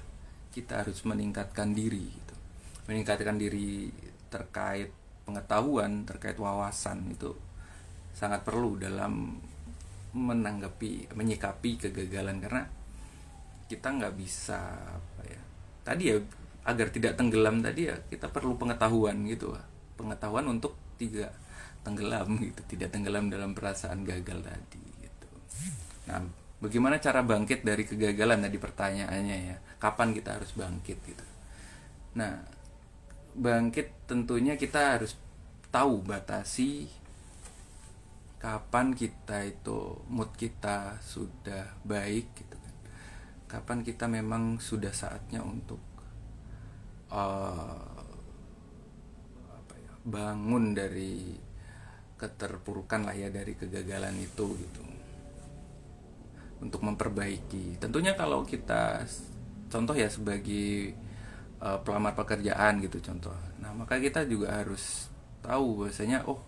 kita 0.49 0.81
harus 0.81 1.05
meningkatkan 1.05 1.71
diri 1.71 2.05
gitu. 2.09 2.35
meningkatkan 2.89 3.37
diri 3.37 3.89
terkait 4.29 4.98
pengetahuan 5.29 6.09
terkait 6.09 6.41
wawasan 6.41 7.13
itu 7.13 7.37
sangat 8.17 8.41
perlu 8.41 8.81
dalam 8.81 9.37
menanggapi 10.17 11.13
menyikapi 11.13 11.77
kegagalan. 11.77 12.41
Karena 12.41 12.65
kita 13.69 13.93
nggak 13.93 14.17
bisa 14.17 14.57
apa 14.73 15.21
ya 15.29 15.41
tadi 15.85 16.03
ya 16.09 16.17
agar 16.65 16.89
tidak 16.89 17.13
tenggelam 17.13 17.61
tadi 17.61 17.85
ya 17.85 17.95
kita 18.09 18.33
perlu 18.33 18.57
pengetahuan 18.57 19.21
gitu 19.29 19.53
pengetahuan 19.93 20.49
untuk 20.49 20.73
tidak 20.97 21.29
tenggelam 21.85 22.41
gitu 22.41 22.61
tidak 22.65 22.89
tenggelam 22.89 23.29
dalam 23.29 23.53
perasaan 23.53 24.01
gagal 24.03 24.41
tadi 24.41 24.81
gitu. 25.05 25.27
Nah 26.09 26.25
bagaimana 26.59 26.97
cara 26.97 27.21
bangkit 27.21 27.63
dari 27.63 27.85
kegagalan 27.85 28.41
tadi 28.41 28.57
pertanyaannya 28.57 29.37
ya? 29.53 29.57
Kapan 29.79 30.11
kita 30.11 30.41
harus 30.41 30.51
bangkit 30.57 30.97
gitu? 31.05 31.25
Nah 32.17 32.58
bangkit 33.35 34.09
tentunya 34.09 34.57
kita 34.57 34.97
harus 34.97 35.13
tahu 35.69 36.01
batasi 36.01 36.89
kapan 38.39 38.95
kita 38.95 39.43
itu 39.45 39.99
mood 40.07 40.31
kita 40.33 40.97
sudah 41.03 41.75
baik 41.83 42.31
gitu 42.33 42.59
kapan 43.49 43.81
kita 43.81 44.05
memang 44.05 44.61
sudah 44.61 44.93
saatnya 44.93 45.41
untuk 45.41 45.81
uh, 47.09 47.97
apa 49.49 49.73
ya, 49.73 49.93
bangun 50.05 50.77
dari 50.77 51.33
keterpurukan 52.13 53.09
lah 53.09 53.17
ya 53.17 53.33
dari 53.33 53.57
kegagalan 53.57 54.13
itu 54.21 54.45
gitu. 54.53 54.81
Untuk 56.61 56.85
memperbaiki. 56.85 57.81
Tentunya 57.81 58.13
kalau 58.13 58.45
kita 58.45 59.01
contoh 59.73 59.97
ya 59.97 60.11
sebagai 60.13 60.93
uh, 61.59 61.79
pelamar 61.83 62.15
pekerjaan 62.15 62.79
gitu 62.83 62.99
contoh. 63.03 63.35
Nah 63.59 63.71
maka 63.75 63.99
kita 63.99 64.23
juga 64.27 64.59
harus 64.59 65.07
tahu 65.43 65.85
bahwasanya 65.85 66.27
oh 66.27 66.39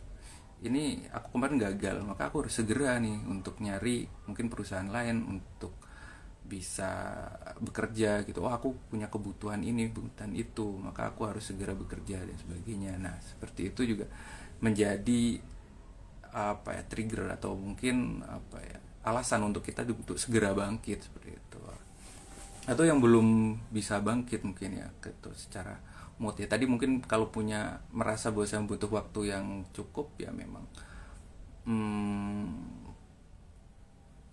ini 0.62 1.10
aku 1.10 1.38
kemarin 1.38 1.58
gagal 1.58 1.98
maka 2.06 2.30
aku 2.30 2.46
harus 2.46 2.54
segera 2.54 3.02
nih 3.02 3.18
untuk 3.26 3.58
nyari 3.64 4.06
mungkin 4.30 4.46
perusahaan 4.52 4.88
lain 4.88 5.26
untuk 5.26 5.74
bisa 6.46 7.16
bekerja 7.64 8.28
gitu. 8.28 8.44
Oh 8.44 8.52
aku 8.52 8.76
punya 8.92 9.08
kebutuhan 9.08 9.64
ini 9.64 9.90
kebutuhan 9.90 10.36
itu 10.36 10.68
maka 10.78 11.14
aku 11.14 11.28
harus 11.30 11.48
segera 11.48 11.72
bekerja 11.72 12.20
dan 12.22 12.38
sebagainya. 12.38 13.00
Nah 13.00 13.16
seperti 13.24 13.72
itu 13.72 13.96
juga 13.96 14.06
menjadi 14.62 15.42
apa 16.32 16.80
ya 16.80 16.84
trigger 16.88 17.28
atau 17.36 17.60
mungkin 17.60 18.24
apa 18.24 18.58
ya 18.64 18.80
alasan 19.04 19.44
untuk 19.50 19.66
kita 19.66 19.84
untuk 19.84 20.16
segera 20.16 20.54
bangkit 20.56 21.10
seperti 21.10 21.36
itu 21.36 21.60
atau 22.70 22.86
yang 22.86 23.02
belum 23.02 23.58
bisa 23.74 23.98
bangkit 23.98 24.46
mungkin 24.46 24.78
ya 24.78 24.88
gitu 25.02 25.34
secara 25.34 25.82
mood 26.22 26.38
ya. 26.38 26.46
Tadi 26.46 26.70
mungkin 26.70 27.02
kalau 27.02 27.34
punya 27.34 27.82
merasa 27.90 28.30
bahwa 28.30 28.70
butuh 28.70 28.90
waktu 28.94 29.34
yang 29.34 29.66
cukup 29.74 30.14
ya 30.22 30.30
memang 30.30 30.62
hmm, 31.66 32.46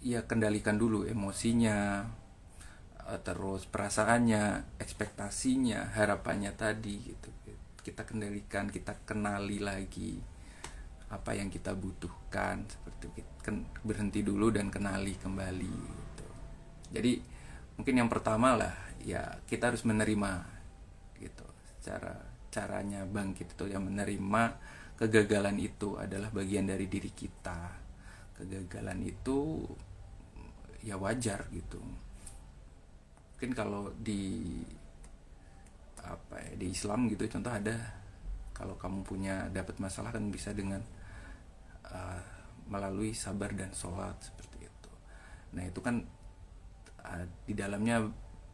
ya 0.04 0.28
kendalikan 0.28 0.76
dulu 0.76 1.08
emosinya 1.08 2.04
eh, 3.08 3.20
terus 3.24 3.64
perasaannya 3.64 4.76
ekspektasinya 4.76 5.96
harapannya 5.96 6.52
tadi 6.52 7.00
gitu. 7.00 7.32
Kita 7.80 8.04
kendalikan 8.04 8.68
kita 8.68 8.92
kenali 9.08 9.64
lagi 9.64 10.20
apa 11.08 11.32
yang 11.32 11.48
kita 11.48 11.72
butuhkan 11.72 12.68
seperti 12.68 13.24
berhenti 13.80 14.20
dulu 14.20 14.52
dan 14.52 14.68
kenali 14.68 15.16
kembali 15.16 15.72
gitu. 15.72 16.26
Jadi 16.92 17.38
mungkin 17.78 17.94
yang 17.94 18.10
pertama 18.10 18.58
lah 18.58 18.74
ya 19.00 19.38
kita 19.46 19.70
harus 19.72 19.86
menerima 19.86 20.44
gitu. 21.22 21.46
Cara 21.80 22.18
caranya 22.50 23.06
bangkit 23.06 23.54
itu 23.54 23.64
yang 23.70 23.86
menerima 23.86 24.42
kegagalan 24.98 25.56
itu 25.62 25.94
adalah 25.94 26.28
bagian 26.34 26.66
dari 26.66 26.90
diri 26.90 27.14
kita. 27.14 27.70
Kegagalan 28.34 28.98
itu 29.06 29.62
ya 30.82 30.98
wajar 30.98 31.46
gitu. 31.54 31.78
Mungkin 33.38 33.54
kalau 33.54 33.94
di 33.94 34.58
apa 36.02 36.40
ya 36.40 36.52
di 36.58 36.66
Islam 36.72 37.06
gitu 37.10 37.28
contoh 37.30 37.52
ada 37.52 37.76
kalau 38.56 38.74
kamu 38.74 39.06
punya 39.06 39.46
dapat 39.54 39.78
masalah 39.78 40.10
kan 40.10 40.24
bisa 40.34 40.50
dengan 40.50 40.82
uh, 41.86 42.22
melalui 42.66 43.14
sabar 43.14 43.54
dan 43.54 43.70
sholat 43.70 44.18
seperti 44.18 44.66
itu. 44.66 44.90
Nah 45.54 45.62
itu 45.62 45.78
kan 45.78 46.02
uh, 47.05 47.24
di 47.46 47.55
dalamnya 47.55 48.03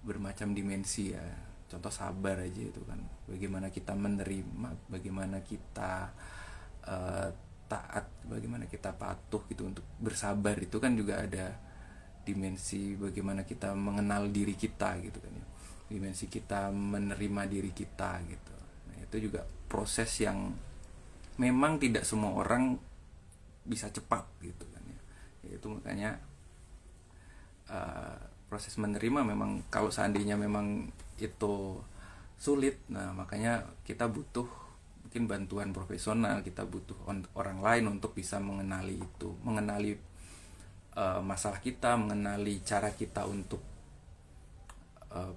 bermacam 0.04 0.52
dimensi 0.52 1.16
ya. 1.16 1.24
Contoh 1.64 1.90
sabar 1.90 2.44
aja 2.44 2.60
itu 2.60 2.84
kan. 2.84 3.00
Bagaimana 3.24 3.72
kita 3.72 3.96
menerima 3.96 4.92
bagaimana 4.92 5.40
kita 5.40 6.12
uh, 6.84 7.28
taat 7.64 8.06
bagaimana 8.28 8.68
kita 8.68 8.92
patuh 8.92 9.42
gitu 9.48 9.64
untuk 9.64 9.84
bersabar 9.96 10.54
itu 10.60 10.76
kan 10.76 10.92
juga 10.92 11.24
ada 11.24 11.56
dimensi 12.24 12.96
bagaimana 12.96 13.48
kita 13.48 13.72
mengenal 13.72 14.28
diri 14.28 14.54
kita 14.54 15.00
gitu 15.00 15.18
kan 15.18 15.32
ya. 15.32 15.46
Dimensi 15.88 16.28
kita 16.28 16.68
menerima 16.72 17.42
diri 17.48 17.72
kita 17.72 18.20
gitu. 18.28 18.54
Nah 18.92 18.96
itu 19.00 19.16
juga 19.28 19.44
proses 19.68 20.12
yang 20.20 20.52
memang 21.40 21.82
tidak 21.82 22.06
semua 22.06 22.38
orang 22.38 22.78
bisa 23.64 23.88
cepat 23.88 24.28
gitu 24.44 24.68
kan 24.68 24.84
ya. 24.84 25.00
Itu 25.56 25.72
makanya 25.72 26.20
uh, 27.72 28.33
proses 28.54 28.78
menerima 28.78 29.26
memang 29.26 29.66
kalau 29.66 29.90
seandainya 29.90 30.38
memang 30.38 30.86
itu 31.18 31.82
sulit 32.38 32.78
nah 32.86 33.10
makanya 33.10 33.66
kita 33.82 34.06
butuh 34.06 34.46
mungkin 35.02 35.26
bantuan 35.26 35.74
profesional 35.74 36.46
kita 36.46 36.62
butuh 36.62 36.94
orang 37.34 37.58
lain 37.58 37.98
untuk 37.98 38.14
bisa 38.14 38.38
mengenali 38.38 39.02
itu 39.02 39.34
mengenali 39.42 39.98
uh, 40.94 41.18
masalah 41.18 41.58
kita 41.58 41.98
mengenali 41.98 42.62
cara 42.62 42.94
kita 42.94 43.26
untuk 43.26 43.58
uh, 45.10 45.34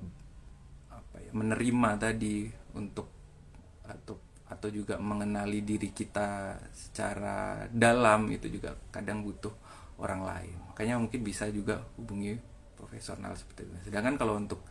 apa 0.93 1.17
ya 1.17 1.33
menerima 1.33 1.89
tadi 1.97 2.45
untuk 2.77 3.09
atau 3.81 4.21
atau 4.45 4.69
juga 4.69 5.01
mengenali 5.01 5.65
diri 5.65 5.89
kita 5.89 6.53
secara 6.69 7.65
dalam 7.73 8.29
itu 8.29 8.45
juga 8.45 8.77
kadang 8.93 9.25
butuh 9.25 9.51
orang 9.99 10.21
lain. 10.23 10.55
Makanya 10.71 10.95
mungkin 11.01 11.19
bisa 11.19 11.49
juga 11.51 11.83
hubungi 11.99 12.37
profesional 12.77 13.33
seperti 13.33 13.65
itu. 13.65 13.89
Sedangkan 13.89 14.15
kalau 14.15 14.37
untuk 14.37 14.61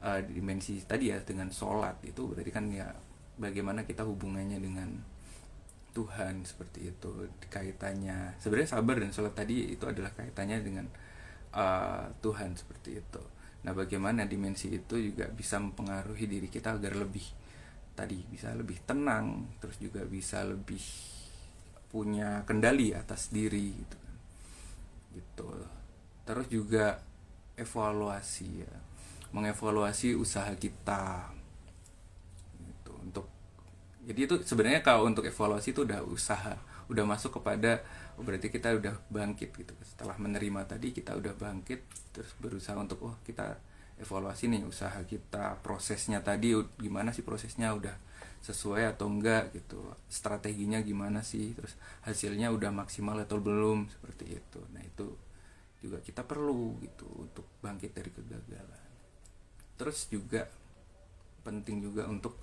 uh, 0.00 0.22
dimensi 0.22 0.78
tadi 0.86 1.10
ya 1.10 1.18
dengan 1.20 1.50
sholat 1.50 1.98
itu 2.06 2.30
berarti 2.30 2.50
kan 2.54 2.70
ya 2.70 2.86
bagaimana 3.38 3.82
kita 3.82 4.06
hubungannya 4.06 4.58
dengan 4.62 4.90
Tuhan 5.92 6.46
seperti 6.46 6.94
itu 6.94 7.10
kaitannya. 7.50 8.38
Sebenarnya 8.38 8.78
sabar 8.78 8.96
dan 9.02 9.10
sholat 9.10 9.34
tadi 9.34 9.74
itu 9.74 9.82
adalah 9.82 10.14
kaitannya 10.14 10.58
dengan 10.62 10.86
uh, 11.54 12.06
Tuhan 12.22 12.54
seperti 12.54 13.02
itu. 13.02 13.22
Nah 13.66 13.74
bagaimana 13.74 14.22
dimensi 14.22 14.70
itu 14.70 14.94
juga 14.94 15.26
bisa 15.26 15.58
mempengaruhi 15.58 16.30
diri 16.30 16.46
kita 16.46 16.78
agar 16.78 16.94
lebih 16.94 17.26
tadi 17.98 18.22
bisa 18.30 18.54
lebih 18.54 18.78
tenang 18.86 19.58
terus 19.58 19.82
juga 19.82 20.06
bisa 20.06 20.46
lebih 20.46 20.78
punya 21.90 22.46
kendali 22.46 22.94
atas 22.94 23.34
diri 23.34 23.74
gitu 23.74 23.96
kan. 23.98 24.16
Gitu. 25.18 25.48
Terus 26.28 26.46
juga 26.52 26.86
evaluasi 27.58 28.62
ya. 28.62 28.74
Mengevaluasi 29.34 30.16
usaha 30.16 30.48
kita. 30.56 31.34
Jadi 34.08 34.24
itu 34.24 34.40
sebenarnya 34.40 34.80
kalau 34.80 35.04
untuk 35.04 35.28
evaluasi 35.28 35.76
itu 35.76 35.84
udah 35.84 36.00
usaha 36.00 36.56
udah 36.88 37.04
masuk 37.04 37.36
kepada 37.36 37.84
oh 38.16 38.24
berarti 38.24 38.48
kita 38.48 38.72
udah 38.72 38.96
bangkit 39.12 39.52
gitu. 39.52 39.76
Setelah 39.84 40.16
menerima 40.16 40.64
tadi 40.64 40.96
kita 40.96 41.12
udah 41.12 41.36
bangkit 41.36 41.84
terus 42.16 42.32
berusaha 42.40 42.72
untuk 42.80 43.04
oh 43.04 43.14
kita 43.28 43.60
evaluasi 44.00 44.48
nih 44.48 44.64
usaha 44.64 44.96
kita 45.04 45.60
prosesnya 45.60 46.24
tadi 46.24 46.56
gimana 46.80 47.12
sih 47.12 47.20
prosesnya 47.20 47.76
udah 47.76 47.92
sesuai 48.40 48.96
atau 48.96 49.12
enggak 49.12 49.52
gitu. 49.52 49.76
Strateginya 50.08 50.80
gimana 50.80 51.20
sih 51.20 51.52
terus 51.52 51.76
hasilnya 52.08 52.48
udah 52.48 52.72
maksimal 52.72 53.20
atau 53.20 53.36
belum 53.44 53.92
seperti 53.92 54.40
itu. 54.40 54.60
Nah 54.72 54.80
itu 54.80 55.12
juga 55.78 56.02
kita 56.02 56.26
perlu 56.26 56.78
gitu 56.82 57.06
untuk 57.06 57.46
bangkit 57.62 57.94
dari 57.94 58.10
kegagalan. 58.10 58.86
Terus 59.78 60.10
juga 60.10 60.42
penting 61.46 61.78
juga 61.80 62.10
untuk 62.10 62.34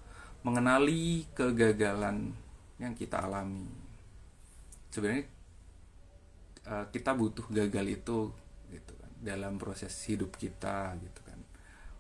mengenali 0.47 1.27
kegagalan 1.35 2.31
yang 2.79 2.93
kita 2.95 3.27
alami. 3.27 3.67
Sebenarnya 4.87 5.25
uh, 6.71 6.85
kita 6.87 7.11
butuh 7.11 7.45
gagal 7.51 7.85
itu 7.91 8.17
gitu 8.71 8.93
kan 8.95 9.11
dalam 9.19 9.59
proses 9.59 9.91
hidup 10.07 10.39
kita 10.39 10.95
gitu 11.03 11.21
kan. 11.27 11.39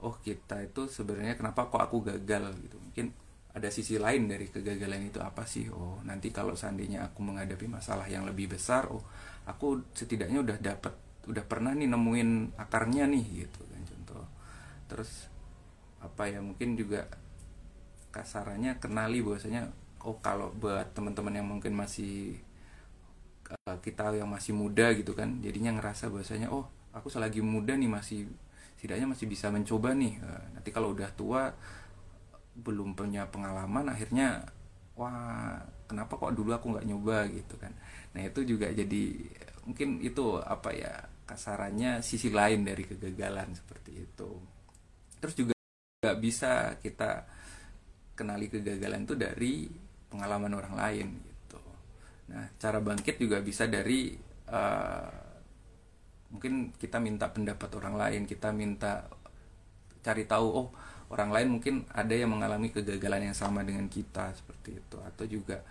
Oh 0.07 0.15
kita 0.23 0.63
itu 0.63 0.87
sebenarnya 0.87 1.35
kenapa 1.35 1.67
kok 1.67 1.83
aku 1.83 1.99
gagal 2.15 2.55
gitu? 2.63 2.79
Mungkin 2.79 3.11
ada 3.55 3.71
sisi 3.71 3.95
lain 3.95 4.27
dari 4.27 4.47
kegagalan 4.47 5.11
itu 5.11 5.19
apa 5.19 5.43
sih? 5.43 5.67
Oh 5.67 5.99
nanti 6.07 6.31
kalau 6.31 6.55
seandainya 6.55 7.11
aku 7.11 7.27
menghadapi 7.27 7.67
masalah 7.67 8.07
yang 8.07 8.23
lebih 8.23 8.55
besar 8.55 8.87
oh 8.87 9.03
aku 9.45 9.83
setidaknya 9.91 10.41
udah 10.41 10.57
dapat 10.63 11.04
udah 11.25 11.43
pernah 11.45 11.73
nih 11.73 11.89
nemuin 11.89 12.59
akarnya 12.59 13.09
nih 13.09 13.45
gitu 13.45 13.61
kan 13.65 13.81
contoh. 13.85 14.25
Terus 14.89 15.29
apa 16.01 16.29
ya 16.29 16.39
mungkin 16.39 16.77
juga 16.77 17.09
kasarannya 18.13 18.77
kenali 18.79 19.19
bahwasanya 19.25 19.67
oh 20.05 20.15
kalau 20.21 20.53
buat 20.53 20.93
teman-teman 20.93 21.33
yang 21.41 21.47
mungkin 21.49 21.73
masih 21.73 22.37
uh, 23.49 23.77
kita 23.81 24.13
yang 24.15 24.29
masih 24.29 24.53
muda 24.53 24.93
gitu 24.93 25.17
kan 25.17 25.41
jadinya 25.41 25.75
ngerasa 25.75 26.13
bahwasanya 26.13 26.53
oh 26.53 26.69
aku 26.93 27.09
selagi 27.09 27.41
muda 27.41 27.73
nih 27.75 27.89
masih 27.89 28.29
setidaknya 28.77 29.09
masih 29.09 29.25
bisa 29.25 29.49
mencoba 29.49 29.97
nih 29.97 30.21
uh, 30.21 30.45
nanti 30.53 30.69
kalau 30.69 30.93
udah 30.93 31.09
tua 31.17 31.51
belum 32.55 32.95
punya 32.95 33.27
pengalaman 33.27 33.91
akhirnya 33.91 34.47
wah 34.95 35.59
kenapa 35.91 36.15
kok 36.15 36.33
dulu 36.33 36.55
aku 36.55 36.71
nggak 36.71 36.87
nyoba 36.87 37.27
gitu 37.29 37.59
kan. 37.59 37.73
Nah 38.15 38.23
itu 38.23 38.47
juga 38.47 38.71
jadi 38.71 39.03
mungkin 39.67 39.99
itu 39.99 40.39
apa 40.39 40.71
ya 40.71 40.93
kasarannya 41.25 42.05
sisi 42.05 42.29
lain 42.29 42.63
dari 42.63 42.85
kegagalan 42.85 43.53
seperti 43.57 43.91
itu 43.97 44.31
terus 45.19 45.33
juga 45.33 45.53
nggak 46.05 46.19
bisa 46.21 46.77
kita 46.77 47.25
kenali 48.15 48.47
kegagalan 48.47 49.03
itu 49.03 49.15
dari 49.19 49.53
pengalaman 50.07 50.53
orang 50.55 50.75
lain 50.79 51.07
gitu. 51.19 51.59
Nah, 52.31 52.47
cara 52.55 52.79
bangkit 52.79 53.19
juga 53.19 53.43
bisa 53.43 53.67
dari 53.67 54.15
uh, 54.47 55.11
mungkin 56.31 56.71
kita 56.79 56.97
minta 57.03 57.27
pendapat 57.27 57.69
orang 57.75 57.95
lain, 57.99 58.21
kita 58.23 58.55
minta 58.55 59.03
cari 59.99 60.23
tahu 60.23 60.47
oh 60.47 60.67
orang 61.11 61.29
lain 61.33 61.47
mungkin 61.59 61.75
ada 61.91 62.13
yang 62.15 62.31
mengalami 62.33 62.71
kegagalan 62.71 63.29
yang 63.29 63.37
sama 63.37 63.61
dengan 63.61 63.85
kita 63.91 64.31
seperti 64.33 64.79
itu 64.79 64.97
atau 65.01 65.25
juga 65.27 65.61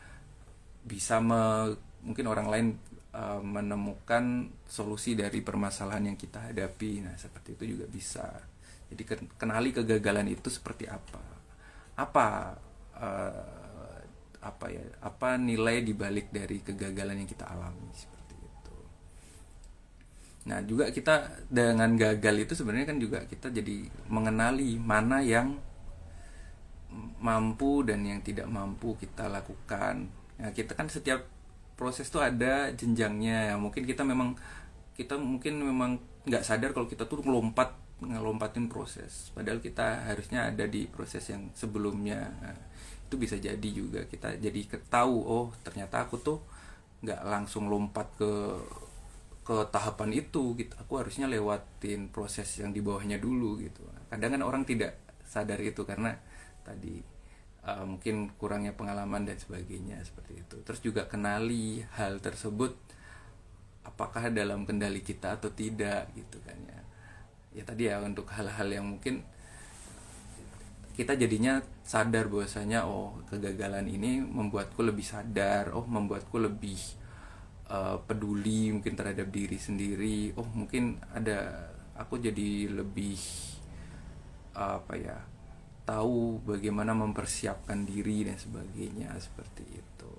bisa 0.85 1.19
me, 1.19 1.73
mungkin 2.05 2.27
orang 2.29 2.49
lain 2.53 2.67
uh, 3.15 3.41
menemukan 3.41 4.51
solusi 4.67 5.15
dari 5.15 5.39
permasalahan 5.41 6.11
yang 6.11 6.19
kita 6.19 6.51
hadapi. 6.51 7.07
Nah, 7.07 7.15
seperti 7.15 7.55
itu 7.55 7.79
juga 7.79 7.87
bisa. 7.87 8.27
Jadi 8.91 9.03
kenali 9.39 9.71
kegagalan 9.71 10.29
itu 10.29 10.51
seperti 10.51 10.91
apa 10.91 11.35
apa 11.95 12.59
uh, 12.99 13.47
apa 14.45 14.67
ya 14.69 14.83
apa 15.01 15.41
nilai 15.41 15.81
dibalik 15.81 16.29
dari 16.35 16.61
kegagalan 16.61 17.23
yang 17.25 17.31
kita 17.31 17.49
alami 17.49 17.89
seperti 17.95 18.35
itu 18.35 18.77
nah 20.45 20.61
juga 20.61 20.91
kita 20.91 21.47
dengan 21.49 21.97
gagal 21.97 22.45
itu 22.45 22.53
sebenarnya 22.53 22.93
kan 22.93 22.99
juga 23.01 23.19
kita 23.25 23.49
jadi 23.49 23.89
mengenali 24.11 24.77
mana 24.77 25.25
yang 25.25 25.57
mampu 27.25 27.83
dan 27.87 28.05
yang 28.05 28.21
tidak 28.21 28.51
mampu 28.51 28.99
kita 29.01 29.31
lakukan 29.31 30.11
nah 30.37 30.51
kita 30.51 30.77
kan 30.77 30.91
setiap 30.91 31.25
proses 31.75 32.07
tuh 32.11 32.23
ada 32.23 32.71
jenjangnya 32.75 33.53
ya. 33.53 33.55
Mungkin 33.59 33.85
kita 33.87 34.03
memang 34.07 34.39
kita 34.95 35.19
mungkin 35.19 35.59
memang 35.63 35.99
nggak 36.25 36.45
sadar 36.47 36.71
kalau 36.73 36.87
kita 36.87 37.05
tuh 37.05 37.23
ngelompat 37.23 37.75
ngelompatin 38.03 38.67
proses. 38.71 39.31
Padahal 39.35 39.63
kita 39.63 40.07
harusnya 40.11 40.51
ada 40.51 40.65
di 40.67 40.87
proses 40.87 41.23
yang 41.31 41.51
sebelumnya. 41.55 42.31
Nah, 42.43 42.57
itu 43.05 43.15
bisa 43.21 43.37
jadi 43.39 43.69
juga 43.71 44.03
kita 44.09 44.41
jadi 44.41 44.61
ketahu 44.67 45.17
oh 45.23 45.47
ternyata 45.63 46.03
aku 46.09 46.19
tuh 46.19 46.39
nggak 47.05 47.21
langsung 47.29 47.69
lompat 47.69 48.09
ke 48.17 48.33
ke 49.45 49.57
tahapan 49.69 50.11
itu 50.25 50.57
gitu. 50.57 50.73
Aku 50.81 50.97
harusnya 50.97 51.29
lewatin 51.29 52.09
proses 52.09 52.49
yang 52.59 52.73
di 52.73 52.81
bawahnya 52.81 53.21
dulu 53.21 53.61
gitu. 53.61 53.85
Kadang 54.09 54.41
kan 54.41 54.43
orang 54.43 54.63
tidak 54.65 54.97
sadar 55.29 55.61
itu 55.61 55.85
karena 55.85 56.17
tadi 56.65 57.14
uh, 57.65 57.85
mungkin 57.89 58.33
kurangnya 58.37 58.77
pengalaman 58.77 59.25
dan 59.25 59.41
sebagainya 59.41 60.01
seperti 60.05 60.45
itu. 60.45 60.57
Terus 60.63 60.81
juga 60.85 61.09
kenali 61.09 61.81
hal 61.97 62.21
tersebut 62.21 62.77
apakah 63.85 64.33
dalam 64.33 64.65
kendali 64.65 65.05
kita 65.05 65.37
atau 65.37 65.53
tidak 65.53 66.13
gitu 66.17 66.41
kan 66.45 66.57
ya. 66.65 66.81
Ya 67.55 67.63
tadi 67.63 67.87
ya 67.89 68.01
untuk 68.01 68.29
hal-hal 68.33 68.69
yang 68.69 68.87
mungkin 68.87 69.25
kita 70.95 71.19
jadinya 71.19 71.59
sadar 71.83 72.31
bahwasanya 72.31 72.87
oh 72.87 73.19
kegagalan 73.27 73.91
ini 73.91 74.23
membuatku 74.23 74.79
lebih 74.87 75.03
sadar 75.03 75.75
oh 75.75 75.83
membuatku 75.83 76.39
lebih 76.39 76.79
uh, 77.67 77.99
peduli 78.07 78.71
mungkin 78.71 78.95
terhadap 78.95 79.29
diri 79.31 79.59
sendiri. 79.59 80.33
Oh 80.39 80.47
mungkin 80.55 81.03
ada 81.11 81.71
aku 81.99 82.19
jadi 82.19 82.71
lebih 82.71 83.19
apa 84.55 84.95
ya 84.95 85.19
tahu 85.85 86.41
bagaimana 86.45 86.97
mempersiapkan 86.97 87.85
diri 87.85 88.25
dan 88.25 88.41
sebagainya 88.41 89.13
seperti 89.21 89.65
itu. 89.69 90.13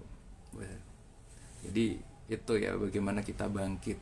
Jadi 1.66 1.97
itu 2.30 2.53
ya 2.57 2.78
bagaimana 2.78 3.26
kita 3.26 3.49
bangkit. 3.49 3.97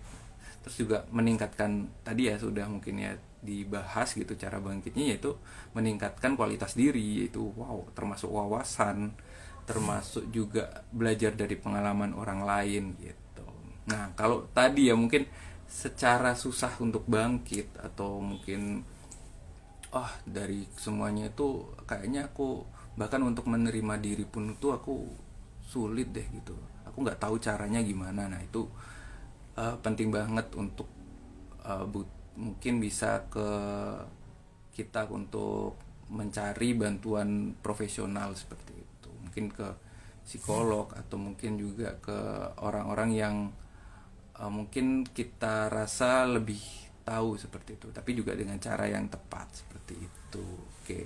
Terus 0.64 0.76
juga 0.80 1.07
meningkatkan 1.11 1.88
tadi 2.03 2.32
ya 2.32 2.39
sudah 2.39 2.68
mungkin 2.68 2.99
ya 2.99 3.16
dibahas 3.43 4.16
gitu 4.16 4.39
cara 4.39 4.64
bangkitnya 4.64 5.16
yaitu 5.16 5.36
meningkatkan 5.76 6.39
kualitas 6.39 6.80
diri 6.80 7.24
yaitu 7.24 7.43
wow 7.59 7.84
termasuk 7.91 8.32
wawasan 8.32 9.11
termasuk 9.68 10.32
juga 10.32 10.84
belajar 10.95 11.36
dari 11.36 11.59
pengalaman 11.59 12.16
orang 12.16 12.47
lain 12.47 12.95
gitu. 12.99 13.47
Nah 13.91 14.16
kalau 14.16 14.47
tadi 14.55 14.88
ya 14.88 14.95
mungkin 14.95 15.28
secara 15.68 16.36
susah 16.36 16.72
untuk 16.80 17.03
bangkit 17.07 17.76
atau 17.80 18.24
mungkin 18.24 18.88
oh 19.94 20.12
dari 20.26 20.66
semuanya 20.74 21.30
itu 21.30 21.70
kayaknya 21.86 22.34
aku 22.34 22.66
bahkan 22.98 23.22
untuk 23.22 23.46
menerima 23.46 24.02
diri 24.02 24.26
pun 24.26 24.54
itu 24.54 24.74
aku 24.74 25.06
sulit 25.62 26.10
deh 26.14 26.26
gitu. 26.34 26.58
Aku 26.89 27.02
nggak 27.02 27.22
tahu 27.22 27.38
caranya 27.41 27.82
gimana. 27.82 28.30
Nah 28.30 28.41
itu 28.41 28.66
uh, 29.58 29.78
penting 29.82 30.10
banget 30.10 30.50
untuk 30.58 30.89
uh, 31.66 31.86
mungkin 32.38 32.82
bisa 32.82 33.26
ke 33.30 33.48
kita 34.74 35.06
untuk 35.10 35.78
mencari 36.10 36.74
bantuan 36.74 37.54
profesional 37.62 38.34
seperti 38.34 38.74
itu. 38.74 39.10
Mungkin 39.26 39.46
ke 39.54 39.68
psikolog 40.26 40.89
atau 40.94 41.18
mungkin 41.18 41.58
juga 41.58 41.98
ke 42.02 42.18
orang-orang 42.62 43.10
yang 43.14 43.36
uh, 44.38 44.50
mungkin 44.50 45.06
kita 45.06 45.70
rasa 45.70 46.26
lebih 46.26 46.82
tahu 47.04 47.36
seperti 47.36 47.76
itu 47.76 47.88
tapi 47.91 48.16
juga 48.16 48.32
dengan 48.34 48.56
cara 48.60 48.88
yang 48.88 49.08
tepat 49.12 49.47
seperti 49.64 49.93
itu. 49.99 50.45
Oke. 50.84 50.99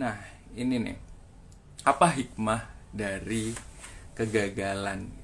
Nah 0.00 0.16
ini 0.56 0.76
nih. 0.80 0.98
Apa 1.86 2.10
hikmah 2.12 2.92
dari 2.92 3.54
kegagalan 4.12 5.18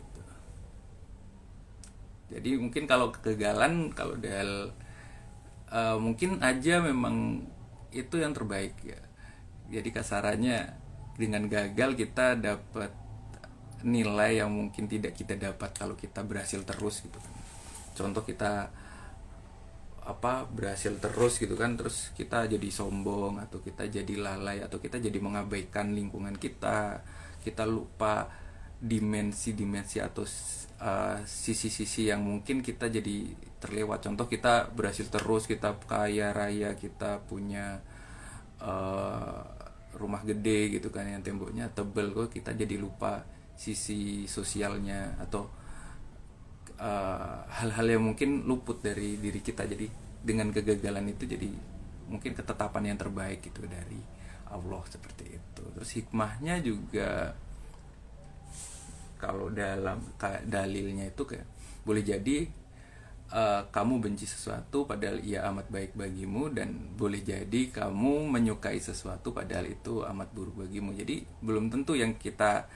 jadi 2.35 2.59
mungkin 2.59 2.89
kalau 2.91 3.15
kegagalan 3.15 3.95
kalau 3.95 4.19
dal 4.19 4.75
uh, 5.71 5.97
mungkin 6.03 6.43
aja 6.43 6.83
memang 6.83 7.47
itu 7.95 8.19
yang 8.19 8.35
terbaik 8.35 8.75
ya. 8.83 8.99
Jadi 9.71 9.89
kasarannya 9.95 10.75
dengan 11.15 11.47
gagal 11.47 11.95
kita 11.95 12.35
dapat 12.35 12.91
nilai 13.85 14.43
yang 14.43 14.51
mungkin 14.51 14.91
tidak 14.91 15.15
kita 15.15 15.37
dapat 15.39 15.71
kalau 15.77 15.95
kita 15.95 16.25
berhasil 16.25 16.65
terus 16.65 17.05
gitu 17.05 17.21
kan 17.21 17.44
contoh 17.95 18.27
kita 18.27 18.69
apa 20.05 20.45
berhasil 20.45 20.93
terus 21.01 21.41
gitu 21.41 21.57
kan 21.57 21.81
terus 21.81 22.13
kita 22.13 22.45
jadi 22.45 22.69
sombong 22.69 23.41
atau 23.41 23.65
kita 23.65 23.89
jadi 23.89 24.15
lalai 24.21 24.61
atau 24.61 24.77
kita 24.77 25.01
jadi 25.01 25.17
mengabaikan 25.17 25.97
lingkungan 25.97 26.37
kita 26.37 27.01
kita 27.41 27.65
lupa 27.65 28.29
dimensi-dimensi 28.85 30.05
atau 30.05 30.29
uh, 30.85 31.19
sisi-sisi 31.25 32.05
uh, 32.05 32.13
yang 32.13 32.21
mungkin 32.21 32.61
kita 32.61 32.93
jadi 32.93 33.33
terlewat. 33.57 34.05
Contoh 34.05 34.29
kita 34.29 34.69
berhasil 34.77 35.09
terus 35.09 35.49
kita 35.49 35.73
kaya 35.89 36.37
raya 36.37 36.77
kita 36.77 37.25
punya 37.25 37.81
uh, 38.61 39.41
rumah 39.97 40.21
gede 40.27 40.77
gitu 40.77 40.93
kan 40.93 41.07
yang 41.09 41.25
temboknya 41.25 41.71
tebel 41.73 42.11
kok 42.13 42.35
kita 42.35 42.53
jadi 42.53 42.77
lupa 42.77 43.25
sisi 43.55 44.27
sosialnya 44.27 45.15
atau 45.23 45.47
uh, 46.85 47.49
hal-hal 47.49 47.87
uh, 47.89 47.93
yang 47.97 48.05
mungkin 48.05 48.45
luput 48.45 48.85
dari 48.85 49.17
diri 49.17 49.41
kita. 49.41 49.65
Jadi 49.65 49.89
dengan 50.21 50.53
kegagalan 50.53 51.09
itu 51.09 51.25
jadi 51.25 51.49
mungkin 52.09 52.37
ketetapan 52.37 52.93
yang 52.93 52.99
terbaik 53.01 53.41
gitu 53.41 53.65
dari 53.65 54.01
Allah 54.53 54.85
seperti 54.87 55.25
itu. 55.41 55.65
Terus 55.81 55.91
hikmahnya 55.97 56.61
juga 56.61 57.33
kalau 59.17 59.49
dalam 59.49 60.05
dalilnya 60.45 61.09
itu 61.09 61.25
kayak 61.25 61.49
boleh 61.85 62.05
jadi 62.05 62.45
uh, 63.33 63.65
kamu 63.73 64.05
benci 64.05 64.29
sesuatu 64.29 64.85
padahal 64.85 65.21
ia 65.25 65.49
amat 65.49 65.73
baik 65.73 65.97
bagimu 65.97 66.53
dan 66.53 66.93
boleh 66.93 67.25
jadi 67.25 67.73
kamu 67.73 68.29
menyukai 68.29 68.77
sesuatu 68.77 69.33
padahal 69.33 69.73
itu 69.73 70.05
amat 70.05 70.29
buruk 70.37 70.69
bagimu. 70.69 70.93
Jadi 70.93 71.25
belum 71.41 71.73
tentu 71.73 71.97
yang 71.97 72.21
kita 72.21 72.69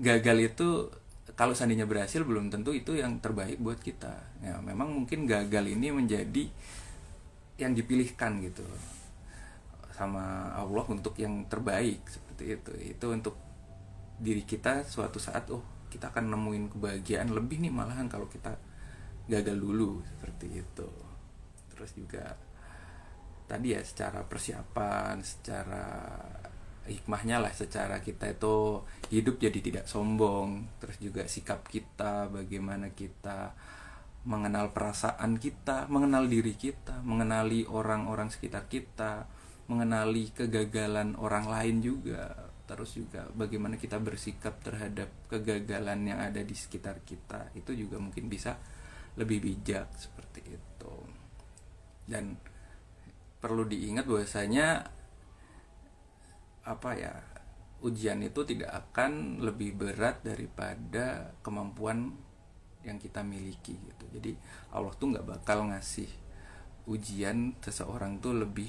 gagal 0.00 0.38
itu 0.40 0.88
kalau 1.34 1.50
seandainya 1.50 1.86
berhasil 1.86 2.22
belum 2.22 2.46
tentu 2.46 2.70
itu 2.70 2.94
yang 2.94 3.18
terbaik 3.18 3.58
buat 3.58 3.82
kita. 3.82 4.14
Ya 4.38 4.62
memang 4.62 4.94
mungkin 4.94 5.26
gagal 5.26 5.66
ini 5.66 5.90
menjadi 5.90 6.46
yang 7.58 7.74
dipilihkan 7.74 8.38
gitu. 8.46 8.62
Sama 9.94 10.54
Allah 10.54 10.86
untuk 10.86 11.18
yang 11.18 11.46
terbaik 11.50 12.06
seperti 12.06 12.44
itu. 12.54 12.72
Itu 12.94 13.06
untuk 13.10 13.34
diri 14.14 14.46
kita 14.46 14.86
suatu 14.86 15.18
saat 15.18 15.50
oh 15.50 15.62
kita 15.90 16.14
akan 16.14 16.34
nemuin 16.34 16.64
kebahagiaan 16.74 17.30
lebih 17.34 17.62
nih 17.62 17.70
malahan 17.74 18.06
kalau 18.06 18.30
kita 18.30 18.54
gagal 19.26 19.58
dulu 19.58 20.02
seperti 20.06 20.62
itu. 20.62 20.90
Terus 21.74 21.90
juga 21.98 22.34
tadi 23.50 23.74
ya 23.74 23.82
secara 23.82 24.22
persiapan 24.22 25.18
secara 25.18 25.86
hikmahnya 26.84 27.40
lah 27.40 27.52
secara 27.52 28.04
kita 28.04 28.36
itu 28.36 28.84
hidup 29.08 29.40
jadi 29.40 29.58
tidak 29.60 29.84
sombong. 29.88 30.68
Terus 30.80 30.96
juga 31.00 31.22
sikap 31.24 31.64
kita 31.68 32.28
bagaimana 32.28 32.92
kita 32.92 33.56
mengenal 34.24 34.72
perasaan 34.72 35.36
kita 35.36 35.84
mengenal 35.92 36.24
diri 36.24 36.56
kita 36.56 37.04
mengenali 37.04 37.68
orang-orang 37.68 38.32
sekitar 38.32 38.64
kita 38.72 39.28
mengenali 39.68 40.32
kegagalan 40.32 41.16
orang 41.16 41.48
lain 41.48 41.80
juga. 41.80 42.52
Terus 42.64 42.96
juga 42.96 43.28
bagaimana 43.36 43.76
kita 43.76 44.00
bersikap 44.00 44.60
terhadap 44.64 45.12
kegagalan 45.28 46.00
yang 46.08 46.20
ada 46.20 46.40
di 46.40 46.56
sekitar 46.56 47.04
kita. 47.04 47.52
Itu 47.52 47.76
juga 47.76 48.00
mungkin 48.00 48.28
bisa 48.28 48.56
lebih 49.20 49.44
bijak 49.44 49.92
seperti 49.96 50.40
itu. 50.48 50.94
Dan 52.04 52.36
perlu 53.44 53.68
diingat 53.68 54.08
bahwasanya 54.08 54.88
apa 56.64 56.90
ya 56.96 57.14
ujian 57.84 58.24
itu 58.24 58.40
tidak 58.48 58.72
akan 58.72 59.44
lebih 59.44 59.76
berat 59.76 60.24
daripada 60.24 61.36
kemampuan 61.44 62.16
yang 62.84 62.96
kita 63.00 63.20
miliki 63.20 63.76
gitu. 63.76 64.04
Jadi 64.16 64.32
Allah 64.72 64.92
tuh 64.96 65.12
nggak 65.12 65.28
bakal 65.28 65.68
ngasih 65.68 66.08
ujian 66.88 67.56
seseorang 67.60 68.20
tuh 68.20 68.36
lebih 68.36 68.68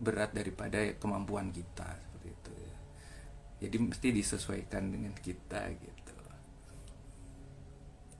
berat 0.00 0.32
daripada 0.36 0.82
kemampuan 1.00 1.48
kita 1.52 2.12
jadi 3.62 3.78
mesti 3.78 4.10
disesuaikan 4.10 4.90
dengan 4.90 5.14
kita 5.22 5.70
gitu. 5.78 6.14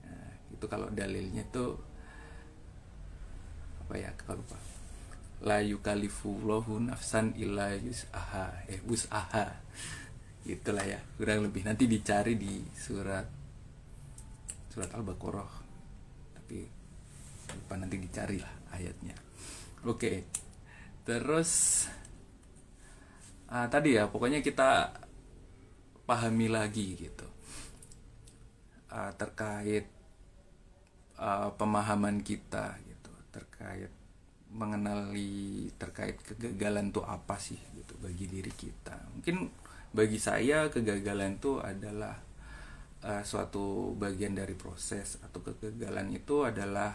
Nah, 0.07 0.31
itu 0.55 0.65
kalau 0.71 0.87
dalilnya 0.87 1.43
tuh 1.51 1.75
apa 3.83 3.99
ya 3.99 4.07
kalau 4.15 4.39
lupa 4.39 4.55
la 5.43 5.59
yukalifullahu 5.59 6.87
nafsan 6.87 7.35
illa 7.35 7.75
yus'aha 7.75 8.63
eh 8.71 8.79
wus'aha. 8.87 9.59
Itulah 10.47 10.83
ya 10.87 10.99
kurang 11.19 11.43
lebih. 11.43 11.67
Nanti 11.67 11.87
dicari 11.87 12.39
di 12.39 12.63
surat 12.71 13.27
surat 14.71 14.91
al-baqarah. 14.95 15.53
Tapi 16.39 16.59
lupa 17.59 17.75
nanti 17.75 17.95
dicari 17.99 18.39
lah 18.39 18.53
ayatnya. 18.71 19.15
Oke. 19.83 20.23
Terus 21.03 21.83
ah, 23.51 23.67
tadi 23.67 23.99
ya 23.99 24.07
pokoknya 24.07 24.39
kita 24.39 24.95
pahami 26.07 26.47
lagi 26.47 26.95
gitu. 26.95 27.27
Uh, 28.93 29.09
terkait 29.17 29.89
uh, 31.17 31.49
pemahaman 31.57 32.21
kita 32.21 32.77
gitu 32.85 33.09
terkait 33.33 33.89
mengenali 34.53 35.67
terkait 35.81 36.21
kegagalan 36.21 36.93
itu 36.93 37.01
apa 37.01 37.35
sih 37.41 37.57
gitu 37.73 37.97
bagi 37.97 38.29
diri 38.29 38.53
kita. 38.53 38.93
Mungkin 39.17 39.49
bagi 39.93 40.21
saya 40.21 40.69
kegagalan 40.69 41.41
itu 41.41 41.57
adalah 41.57 42.17
uh, 43.01 43.23
suatu 43.25 43.97
bagian 43.97 44.37
dari 44.37 44.53
proses 44.53 45.17
atau 45.25 45.41
kegagalan 45.41 46.13
itu 46.13 46.45
adalah 46.45 46.93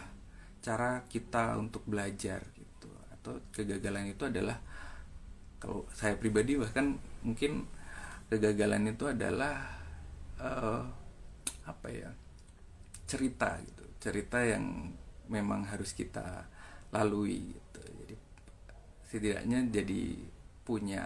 cara 0.59 1.03
kita 1.07 1.59
untuk 1.59 1.83
belajar 1.83 2.39
gitu. 2.55 2.89
Atau 3.19 3.43
kegagalan 3.51 4.11
itu 4.11 4.23
adalah 4.23 4.59
kalau 5.59 5.83
saya 5.91 6.15
pribadi 6.15 6.55
bahkan 6.55 6.95
mungkin 7.23 7.67
kegagalan 8.31 8.87
itu 8.87 9.03
adalah 9.11 9.67
uh, 10.39 10.83
apa 11.67 11.87
ya 11.91 12.11
cerita 13.03 13.59
gitu. 13.67 13.83
Cerita 13.99 14.39
yang 14.39 14.95
memang 15.27 15.67
harus 15.67 15.91
kita 15.91 16.47
lalui 16.93 17.53
gitu. 17.53 17.81
Jadi 17.81 18.15
setidaknya 19.09 19.59
jadi 19.69 20.01
punya 20.65 21.03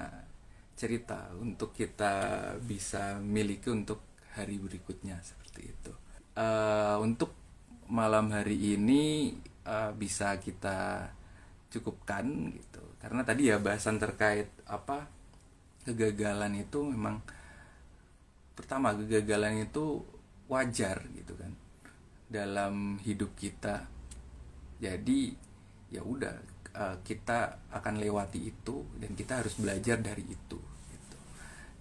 cerita 0.74 1.32
untuk 1.40 1.72
kita 1.72 2.14
bisa 2.60 3.22
miliki 3.22 3.70
untuk 3.70 4.02
hari 4.34 4.58
berikutnya 4.58 5.22
seperti 5.22 5.62
itu. 5.70 5.94
Uh, 6.34 6.98
untuk 7.06 7.30
malam 7.88 8.34
hari 8.34 8.74
ini 8.74 9.38
uh, 9.70 9.94
bisa 9.94 10.42
kita 10.42 11.10
cukupkan 11.70 12.54
gitu. 12.58 12.84
Karena 12.98 13.22
tadi 13.22 13.54
ya 13.54 13.62
bahasan 13.62 14.02
terkait 14.02 14.50
apa 14.66 15.06
kegagalan 15.84 16.64
itu 16.64 16.80
memang 16.82 17.22
pertama 18.54 18.96
kegagalan 18.96 19.68
itu 19.68 20.02
wajar 20.48 21.02
gitu 21.14 21.34
kan 21.38 21.54
dalam 22.30 22.98
hidup 23.02 23.34
kita. 23.38 23.86
Jadi 24.82 25.34
ya 25.94 26.02
udah 26.02 26.34
uh, 26.74 26.98
kita 27.06 27.70
akan 27.70 28.02
lewati 28.02 28.50
itu 28.50 28.82
dan 28.98 29.14
kita 29.14 29.46
harus 29.46 29.54
belajar 29.62 30.02
dari 30.02 30.26
itu 30.26 30.58
gitu. 30.90 31.18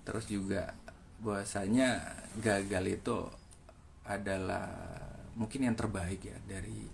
terus 0.04 0.28
juga 0.28 0.76
bahwasanya 1.24 2.02
gagal 2.36 2.84
itu 3.00 3.16
adalah 4.04 4.68
mungkin 5.38 5.70
yang 5.70 5.76
terbaik 5.78 6.20
ya 6.20 6.36
dari 6.44 6.84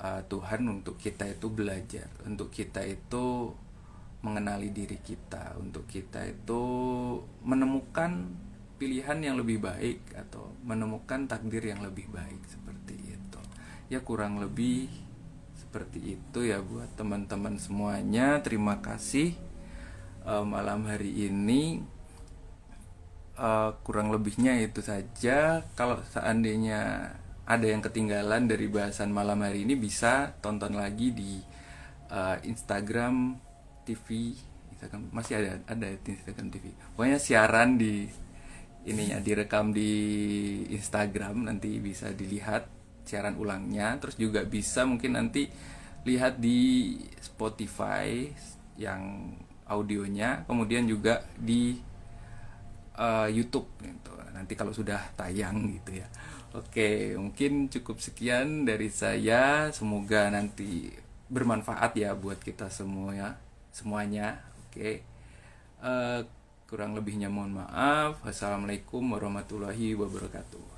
uh, 0.00 0.22
Tuhan 0.24 0.64
untuk 0.70 0.96
kita 0.96 1.28
itu 1.28 1.52
belajar 1.52 2.08
untuk 2.24 2.48
kita 2.48 2.80
itu 2.86 3.52
mengenali 4.22 4.70
diri 4.70 5.02
kita 5.02 5.58
untuk 5.58 5.84
kita 5.90 6.22
itu 6.24 6.62
menemukan 7.42 8.30
pilihan 8.78 9.18
yang 9.18 9.36
lebih 9.38 9.58
baik 9.58 10.14
atau 10.14 10.54
menemukan 10.62 11.26
takdir 11.26 11.74
yang 11.74 11.82
lebih 11.82 12.06
baik 12.08 12.38
seperti 12.46 12.94
itu 13.18 13.40
ya 13.90 13.98
kurang 14.00 14.38
lebih 14.38 14.86
seperti 15.72 16.20
itu 16.20 16.44
ya 16.44 16.60
buat 16.60 16.92
teman-teman 17.00 17.56
semuanya. 17.56 18.44
Terima 18.44 18.84
kasih 18.84 19.32
uh, 20.28 20.44
malam 20.44 20.84
hari 20.84 21.32
ini. 21.32 21.80
Uh, 23.40 23.72
kurang 23.80 24.12
lebihnya 24.12 24.60
itu 24.60 24.84
saja. 24.84 25.64
Kalau 25.72 25.96
seandainya 26.12 27.16
ada 27.48 27.64
yang 27.64 27.80
ketinggalan 27.80 28.44
dari 28.44 28.68
bahasan 28.68 29.16
malam 29.16 29.40
hari 29.40 29.64
ini 29.64 29.72
bisa 29.72 30.36
tonton 30.44 30.76
lagi 30.76 31.08
di 31.08 31.40
uh, 32.12 32.36
Instagram 32.44 33.40
TV 33.88 34.36
Instagram 34.76 35.08
masih 35.08 35.40
ada 35.40 35.56
ada 35.72 35.88
Instagram 36.04 36.52
TV 36.52 36.70
pokoknya 36.94 37.18
siaran 37.18 37.80
di 37.80 38.06
ininya 38.86 39.18
direkam 39.18 39.74
di 39.74 39.90
Instagram 40.70 41.50
nanti 41.50 41.82
bisa 41.82 42.14
dilihat 42.14 42.81
siaran 43.02 43.36
ulangnya 43.38 43.98
terus 43.98 44.16
juga 44.16 44.42
bisa 44.46 44.86
mungkin 44.86 45.18
nanti 45.18 45.50
lihat 46.02 46.38
di 46.42 46.98
Spotify 47.22 48.26
yang 48.78 49.32
audionya 49.66 50.42
kemudian 50.44 50.84
juga 50.84 51.22
di 51.38 51.78
uh, 52.98 53.28
YouTube 53.30 53.68
gitu. 53.80 54.12
Nanti 54.32 54.52
kalau 54.58 54.74
sudah 54.74 55.12
tayang 55.14 55.70
gitu 55.78 56.02
ya. 56.02 56.08
Oke 56.52 57.14
mungkin 57.16 57.70
cukup 57.70 58.02
sekian 58.02 58.66
dari 58.66 58.90
saya. 58.90 59.70
Semoga 59.70 60.28
nanti 60.28 60.90
bermanfaat 61.32 61.96
ya 61.96 62.12
buat 62.12 62.42
kita 62.42 62.68
semua 62.68 63.14
ya 63.14 63.30
semuanya. 63.72 64.42
Oke. 64.68 65.06
Uh, 65.82 66.22
kurang 66.66 66.96
lebihnya 66.96 67.28
mohon 67.28 67.56
maaf. 67.56 68.20
Wassalamualaikum 68.24 69.04
warahmatullahi 69.14 69.94
wabarakatuh 69.96 70.71